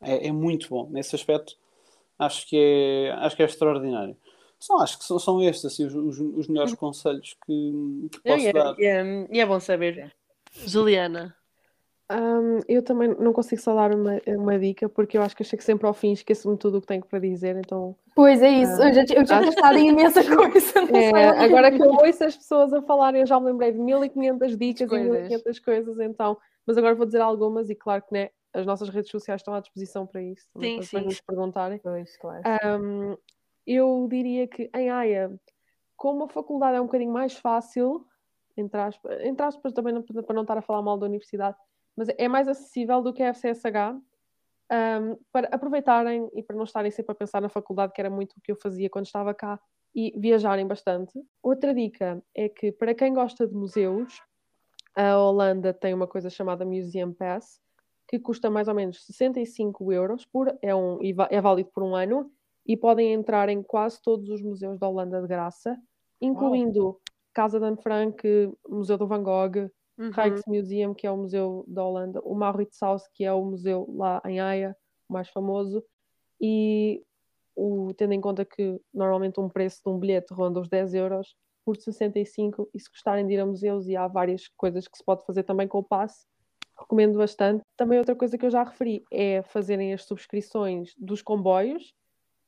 É, 0.00 0.28
é 0.28 0.32
muito 0.32 0.68
bom. 0.68 0.88
Nesse 0.90 1.14
aspecto, 1.14 1.56
acho 2.18 2.46
que 2.48 2.56
é, 2.56 3.10
acho 3.12 3.36
que 3.36 3.42
é 3.42 3.46
extraordinário. 3.46 4.16
Só 4.58 4.78
acho 4.78 4.98
que 4.98 5.04
são, 5.04 5.18
são 5.18 5.42
estes 5.42 5.64
assim, 5.66 5.86
os, 5.86 5.94
os, 5.94 6.18
os 6.18 6.48
melhores 6.48 6.72
Uhum. 6.72 6.78
conselhos 6.78 7.36
que, 7.46 8.08
que 8.12 8.20
posso 8.22 8.46
é, 8.48 8.52
dar. 8.52 8.74
e 8.78 8.84
é- 8.86 9.38
é 9.40 9.46
bom 9.46 9.60
saber. 9.60 10.12
Juliana. 10.66 11.34
Hum, 12.10 12.60
eu 12.68 12.82
também 12.82 13.08
não 13.18 13.32
consigo 13.32 13.60
só 13.60 13.74
dar 13.74 13.94
uma, 13.94 14.20
uma 14.26 14.58
dica, 14.58 14.88
porque 14.90 15.16
eu 15.16 15.22
acho 15.22 15.34
que 15.34 15.42
eu 15.42 15.46
chego 15.46 15.62
sempre 15.62 15.86
ao 15.86 15.94
fim 15.94 16.10
e 16.10 16.12
esqueço-me 16.12 16.56
tudo 16.58 16.76
o 16.76 16.80
que 16.80 16.86
tenho 16.86 17.04
para 17.04 17.18
dizer, 17.18 17.56
então 17.56 17.96
Pois 18.14 18.42
é 18.42 18.50
isso, 18.50 18.80
eu 18.82 18.92
já, 18.92 19.00
eu 19.00 19.24
tinha 19.24 19.38
acho- 19.38 19.74
em 19.78 19.88
imensa 19.88 20.20
coisa. 20.36 20.96
É, 20.96 21.28
agora 21.44 21.72
que 21.72 21.82
eu 21.82 21.88
ouço 21.90 22.24
as 22.24 22.36
pessoas 22.36 22.72
a 22.74 22.82
falarem, 22.82 23.22
eu 23.22 23.26
já 23.26 23.40
me 23.40 23.46
lembrei 23.46 23.72
de 23.72 23.78
1500 23.78 24.56
dicas 24.56 24.88
Coisas. 24.88 25.06
e 25.08 25.10
1500 25.10 25.58
coisas, 25.60 25.98
então, 25.98 26.36
mas 26.66 26.76
agora 26.76 26.94
vou 26.94 27.06
dizer 27.06 27.22
algumas 27.22 27.70
e 27.70 27.74
claro 27.74 28.02
que 28.02 28.12
né, 28.12 28.30
as 28.54 28.64
nossas 28.64 28.88
redes 28.88 29.10
sociais 29.10 29.40
estão 29.40 29.52
à 29.54 29.60
disposição 29.60 30.06
para 30.06 30.22
isso, 30.22 30.48
Sim, 30.58 30.76
para 30.76 30.84
sim. 30.84 31.00
nos 31.00 31.20
perguntarem. 31.20 31.78
Pois, 31.80 32.16
claro. 32.16 32.42
Um, 32.80 33.16
eu 33.66 34.06
diria 34.08 34.46
que 34.46 34.70
em 34.74 34.90
Haia, 34.90 35.38
como 35.96 36.24
a 36.24 36.28
faculdade 36.28 36.76
é 36.76 36.80
um 36.80 36.86
bocadinho 36.86 37.12
mais 37.12 37.36
fácil, 37.36 38.06
entre 38.56 38.80
aspas, 38.80 39.20
entre 39.22 39.44
aspas 39.44 39.72
também 39.72 39.92
não- 39.92 40.02
para 40.02 40.34
não 40.34 40.42
estar 40.42 40.56
a 40.58 40.62
falar 40.62 40.82
mal 40.82 40.96
da 40.96 41.06
universidade, 41.06 41.56
mas 41.96 42.08
é 42.16 42.28
mais 42.28 42.46
acessível 42.48 43.02
do 43.02 43.12
que 43.12 43.22
a 43.22 43.28
FCSH, 43.28 43.96
um, 44.72 45.18
para 45.32 45.48
aproveitarem 45.48 46.30
e 46.34 46.42
para 46.42 46.56
não 46.56 46.64
estarem 46.64 46.90
sempre 46.90 47.12
a 47.12 47.14
pensar 47.14 47.40
na 47.40 47.48
faculdade, 47.48 47.92
que 47.92 48.00
era 48.00 48.10
muito 48.10 48.32
o 48.36 48.40
que 48.40 48.52
eu 48.52 48.56
fazia 48.56 48.88
quando 48.88 49.06
estava 49.06 49.34
cá, 49.34 49.60
e 49.94 50.12
viajarem 50.18 50.66
bastante. 50.66 51.12
Outra 51.42 51.72
dica 51.74 52.22
é 52.34 52.48
que, 52.48 52.72
para 52.72 52.94
quem 52.94 53.12
gosta 53.14 53.46
de 53.46 53.54
museus, 53.54 54.20
a 54.96 55.16
Holanda 55.18 55.72
tem 55.72 55.94
uma 55.94 56.06
coisa 56.06 56.28
chamada 56.30 56.64
Museum 56.64 57.12
Pass, 57.12 57.60
que 58.08 58.18
custa 58.18 58.50
mais 58.50 58.68
ou 58.68 58.74
menos 58.74 59.04
65 59.04 59.92
euros, 59.92 60.24
por, 60.26 60.56
é, 60.60 60.74
um, 60.74 61.02
e 61.02 61.14
é 61.30 61.40
válido 61.40 61.70
por 61.72 61.82
um 61.82 61.94
ano, 61.94 62.30
e 62.66 62.76
podem 62.76 63.12
entrar 63.12 63.48
em 63.48 63.62
quase 63.62 64.00
todos 64.02 64.28
os 64.28 64.42
museus 64.42 64.78
da 64.78 64.88
Holanda 64.88 65.20
de 65.20 65.28
graça, 65.28 65.76
incluindo 66.20 67.00
Casa 67.32 67.58
de 67.58 67.66
Anne 67.66 67.82
Frank, 67.82 68.22
Museu 68.68 68.96
do 68.96 69.06
Van 69.06 69.22
Gogh, 69.22 69.70
Uhum. 69.96 70.10
Rijksmuseum, 70.10 70.94
que 70.94 71.06
é 71.06 71.10
o 71.10 71.16
museu 71.16 71.64
da 71.68 71.84
Holanda, 71.84 72.20
o 72.24 72.34
Mauritshuis, 72.34 73.06
que 73.12 73.24
é 73.24 73.32
o 73.32 73.44
museu 73.44 73.86
lá 73.96 74.20
em 74.24 74.40
Haia, 74.40 74.76
o 75.08 75.12
mais 75.12 75.28
famoso, 75.28 75.84
e 76.40 77.02
o, 77.54 77.92
tendo 77.94 78.12
em 78.12 78.20
conta 78.20 78.44
que 78.44 78.80
normalmente 78.92 79.38
um 79.38 79.48
preço 79.48 79.82
de 79.84 79.90
um 79.90 79.98
bilhete 79.98 80.34
ronda 80.34 80.60
os 80.60 80.68
10 80.68 80.94
euros, 80.94 81.36
por 81.64 81.76
65, 81.76 82.68
e 82.74 82.80
se 82.80 82.90
gostarem 82.90 83.26
de 83.26 83.34
ir 83.34 83.40
a 83.40 83.46
museus, 83.46 83.86
e 83.86 83.96
há 83.96 84.06
várias 84.08 84.48
coisas 84.56 84.88
que 84.88 84.98
se 84.98 85.04
pode 85.04 85.24
fazer 85.24 85.44
também 85.44 85.68
com 85.68 85.78
o 85.78 85.84
passe, 85.84 86.26
recomendo 86.78 87.18
bastante. 87.18 87.62
Também 87.76 87.98
outra 87.98 88.14
coisa 88.16 88.36
que 88.38 88.44
eu 88.46 88.50
já 88.50 88.62
referi 88.62 89.04
é 89.10 89.42
fazerem 89.42 89.92
as 89.92 90.04
subscrições 90.04 90.94
dos 90.98 91.22
comboios. 91.22 91.94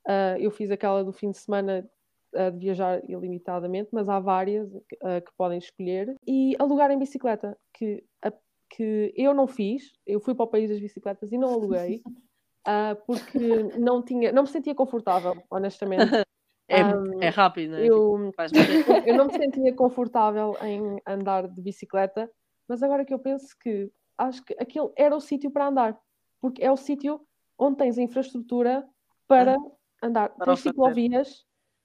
Ah, 0.07 0.37
eu 0.39 0.51
fiz 0.51 0.71
aquela 0.71 1.05
do 1.05 1.13
fim 1.13 1.31
de 1.31 1.39
semana 1.39 1.89
ah, 2.35 2.51
de 2.51 2.59
viajar 2.59 3.03
ilimitadamente, 3.09 3.89
mas 3.93 4.09
há 4.09 4.19
várias 4.21 4.69
ah, 5.03 5.21
que 5.21 5.31
podem 5.37 5.59
escolher. 5.59 6.15
E 6.27 6.55
alugar 6.59 6.91
em 6.91 6.99
bicicleta, 6.99 7.57
que, 7.75 8.05
a- 8.23 8.33
que 8.71 9.13
eu 9.17 9.33
não 9.35 9.47
fiz. 9.47 9.93
Eu 10.07 10.21
fui 10.21 10.35
para 10.35 10.45
o 10.45 10.49
país 10.49 10.71
das 10.71 10.81
bicicletas 10.81 11.33
e 11.33 11.39
não 11.39 11.53
aluguei, 11.53 12.03
porque 13.07 13.63
não, 13.79 14.03
tinha, 14.03 14.33
não 14.33 14.43
me 14.43 14.49
sentia 14.49 14.75
confortável, 14.75 15.43
honestamente. 15.51 16.11
É, 16.69 16.83
Um, 16.83 17.23
é 17.23 17.29
rápido, 17.29 17.71
né? 17.71 17.87
Eu, 17.87 18.33
Faz- 18.35 18.51
eu 19.07 19.15
não 19.15 19.27
me 19.27 19.33
sentia 19.33 19.73
confortável 19.73 20.57
em 20.65 21.01
andar 21.07 21.47
de 21.47 21.63
bicicleta, 21.63 22.29
mas 22.69 22.83
agora 22.83 23.05
que 23.05 23.15
eu 23.15 23.21
penso 23.21 23.57
que 23.61 23.89
acho 24.19 24.43
que 24.45 24.55
aquele 24.59 24.91
era 24.97 25.15
o 25.17 25.21
sítio 25.21 25.51
para 25.51 25.67
andar, 25.69 25.99
porque 26.41 26.63
é 26.65 26.71
o 26.71 26.77
sítio 26.77 27.21
onde 27.59 27.77
tens 27.79 27.99
a 27.99 28.03
infraestrutura 28.03 28.87
para 29.27 29.57
andar. 30.03 30.31
Para 30.31 30.53
o 30.53 30.55
Tens 30.55 30.61
ciclovias, 30.61 31.45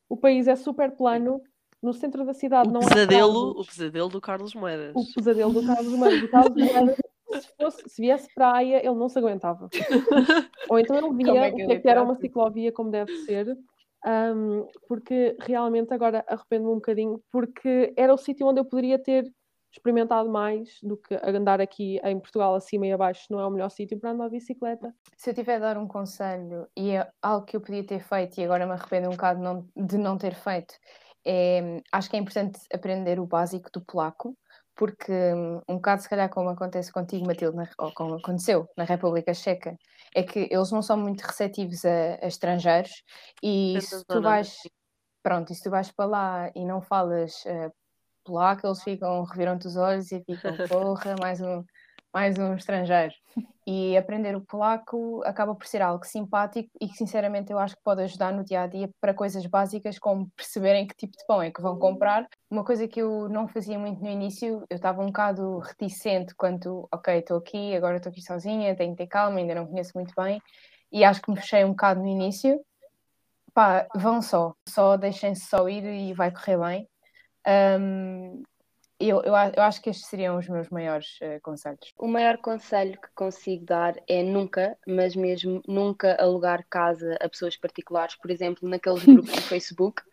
o 0.10 0.18
país 0.18 0.48
é 0.48 0.56
super 0.56 0.92
plano, 0.96 1.42
no 1.82 1.94
centro 1.94 2.24
da 2.26 2.34
cidade 2.34 2.70
O 2.70 2.72
não 2.74 2.82
há 2.82 2.90
pesadelo, 2.90 3.50
o 3.50 3.54
carros. 3.54 3.68
pesadelo 3.68 4.10
do 4.10 4.22
Carlos 4.22 4.54
Moedas. 4.54 4.94
o 4.96 5.14
pesadelo 5.16 5.54
do 5.54 5.66
Carlos 5.66 5.94
Moedas. 5.94 6.24
O 6.24 6.28
Carlos 6.30 6.56
Moedas, 6.56 6.98
se, 7.42 7.48
fosse- 7.60 7.90
se 7.90 8.02
viesse 8.02 8.28
para 8.36 8.48
a 8.50 8.58
Haia, 8.58 8.78
ele 8.86 8.96
não 8.96 9.10
se 9.10 9.18
aguentava. 9.18 9.70
Ou 10.70 10.78
então 10.80 10.98
ele 10.98 11.24
via 11.24 11.48
é 11.48 11.52
o 11.52 11.56
que 11.56 11.62
é 11.72 11.80
que 11.80 11.90
era 11.90 12.04
uma 12.04 12.16
ciclovia 12.16 12.72
como 12.72 12.92
deve 12.92 13.12
ser, 13.26 13.58
um, 14.06 14.68
porque 14.88 15.36
realmente 15.40 15.94
agora 15.94 16.24
arrependo-me 16.28 16.72
um 16.72 16.76
bocadinho, 16.76 17.24
porque 17.32 17.94
era 17.98 18.14
o 18.14 18.18
sítio 18.18 18.46
onde 18.48 18.60
eu 18.60 18.66
poderia 18.66 19.00
ter 19.00 19.32
experimentado 19.72 20.30
mais 20.30 20.80
do 20.84 20.98
que 20.98 21.16
andar 21.24 21.62
aqui 21.62 22.00
em 22.04 22.20
Portugal 22.20 22.56
acima 22.56 22.86
e 22.88 22.92
abaixo 22.92 23.26
não 23.30 23.40
é 23.40 23.46
o 23.46 23.50
melhor 23.52 23.70
sítio 23.70 24.00
para 24.00 24.12
andar 24.12 24.26
de 24.26 24.32
bicicleta. 24.38 24.94
Se 25.18 25.30
eu 25.30 25.34
tiver 25.34 25.56
a 25.56 25.60
dar 25.60 25.78
um 25.78 25.88
conselho 25.88 26.68
e 26.76 26.92
é 26.92 27.10
algo 27.22 27.46
que 27.46 27.56
eu 27.56 27.62
podia 27.62 27.86
ter 27.86 28.02
feito 28.02 28.40
e 28.40 28.44
agora 28.44 28.66
me 28.66 28.74
arrependo 28.74 29.08
um 29.08 29.12
bocado 29.12 29.40
não- 29.42 29.68
de 29.76 29.98
não 29.98 30.18
ter 30.18 30.34
feito, 30.36 30.74
é, 31.26 31.82
acho 31.92 32.10
que 32.10 32.16
é 32.16 32.20
importante 32.20 32.60
aprender 32.74 33.20
o 33.20 33.28
básico 33.28 33.70
do 33.72 33.84
polaco, 33.86 34.36
porque 34.76 35.12
hum, 35.12 35.62
um 35.70 35.76
bocado 35.76 36.02
se 36.02 36.10
calhar 36.10 36.30
como 36.30 36.50
acontece 36.50 36.92
contigo, 36.92 37.26
Matilde, 37.26 37.56
na- 37.58 37.70
ou 37.80 37.92
como 37.94 38.16
aconteceu 38.16 38.68
na 38.78 38.84
República 38.84 39.34
Checa, 39.34 39.78
é 40.16 40.24
que 40.24 40.48
eles 40.52 40.72
não 40.72 40.82
são 40.82 40.98
muito 40.98 41.22
receptivos 41.22 41.86
a, 41.86 42.16
a 42.24 42.28
estrangeiros 42.28 42.92
e 43.44 43.80
se 43.82 44.06
tu 44.08 44.22
vais, 44.22 44.50
sim. 44.50 44.70
pronto, 45.24 45.52
e 45.52 45.56
se 45.56 45.64
tu 45.64 45.70
vais 45.70 45.92
para 45.92 46.06
lá 46.06 46.52
e 46.56 46.66
não 46.66 46.82
falas 46.82 47.46
eh, 47.46 47.70
polaco, 48.24 48.66
eles 48.66 48.84
ficam, 48.84 49.24
reviram-te 49.24 49.68
os 49.68 49.76
olhos 49.76 50.12
e 50.12 50.24
ficam, 50.24 50.56
porra, 50.68 51.16
mais 51.20 51.42
um, 51.42 51.64
mais 52.14 52.38
um 52.38 52.56
estrangeiro. 52.56 53.14
E 53.66 53.96
aprender 53.96 54.36
o 54.36 54.42
polaco 54.42 55.22
acaba 55.24 55.56
por 55.56 55.68
ser 55.68 55.82
algo 55.82 56.06
simpático 56.06 56.70
e 56.82 56.88
que, 56.88 56.98
sinceramente, 56.98 57.52
eu 57.52 57.60
acho 57.60 57.76
que 57.76 57.84
pode 57.84 58.02
ajudar 58.02 58.34
no 58.34 58.44
dia 58.44 58.64
a 58.64 58.68
dia 58.68 58.90
para 59.00 59.14
coisas 59.14 59.46
básicas, 59.46 60.00
como 60.00 60.30
perceberem 60.36 60.88
que 60.88 60.96
tipo 60.96 61.16
de 61.16 61.26
pão 61.26 61.42
é 61.42 61.52
que 61.52 61.62
vão 61.62 61.78
comprar. 61.78 62.28
Uma 62.50 62.66
coisa 62.66 62.88
que 62.88 63.02
eu 63.02 63.30
não 63.30 63.48
fazia 63.48 63.78
muito 63.78 64.02
no 64.02 64.10
início, 64.10 64.66
eu 64.70 64.76
estava 64.76 65.02
um 65.02 65.08
bocado 65.08 65.60
reticente 65.60 66.36
quanto, 66.36 66.88
ok, 66.92 67.20
estou 67.20 67.38
aqui, 67.38 67.76
agora 67.76 67.98
estou 67.98 68.10
aqui 68.10 68.22
sozinha, 68.22 68.76
tenho 68.76 68.92
que 68.92 69.04
ter 69.04 69.08
calma, 69.08 69.38
ainda 69.38 69.56
não 69.56 69.68
conheço 69.68 69.92
muito 69.96 70.14
bem, 70.18 70.42
e 70.92 71.04
acho 71.04 71.22
que 71.22 71.32
me 71.32 71.38
fechei 71.38 71.64
um 71.64 71.70
bocado 71.70 72.02
no 72.02 72.08
início. 72.08 72.60
Pá, 73.54 73.88
vão 73.96 74.22
só, 74.22 74.54
só 74.68 74.98
deixem-se 74.98 75.46
só 75.46 75.68
ir 75.70 75.84
e 75.84 76.14
vai 76.14 76.32
correr 76.32 76.58
bem. 76.58 76.91
Um, 77.48 78.44
eu, 79.00 79.18
eu, 79.24 79.34
eu 79.34 79.64
acho 79.64 79.82
que 79.82 79.90
estes 79.90 80.08
seriam 80.08 80.38
os 80.38 80.48
meus 80.48 80.70
maiores 80.70 81.18
eh, 81.22 81.40
conselhos. 81.40 81.92
O 81.98 82.08
maior 82.08 82.38
conselho 82.38 83.00
que 83.02 83.08
consigo 83.16 83.66
dar 83.66 83.96
é 84.08 84.22
nunca, 84.22 84.78
mas 84.88 85.16
mesmo 85.16 85.62
nunca 85.68 86.16
alugar 86.22 86.64
casa 86.70 87.18
a 87.20 87.28
pessoas 87.28 87.58
particulares, 87.58 88.16
por 88.16 88.30
exemplo, 88.30 88.70
naqueles 88.70 89.04
grupos 89.04 89.34
do 89.34 89.42
Facebook. 89.50 90.04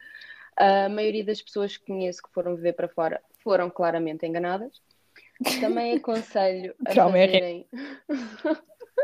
A 0.57 0.89
maioria 0.89 1.22
das 1.22 1.43
pessoas 1.43 1.76
que 1.76 1.85
conheço 1.85 2.22
que 2.22 2.33
foram 2.33 2.57
viver 2.57 2.72
para 2.72 2.89
fora 2.89 3.20
foram 3.45 3.68
claramente 3.68 4.26
enganadas. 4.26 4.81
Também 5.61 5.97
aconselho 5.97 6.74
a 6.87 6.91
é 6.91 6.95
fazerem. 6.95 7.68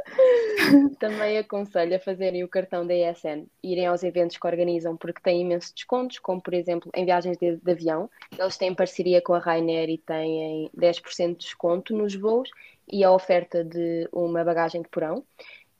Também 0.98 1.38
aconselho 1.38 1.96
a 1.96 1.98
fazerem 1.98 2.44
o 2.44 2.48
cartão 2.48 2.86
da 2.86 2.94
ESN, 2.94 3.46
irem 3.62 3.86
aos 3.86 4.02
eventos 4.02 4.36
que 4.36 4.46
organizam, 4.46 4.96
porque 4.96 5.20
têm 5.20 5.42
imensos 5.42 5.72
descontos, 5.72 6.18
como 6.18 6.40
por 6.40 6.54
exemplo 6.54 6.90
em 6.94 7.04
viagens 7.04 7.36
de, 7.38 7.56
de 7.56 7.70
avião. 7.70 8.10
Eles 8.38 8.56
têm 8.56 8.74
parceria 8.74 9.20
com 9.20 9.34
a 9.34 9.38
Ryanair 9.38 9.90
e 9.90 9.98
têm 9.98 10.70
10% 10.76 11.30
de 11.32 11.36
desconto 11.36 11.96
nos 11.96 12.14
voos 12.14 12.50
e 12.90 13.02
a 13.02 13.10
oferta 13.10 13.64
de 13.64 14.08
uma 14.12 14.44
bagagem 14.44 14.82
de 14.82 14.88
porão. 14.88 15.24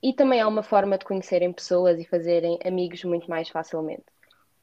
E 0.01 0.13
também 0.13 0.39
há 0.39 0.47
uma 0.47 0.63
forma 0.63 0.97
de 0.97 1.05
conhecerem 1.05 1.51
pessoas 1.51 1.99
e 1.99 2.05
fazerem 2.05 2.59
amigos 2.63 3.03
muito 3.03 3.29
mais 3.29 3.49
facilmente. 3.49 4.03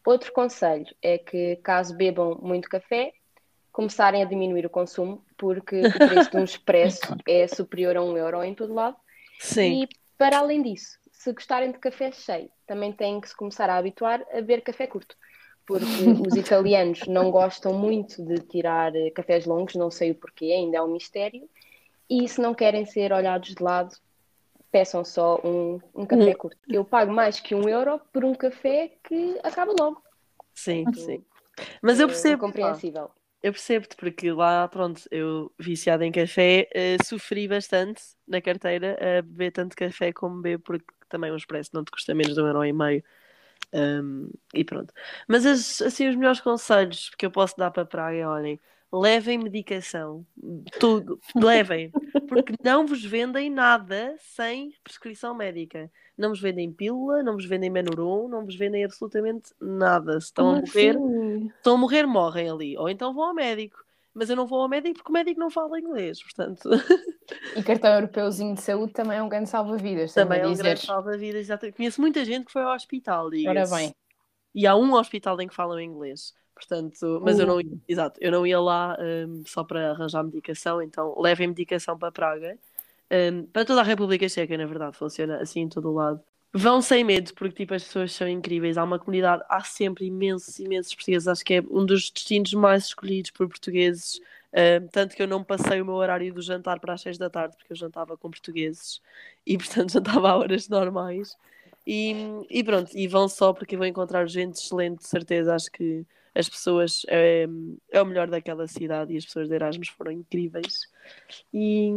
Outro 0.05 0.33
conselho 0.33 0.87
é 1.01 1.19
que, 1.19 1.57
caso 1.57 1.97
bebam 1.97 2.39
muito 2.43 2.69
café, 2.69 3.13
começarem 3.73 4.23
a 4.23 4.27
diminuir 4.27 4.67
o 4.67 4.71
consumo, 4.71 5.25
porque 5.37 5.81
o 5.81 5.93
preço 5.93 6.31
de 6.31 6.37
um 6.37 6.45
expresso 6.45 7.17
é 7.27 7.47
superior 7.49 7.97
a 7.97 8.03
um 8.03 8.17
euro 8.17 8.43
em 8.43 8.55
todo 8.55 8.75
lado. 8.75 8.97
Sim. 9.43 9.83
E, 9.83 9.89
para 10.17 10.39
além 10.39 10.63
disso, 10.63 10.99
se 11.11 11.33
gostarem 11.33 11.73
de 11.73 11.79
café 11.79 12.13
cheio, 12.13 12.49
também 12.67 12.93
têm 12.93 13.21
que 13.21 13.29
se 13.29 13.37
começar 13.37 13.69
a 13.69 13.77
habituar 13.77 14.23
a 14.31 14.37
beber 14.37 14.63
café 14.63 14.87
curto. 14.87 15.17
Porque 15.67 15.87
os 16.27 16.37
italianos 16.37 17.07
não 17.09 17.31
gostam 17.31 17.73
muito 17.73 18.25
de 18.25 18.37
tirar 18.41 18.95
eh, 18.95 19.11
cafés 19.11 19.45
longos, 19.45 19.75
não 19.75 19.91
sei 19.91 20.13
o 20.13 20.15
porquê, 20.15 20.47
ainda 20.47 20.79
é 20.79 20.83
um 20.83 20.93
mistério. 20.93 21.49
E 22.09 22.29
se 22.29 22.41
não 22.41 22.55
querem 22.55 22.87
ser 22.87 23.13
olhados 23.13 23.55
de 23.55 23.63
lado, 23.63 23.97
peçam 24.71 25.05
só 25.05 25.41
um, 25.45 25.81
um 25.95 26.07
café 26.07 26.35
curto. 26.35 26.59
Eu 26.69 26.85
pago 26.85 27.13
mais 27.13 27.41
que 27.41 27.55
um 27.55 27.69
euro 27.69 28.01
por 28.13 28.25
um 28.25 28.35
café 28.35 28.93
que 29.03 29.39
acaba 29.43 29.73
logo. 29.73 30.03
Sim, 30.55 30.85
sim. 30.95 31.25
Mas 31.81 31.99
eu 31.99 32.07
É 32.07 32.11
percebo. 32.11 32.41
compreensível. 32.41 33.11
Eu 33.43 33.53
percebo-te, 33.53 33.97
porque 33.97 34.31
lá, 34.33 34.69
pronto, 34.69 35.03
eu 35.11 35.53
viciada 35.59 36.07
em 36.07 36.13
café, 36.13 36.69
uh, 36.75 37.05
sofri 37.05 37.49
bastante 37.49 38.03
na 38.27 38.41
carteira 38.41 38.97
a 39.19 39.23
beber 39.23 39.53
tanto 39.53 39.77
café 39.77 40.13
como 40.13 40.41
bebo, 40.41 40.63
porque 40.63 40.87
também 41.09 41.33
um 41.33 41.37
expresso 41.37 41.71
não 41.75 41.85
te 41.85 41.91
custa 41.91 42.15
menos 42.15 42.35
de 42.35 42.41
um 42.41 42.47
euro 42.47 42.65
e 42.65 42.73
meio. 42.73 43.05
Um, 43.75 44.31
e 44.55 44.65
pronto. 44.65 44.93
Mas 45.27 45.47
as, 45.47 45.81
assim, 45.83 46.09
os 46.09 46.17
melhores 46.17 46.41
conselhos 46.41 47.11
que 47.11 47.25
eu 47.27 47.31
posso 47.31 47.57
dar 47.57 47.71
para 47.71 47.83
a 47.83 47.87
praia, 47.87 48.23
é, 48.23 48.27
olhem, 48.27 48.61
levem 48.93 49.39
medicação, 49.39 50.27
tudo, 50.79 51.19
levem, 51.35 51.91
porque 52.29 52.55
não 52.63 52.87
vos 52.87 53.03
vendem 53.03 53.49
nada 53.49 54.15
sem 54.19 54.75
prescrição 54.85 55.35
médica. 55.35 55.91
Não 56.17 56.29
vos 56.29 56.41
vendem 56.41 56.71
pílula, 56.71 57.23
não 57.23 57.35
vos 57.35 57.47
vendem 57.47 57.71
Menuron, 57.71 58.29
não 58.29 58.45
vos 58.45 58.55
vendem 58.55 58.85
absolutamente 58.85 59.51
nada. 59.59 60.21
Se 60.21 60.27
estão 60.27 60.45
Como 60.45 60.59
a 60.59 60.61
morrer, 60.61 60.91
assim? 60.91 61.47
estão 61.57 61.75
a 61.75 61.79
morrer, 61.79 62.07
morrem 62.07 62.51
ali. 62.51 62.77
Ou 62.77 62.89
então 62.89 63.15
vão 63.15 63.25
ao 63.25 63.35
médico. 63.35 63.79
Mas 64.15 64.29
eu 64.29 64.37
não 64.37 64.47
vou 64.47 64.61
ao 64.61 64.69
médico 64.69 64.97
porque 64.97 65.11
o 65.11 65.13
médico 65.13 65.41
não 65.41 65.51
fala 65.51 65.81
inglês, 65.81 66.23
portanto. 66.23 66.69
E 67.57 67.63
cartão 67.63 67.95
europeuzinho 67.95 68.55
de 68.55 68.61
saúde 68.61 68.93
também 68.93 69.17
é 69.17 69.23
um 69.23 69.29
grande 69.29 69.49
salva-vidas. 69.49 70.13
Também 70.13 70.41
é 70.41 70.47
um 70.47 70.55
grande 70.55 70.81
salva-vidas, 70.81 71.41
exatamente. 71.41 71.77
Conheço 71.77 72.01
muita 72.01 72.23
gente 72.25 72.45
que 72.45 72.53
foi 72.53 72.63
ao 72.63 72.75
hospital, 72.75 73.31
Ora 73.49 73.67
bem. 73.69 73.95
E 74.55 74.67
há 74.67 74.77
um 74.77 74.93
hospital 74.93 75.41
em 75.41 75.49
que 75.49 75.55
falam 75.55 75.81
inglês. 75.81 76.35
Portanto, 76.67 77.21
mas 77.25 77.41
eu 77.41 77.47
não 77.47 77.61
ia, 77.61 77.73
exato, 77.89 78.21
eu 78.23 78.31
não 78.31 78.47
ia 78.47 78.61
lá 78.61 78.97
um, 79.01 79.43
só 79.45 79.65
para 79.65 79.91
arranjar 79.91 80.23
medicação, 80.23 80.81
então 80.81 81.15
levem 81.19 81.49
medicação 81.49 81.99
para 81.99 82.13
Praga. 82.13 82.57
Um, 83.11 83.45
para 83.47 83.65
toda 83.65 83.81
a 83.81 83.85
República 83.85 84.29
Checa, 84.29 84.57
na 84.57 84.65
verdade, 84.65 84.97
funciona 84.97 85.39
assim 85.39 85.63
em 85.63 85.69
todo 85.69 85.91
o 85.91 85.95
lado. 85.95 86.21
Vão 86.55 86.81
sem 86.81 87.03
medo, 87.03 87.35
porque 87.35 87.63
tipo, 87.63 87.75
as 87.75 87.83
pessoas 87.83 88.13
são 88.13 88.29
incríveis. 88.29 88.79
Há 88.79 88.85
uma 88.85 88.99
comunidade, 88.99 89.43
há 89.49 89.61
sempre 89.65 90.07
imensos, 90.07 90.59
imensos 90.61 90.95
portugueses. 90.95 91.27
Acho 91.27 91.45
que 91.45 91.55
é 91.55 91.63
um 91.69 91.85
dos 91.85 92.11
destinos 92.11 92.53
mais 92.55 92.85
escolhidos 92.85 93.31
por 93.33 93.49
portugueses. 93.49 94.21
Um, 94.53 94.87
tanto 94.89 95.17
que 95.17 95.23
eu 95.23 95.27
não 95.27 95.43
passei 95.43 95.81
o 95.81 95.85
meu 95.85 95.95
horário 95.95 96.33
do 96.33 96.43
jantar 96.43 96.79
para 96.79 96.93
as 96.93 97.01
6 97.01 97.19
da 97.19 97.29
tarde, 97.29 97.57
porque 97.57 97.73
eu 97.73 97.77
jantava 97.77 98.17
com 98.17 98.31
portugueses 98.31 99.01
e, 99.45 99.59
portanto, 99.59 99.93
jantava 99.95 100.31
a 100.31 100.37
horas 100.37 100.69
normais. 100.69 101.37
E, 101.87 102.15
e 102.49 102.63
pronto, 102.63 102.91
e 102.95 103.09
vão 103.09 103.29
só 103.29 103.53
porque 103.53 103.77
vão 103.77 103.87
encontrar 103.87 104.27
gente 104.27 104.55
excelente, 104.57 104.99
de 104.99 105.09
certeza. 105.09 105.55
Acho 105.55 105.71
que 105.73 106.07
as 106.35 106.49
pessoas 106.49 107.03
é, 107.09 107.47
é 107.91 108.03
o 108.03 108.07
melhor 108.07 108.29
daquela 108.29 108.67
cidade 108.67 109.13
e 109.13 109.17
as 109.17 109.25
pessoas 109.25 109.49
de 109.49 109.55
Erasmus 109.55 109.89
foram 109.89 110.13
incríveis. 110.13 110.81
E, 111.53 111.91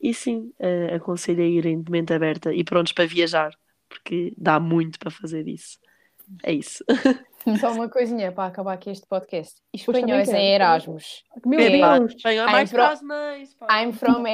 e 0.00 0.12
sim, 0.12 0.52
uh, 0.60 0.94
aconselho 0.94 1.42
a 1.42 1.46
irem 1.46 1.82
de 1.82 1.90
mente 1.90 2.12
aberta 2.12 2.52
e 2.52 2.62
prontos 2.62 2.92
para 2.92 3.06
viajar, 3.06 3.56
porque 3.88 4.32
dá 4.36 4.60
muito 4.60 4.98
para 4.98 5.10
fazer 5.10 5.48
isso. 5.48 5.78
É 6.42 6.52
isso. 6.52 6.84
Só 7.60 7.72
uma 7.72 7.88
coisinha 7.88 8.32
para 8.32 8.48
acabar 8.48 8.72
aqui 8.72 8.90
este 8.90 9.06
podcast. 9.06 9.54
Espanhóis 9.72 10.28
em 10.28 10.54
Erasmus. 10.54 11.22
Meu 11.44 11.58
Deus! 11.58 12.14
Espanhol 12.14 12.46
mais 12.46 12.72
para 12.72 12.88
as 12.88 13.02
mães. 13.02 13.56
I'm 13.70 13.92
from 13.92 14.24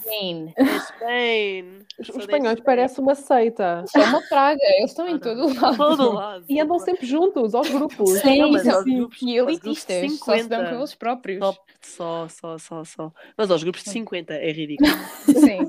Spain. 0.00 0.54
Spain. 0.94 1.78
Os 1.98 2.08
espanhóis 2.08 2.60
parecem 2.60 3.02
uma 3.02 3.14
seita. 3.14 3.84
É 3.94 3.98
uma 4.00 4.22
praga, 4.28 4.60
eles 4.78 4.90
estão 4.90 5.08
em 5.08 5.18
todo 5.18 5.52
lado. 5.60 5.76
Todo 5.76 6.12
lado. 6.12 6.44
E 6.48 6.60
andam 6.60 6.78
sempre 6.78 7.06
juntos, 7.06 7.54
aos 7.54 7.68
grupos. 7.68 8.10
Sim, 8.20 8.52
grupos, 8.52 9.22
e 9.22 9.36
elitistas. 9.36 10.18
Só 10.18 10.36
se 10.36 10.48
dão 10.48 10.64
com 10.64 10.76
eles 10.76 10.94
próprios. 10.94 11.40
Só, 11.82 12.28
só, 12.28 12.58
só, 12.58 12.84
só. 12.84 13.12
Mas 13.36 13.50
aos 13.50 13.62
grupos 13.62 13.82
de 13.82 13.90
50 13.90 14.34
é 14.34 14.52
ridículo. 14.52 14.90
Sim. 15.26 15.68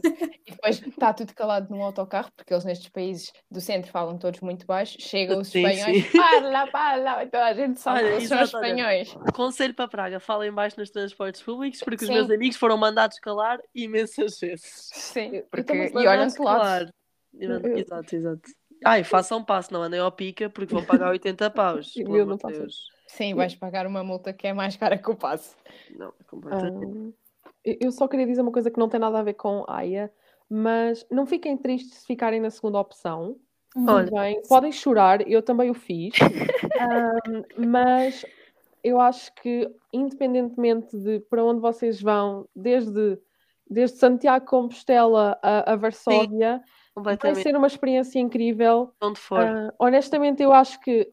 Depois 0.62 0.80
está 0.80 1.12
tudo 1.12 1.34
calado 1.34 1.76
no 1.76 1.82
autocarro, 1.82 2.32
porque 2.38 2.53
eles 2.53 2.64
nestes 2.64 2.88
países 2.89 3.34
do 3.49 3.59
centro 3.59 3.89
falam 3.89 4.16
todos 4.20 4.41
muito 4.41 4.64
baixo. 4.68 4.95
Chegam 4.99 5.39
os 5.39 5.47
sim, 5.47 5.66
espanhóis, 5.66 6.05
sim. 6.05 6.18
parla, 6.18 6.68
parla, 6.68 7.24
então 7.24 7.41
a 7.41 7.53
gente 7.53 7.80
sabe 7.80 8.28
são 8.28 8.43
espanhóis. 8.43 9.12
Conselho 9.34 9.74
para 9.74 9.88
Praga, 9.88 10.20
falem 10.20 10.51
baixo 10.51 10.80
nos 10.80 10.91
transportes 10.91 11.41
públicos, 11.41 11.80
porque 11.84 12.05
sim. 12.05 12.12
os 12.12 12.18
meus 12.18 12.30
amigos 12.30 12.57
foram 12.57 12.78
mandados 12.78 13.18
calar 13.18 13.59
imensas 13.74 14.39
vezes. 14.39 14.89
Sim, 14.93 15.43
porque... 15.49 15.74
e 15.74 16.07
olham-se 16.07 16.39
lá. 16.39 16.86
Exato, 17.34 18.16
exato. 18.16 18.41
Ai, 18.86 19.03
façam 19.03 19.43
passo, 19.43 19.74
não 19.74 19.82
andem 19.82 19.99
ao 19.99 20.12
pica, 20.12 20.47
porque 20.47 20.76
vão 20.76 20.86
pagar 20.86 21.09
80 21.09 21.49
paus. 21.49 21.93
Meu, 22.07 22.38
Deus. 22.38 22.88
Sim, 23.07 23.34
vais 23.34 23.55
pagar 23.55 23.88
uma 23.88 24.03
multa 24.03 24.32
que 24.32 24.45
é 24.45 24.53
mais 24.53 24.78
cara 24.78 24.95
que 24.97 25.09
o 25.09 25.16
passo. 25.16 25.55
Não, 25.89 26.14
completamente. 26.28 27.16
Ah, 27.16 27.51
eu 27.64 27.91
só 27.91 28.07
queria 28.07 28.26
dizer 28.26 28.41
uma 28.41 28.51
coisa 28.51 28.70
que 28.70 28.80
não 28.80 28.89
tem 28.89 28.99
nada 28.99 29.20
a 29.20 29.24
ver 29.24 29.34
com 29.34 29.66
AIA, 29.68 30.12
mas 30.54 31.08
não 31.10 31.26
fiquem 31.26 31.56
tristes 31.56 31.99
se 31.99 32.06
ficarem 32.06 32.41
na 32.41 32.49
segunda 32.49 32.78
opção. 32.78 33.38
Olha, 33.88 34.12
bem, 34.12 34.41
podem 34.49 34.70
chorar, 34.70 35.26
eu 35.26 35.41
também 35.41 35.70
o 35.70 35.74
fiz, 35.74 36.14
um, 37.58 37.66
mas 37.70 38.26
eu 38.84 38.99
acho 38.99 39.34
que, 39.36 39.74
independentemente 39.93 40.97
de 40.97 41.22
para 41.22 41.41
onde 41.41 41.62
vocês 41.62 42.02
vão, 42.02 42.49
desde, 42.54 43.18
desde 43.66 43.97
Santiago 43.97 44.45
Compostela 44.45 45.39
a, 45.41 45.72
a 45.72 45.76
Varsóvia, 45.78 46.62
vai 46.97 47.18
ser 47.34 47.56
uma 47.56 47.68
experiência 47.68 48.20
incrível. 48.20 48.93
Onde 49.02 49.20
for. 49.22 49.39
Uh, 49.39 49.72
honestamente, 49.80 50.43
eu 50.43 50.52
acho 50.52 50.82
que 50.82 51.10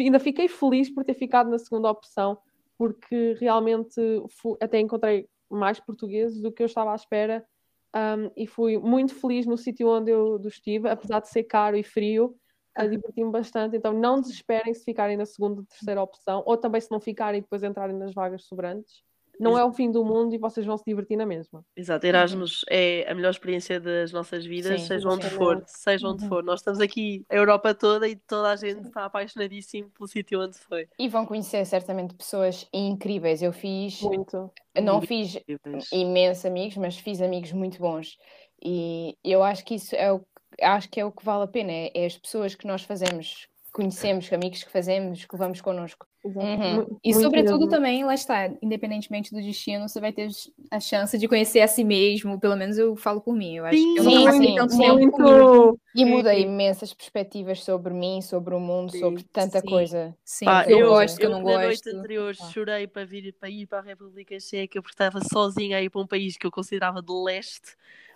ainda 0.00 0.18
fiquei 0.18 0.48
feliz 0.48 0.90
por 0.90 1.04
ter 1.04 1.14
ficado 1.14 1.48
na 1.48 1.60
segunda 1.60 1.88
opção, 1.88 2.38
porque 2.76 3.36
realmente 3.38 4.00
fui, 4.30 4.56
até 4.60 4.80
encontrei 4.80 5.28
mais 5.48 5.78
portugueses 5.78 6.42
do 6.42 6.50
que 6.50 6.60
eu 6.60 6.66
estava 6.66 6.90
à 6.90 6.96
espera 6.96 7.46
um, 7.94 8.30
e 8.36 8.46
fui 8.46 8.78
muito 8.78 9.14
feliz 9.14 9.46
no 9.46 9.56
sítio 9.56 9.88
onde 9.88 10.10
eu 10.10 10.40
estive, 10.46 10.88
apesar 10.88 11.20
de 11.20 11.28
ser 11.28 11.44
caro 11.44 11.76
e 11.76 11.82
frio, 11.82 12.36
a 12.74 12.86
divertir-me 12.86 13.30
bastante. 13.30 13.76
Então 13.76 13.92
não 13.92 14.20
desesperem 14.20 14.72
se 14.74 14.84
ficarem 14.84 15.16
na 15.16 15.26
segunda 15.26 15.64
terceira 15.64 16.02
opção, 16.02 16.42
ou 16.46 16.56
também 16.56 16.80
se 16.80 16.90
não 16.90 17.00
ficarem 17.00 17.40
depois 17.40 17.62
entrarem 17.62 17.96
nas 17.96 18.14
vagas 18.14 18.44
sobrantes 18.44 19.02
não 19.40 19.58
é 19.58 19.64
o 19.64 19.72
fim 19.72 19.90
do 19.90 20.04
mundo 20.04 20.34
e 20.34 20.38
vocês 20.38 20.66
vão 20.66 20.76
se 20.76 20.84
divertir 20.84 21.16
na 21.16 21.24
mesma. 21.24 21.64
Exato, 21.76 22.06
Erasmus 22.06 22.64
é 22.68 23.10
a 23.10 23.14
melhor 23.14 23.30
experiência 23.30 23.80
das 23.80 24.12
nossas 24.12 24.44
vidas, 24.44 24.80
Sim, 24.82 24.86
seja 24.86 25.08
onde 25.08 25.30
for, 25.30 25.62
seja 25.66 26.06
onde 26.06 26.24
uhum. 26.24 26.28
for. 26.28 26.44
Nós 26.44 26.60
estamos 26.60 26.80
aqui, 26.80 27.24
a 27.28 27.36
Europa 27.36 27.74
toda, 27.74 28.06
e 28.06 28.16
toda 28.16 28.50
a 28.50 28.56
gente 28.56 28.86
está 28.86 29.06
apaixonadíssimo 29.06 29.90
pelo 29.90 30.06
sítio 30.06 30.42
onde 30.42 30.58
foi. 30.58 30.86
E 30.98 31.08
vão 31.08 31.24
conhecer 31.24 31.64
certamente 31.64 32.14
pessoas 32.14 32.68
incríveis. 32.72 33.42
Eu 33.42 33.52
fiz. 33.52 34.02
Muito. 34.02 34.50
Não 34.80 34.98
muito 34.98 35.08
fiz 35.08 35.36
incríveis. 35.36 35.90
imensos 35.90 36.44
amigos, 36.44 36.76
mas 36.76 36.98
fiz 36.98 37.22
amigos 37.22 37.52
muito 37.52 37.78
bons. 37.78 38.18
E 38.62 39.16
eu 39.24 39.42
acho 39.42 39.64
que 39.64 39.76
isso 39.76 39.96
é 39.96 40.12
o 40.12 40.20
acho 40.60 40.88
que 40.90 41.00
é 41.00 41.04
o 41.04 41.12
que 41.12 41.24
vale 41.24 41.44
a 41.44 41.48
pena, 41.48 41.72
é, 41.72 41.90
é 41.94 42.06
as 42.06 42.18
pessoas 42.18 42.54
que 42.54 42.66
nós 42.66 42.82
fazemos 42.82 43.48
conhecemos, 43.70 44.32
amigos 44.32 44.62
que 44.62 44.70
fazemos, 44.70 45.24
que 45.24 45.34
levamos 45.34 45.60
connosco. 45.60 46.06
Uhum. 46.22 46.98
E 47.02 47.14
sobretudo 47.14 47.66
também, 47.66 48.04
lá 48.04 48.12
está, 48.12 48.46
independentemente 48.60 49.32
do 49.32 49.40
destino, 49.40 49.88
você 49.88 49.98
vai 49.98 50.12
ter 50.12 50.28
a 50.70 50.78
chance 50.78 51.16
de 51.16 51.26
conhecer 51.26 51.60
a 51.60 51.68
si 51.68 51.82
mesmo, 51.82 52.38
pelo 52.38 52.56
menos 52.56 52.76
eu 52.76 52.94
falo 52.94 53.22
por 53.22 53.34
mim, 53.34 53.56
eu 53.56 53.64
acho 53.64 53.78
sim, 53.78 53.94
que 53.94 54.00
eu 54.00 54.04
não 54.04 54.32
sim, 54.32 54.54
tanto 54.54 54.72
sim, 54.74 54.90
muito... 54.90 55.80
E 55.94 56.04
muda 56.04 56.34
imensas 56.34 56.92
perspectivas 56.92 57.64
sobre 57.64 57.94
mim, 57.94 58.20
sobre 58.20 58.54
o 58.54 58.60
mundo, 58.60 58.92
sim, 58.92 59.00
sobre 59.00 59.22
tanta 59.24 59.60
sim. 59.60 59.66
coisa. 59.66 60.14
Sim, 60.22 60.44
Pá, 60.44 60.64
eu, 60.68 60.80
eu 60.80 60.88
gosto, 60.90 61.18
eu, 61.20 61.24
eu 61.24 61.30
não 61.30 61.42
gosto. 61.42 61.56
Na 61.56 61.64
noite 61.64 61.90
anterior 61.90 62.36
ah. 62.38 62.44
chorei 62.50 62.86
para 62.86 63.04
vir 63.04 63.32
para 63.32 63.48
ir 63.48 63.66
para 63.66 63.78
a 63.78 63.82
República 63.82 64.38
Checa 64.38 64.80
porque 64.82 64.94
estava 64.94 65.20
sozinha 65.32 65.78
aí 65.78 65.88
para 65.88 66.00
um 66.00 66.06
país 66.06 66.36
que 66.36 66.46
eu 66.46 66.50
considerava 66.50 67.02
de 67.02 67.12
leste. 67.12 67.74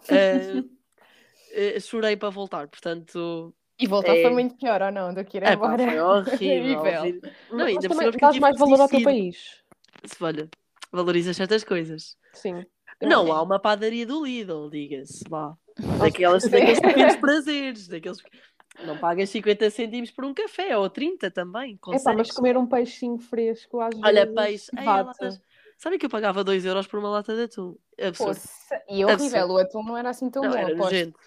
Uh, 0.08 0.60
uh, 0.60 1.80
chorei 1.80 2.16
para 2.16 2.30
voltar, 2.30 2.68
portanto 2.68 3.52
e 3.78 3.86
voltar 3.86 4.16
é... 4.16 4.22
foi 4.22 4.30
muito 4.30 4.56
pior, 4.56 4.80
ou 4.82 4.92
não, 4.92 5.12
do 5.12 5.24
que 5.24 5.38
ir 5.38 5.42
é, 5.42 5.54
embora. 5.54 5.84
Pá, 5.84 5.90
foi 5.90 6.00
horrível. 6.40 7.20
não, 7.50 7.64
ainda 7.64 7.88
Mas 7.88 7.98
também 7.98 8.10
dás 8.20 8.38
mais 8.38 8.58
valor 8.58 8.80
ao 8.80 8.88
teu 8.88 9.02
país. 9.02 9.62
Se, 10.04 10.22
olha, 10.22 10.48
valoriza 10.92 11.34
certas 11.34 11.64
coisas. 11.64 12.16
Sim. 12.32 12.64
Não, 13.02 13.32
há 13.32 13.42
uma 13.42 13.58
padaria 13.58 14.06
do 14.06 14.24
Lidl, 14.24 14.70
diga-se 14.70 15.24
lá. 15.28 15.56
Daquelas, 15.98 16.44
daqueles 16.44 16.78
pequenos 16.80 17.16
prazeres, 17.16 17.88
daqueles... 17.88 18.18
Não 18.84 18.98
pagas 18.98 19.30
50 19.30 19.70
cêntimos 19.70 20.10
por 20.10 20.24
um 20.24 20.34
café, 20.34 20.76
ou 20.76 20.90
30 20.90 21.30
também. 21.30 21.78
É 21.92 22.02
pá, 22.02 22.12
mas 22.12 22.30
comer 22.32 22.56
um 22.56 22.66
peixinho 22.66 23.18
fresco 23.18 23.80
às 23.80 23.94
Olha, 24.02 24.26
vezes... 24.26 24.34
peixe. 24.34 24.70
Ei, 24.76 24.84
latas... 24.84 25.40
Sabe 25.78 25.98
que 25.98 26.06
eu 26.06 26.10
pagava 26.10 26.42
2 26.42 26.64
euros 26.64 26.86
por 26.86 26.98
uma 26.98 27.08
lata 27.08 27.34
de 27.34 27.42
atum? 27.42 27.76
Absurdo. 28.00 28.40
Poxa, 28.40 28.82
e 28.88 29.04
horrível, 29.04 29.24
Absurdo. 29.24 29.52
o 29.52 29.58
atum 29.58 29.82
não 29.82 29.96
era 29.96 30.10
assim 30.10 30.30
tão 30.30 30.42
não, 30.42 30.50
bom. 30.50 30.56
Era 30.56 30.74
nojento. 30.74 31.18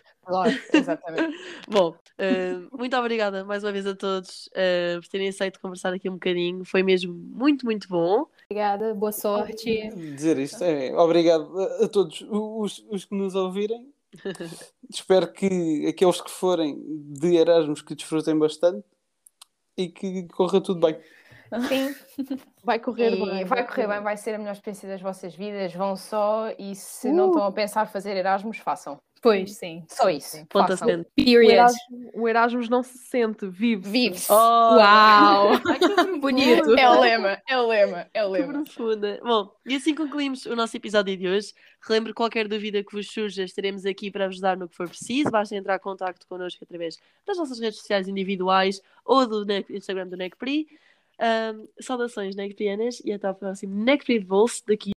Exatamente. 0.73 1.37
Bom, 1.67 1.89
uh, 1.91 2.77
muito 2.77 2.95
obrigada 2.97 3.45
mais 3.45 3.63
uma 3.63 3.71
vez 3.71 3.87
a 3.87 3.95
todos 3.95 4.47
uh, 4.47 5.01
por 5.01 5.07
terem 5.07 5.29
aceito 5.29 5.59
conversar 5.59 5.93
aqui 5.93 6.09
um 6.09 6.13
bocadinho. 6.13 6.65
Foi 6.65 6.83
mesmo 6.83 7.13
muito, 7.13 7.65
muito 7.65 7.87
bom. 7.87 8.25
Obrigada, 8.49 8.93
boa 8.93 9.11
sorte. 9.11 9.89
Dizer 9.89 10.37
isto 10.37 10.63
é 10.63 10.95
obrigado 10.95 11.59
a, 11.81 11.87
todos 11.87 12.25
os, 12.29 12.85
os 12.89 13.05
que 13.05 13.15
nos 13.15 13.35
ouvirem. 13.35 13.91
Espero 14.89 15.31
que 15.31 15.87
aqueles 15.87 16.21
que 16.21 16.31
forem 16.31 16.81
de 17.13 17.35
Erasmus 17.35 17.81
que 17.81 17.95
desfrutem 17.95 18.37
bastante 18.37 18.85
e 19.77 19.87
que 19.89 20.27
corra 20.29 20.61
tudo 20.61 20.79
bem. 20.79 20.99
Sim, 21.67 21.95
vai 22.63 22.79
correr 22.79 23.13
e 23.13 23.25
bem. 23.25 23.45
Vai 23.45 23.65
correr 23.65 23.87
bem, 23.87 24.01
vai 24.01 24.17
ser 24.17 24.35
a 24.35 24.37
melhor 24.37 24.51
experiência 24.51 24.89
das 24.89 25.01
vossas 25.01 25.35
vidas. 25.35 25.73
Vão 25.73 25.95
só 25.95 26.49
e 26.57 26.75
se 26.75 27.07
uh. 27.09 27.13
não 27.13 27.27
estão 27.27 27.43
a 27.45 27.51
pensar 27.51 27.85
fazer 27.87 28.15
Erasmus, 28.17 28.57
façam. 28.57 28.97
Pois, 29.21 29.55
sim. 29.55 29.83
Só 29.87 30.09
isso. 30.09 30.45
Façam. 30.51 30.87
acento. 30.87 31.09
O 31.09 31.11
Period. 31.23 31.53
Erasmus, 31.53 32.11
o 32.13 32.27
Erasmus 32.27 32.69
não 32.69 32.83
se 32.83 32.97
sente, 32.97 33.47
vive. 33.47 33.89
Vive-se. 33.89 34.31
Oh, 34.31 34.35
Uau! 34.35 35.51
Ai. 35.65 36.19
Bonito. 36.19 36.75
É 36.77 36.89
o 36.89 36.99
lema, 36.99 37.41
é 37.47 37.57
o 37.57 37.67
lema, 37.67 38.07
é 38.13 38.23
o 38.25 38.31
Que 38.31 38.39
lema. 38.39 38.53
profunda. 38.63 39.19
Bom, 39.23 39.51
e 39.65 39.75
assim 39.75 39.93
concluímos 39.95 40.45
o 40.45 40.55
nosso 40.55 40.75
episódio 40.77 41.15
de 41.17 41.27
hoje. 41.27 41.53
Relembro 41.81 42.13
qualquer 42.13 42.47
dúvida 42.47 42.83
que 42.83 42.91
vos 42.91 43.07
surja, 43.09 43.43
estaremos 43.43 43.85
aqui 43.85 44.09
para 44.11 44.27
vos 44.27 44.39
dar 44.39 44.57
no 44.57 44.67
que 44.67 44.75
for 44.75 44.87
preciso. 44.89 45.29
Basta 45.29 45.55
entrar 45.55 45.75
em 45.75 45.79
contato 45.79 46.25
connosco 46.27 46.63
através 46.63 46.97
das 47.25 47.37
nossas 47.37 47.59
redes 47.59 47.79
sociais 47.79 48.07
individuais 48.07 48.81
ou 49.05 49.25
do 49.27 49.45
Instagram 49.69 50.07
do 50.07 50.17
NECPRI. 50.17 50.67
Ahm, 51.19 51.65
saudações 51.79 52.35
NECPrianas 52.35 53.01
e 53.03 53.11
até 53.11 53.27
ao 53.27 53.33
próximo 53.35 53.73
NECPRI 53.83 54.19
de 54.19 54.25
Bolso 54.25 54.63
daqui 54.67 54.91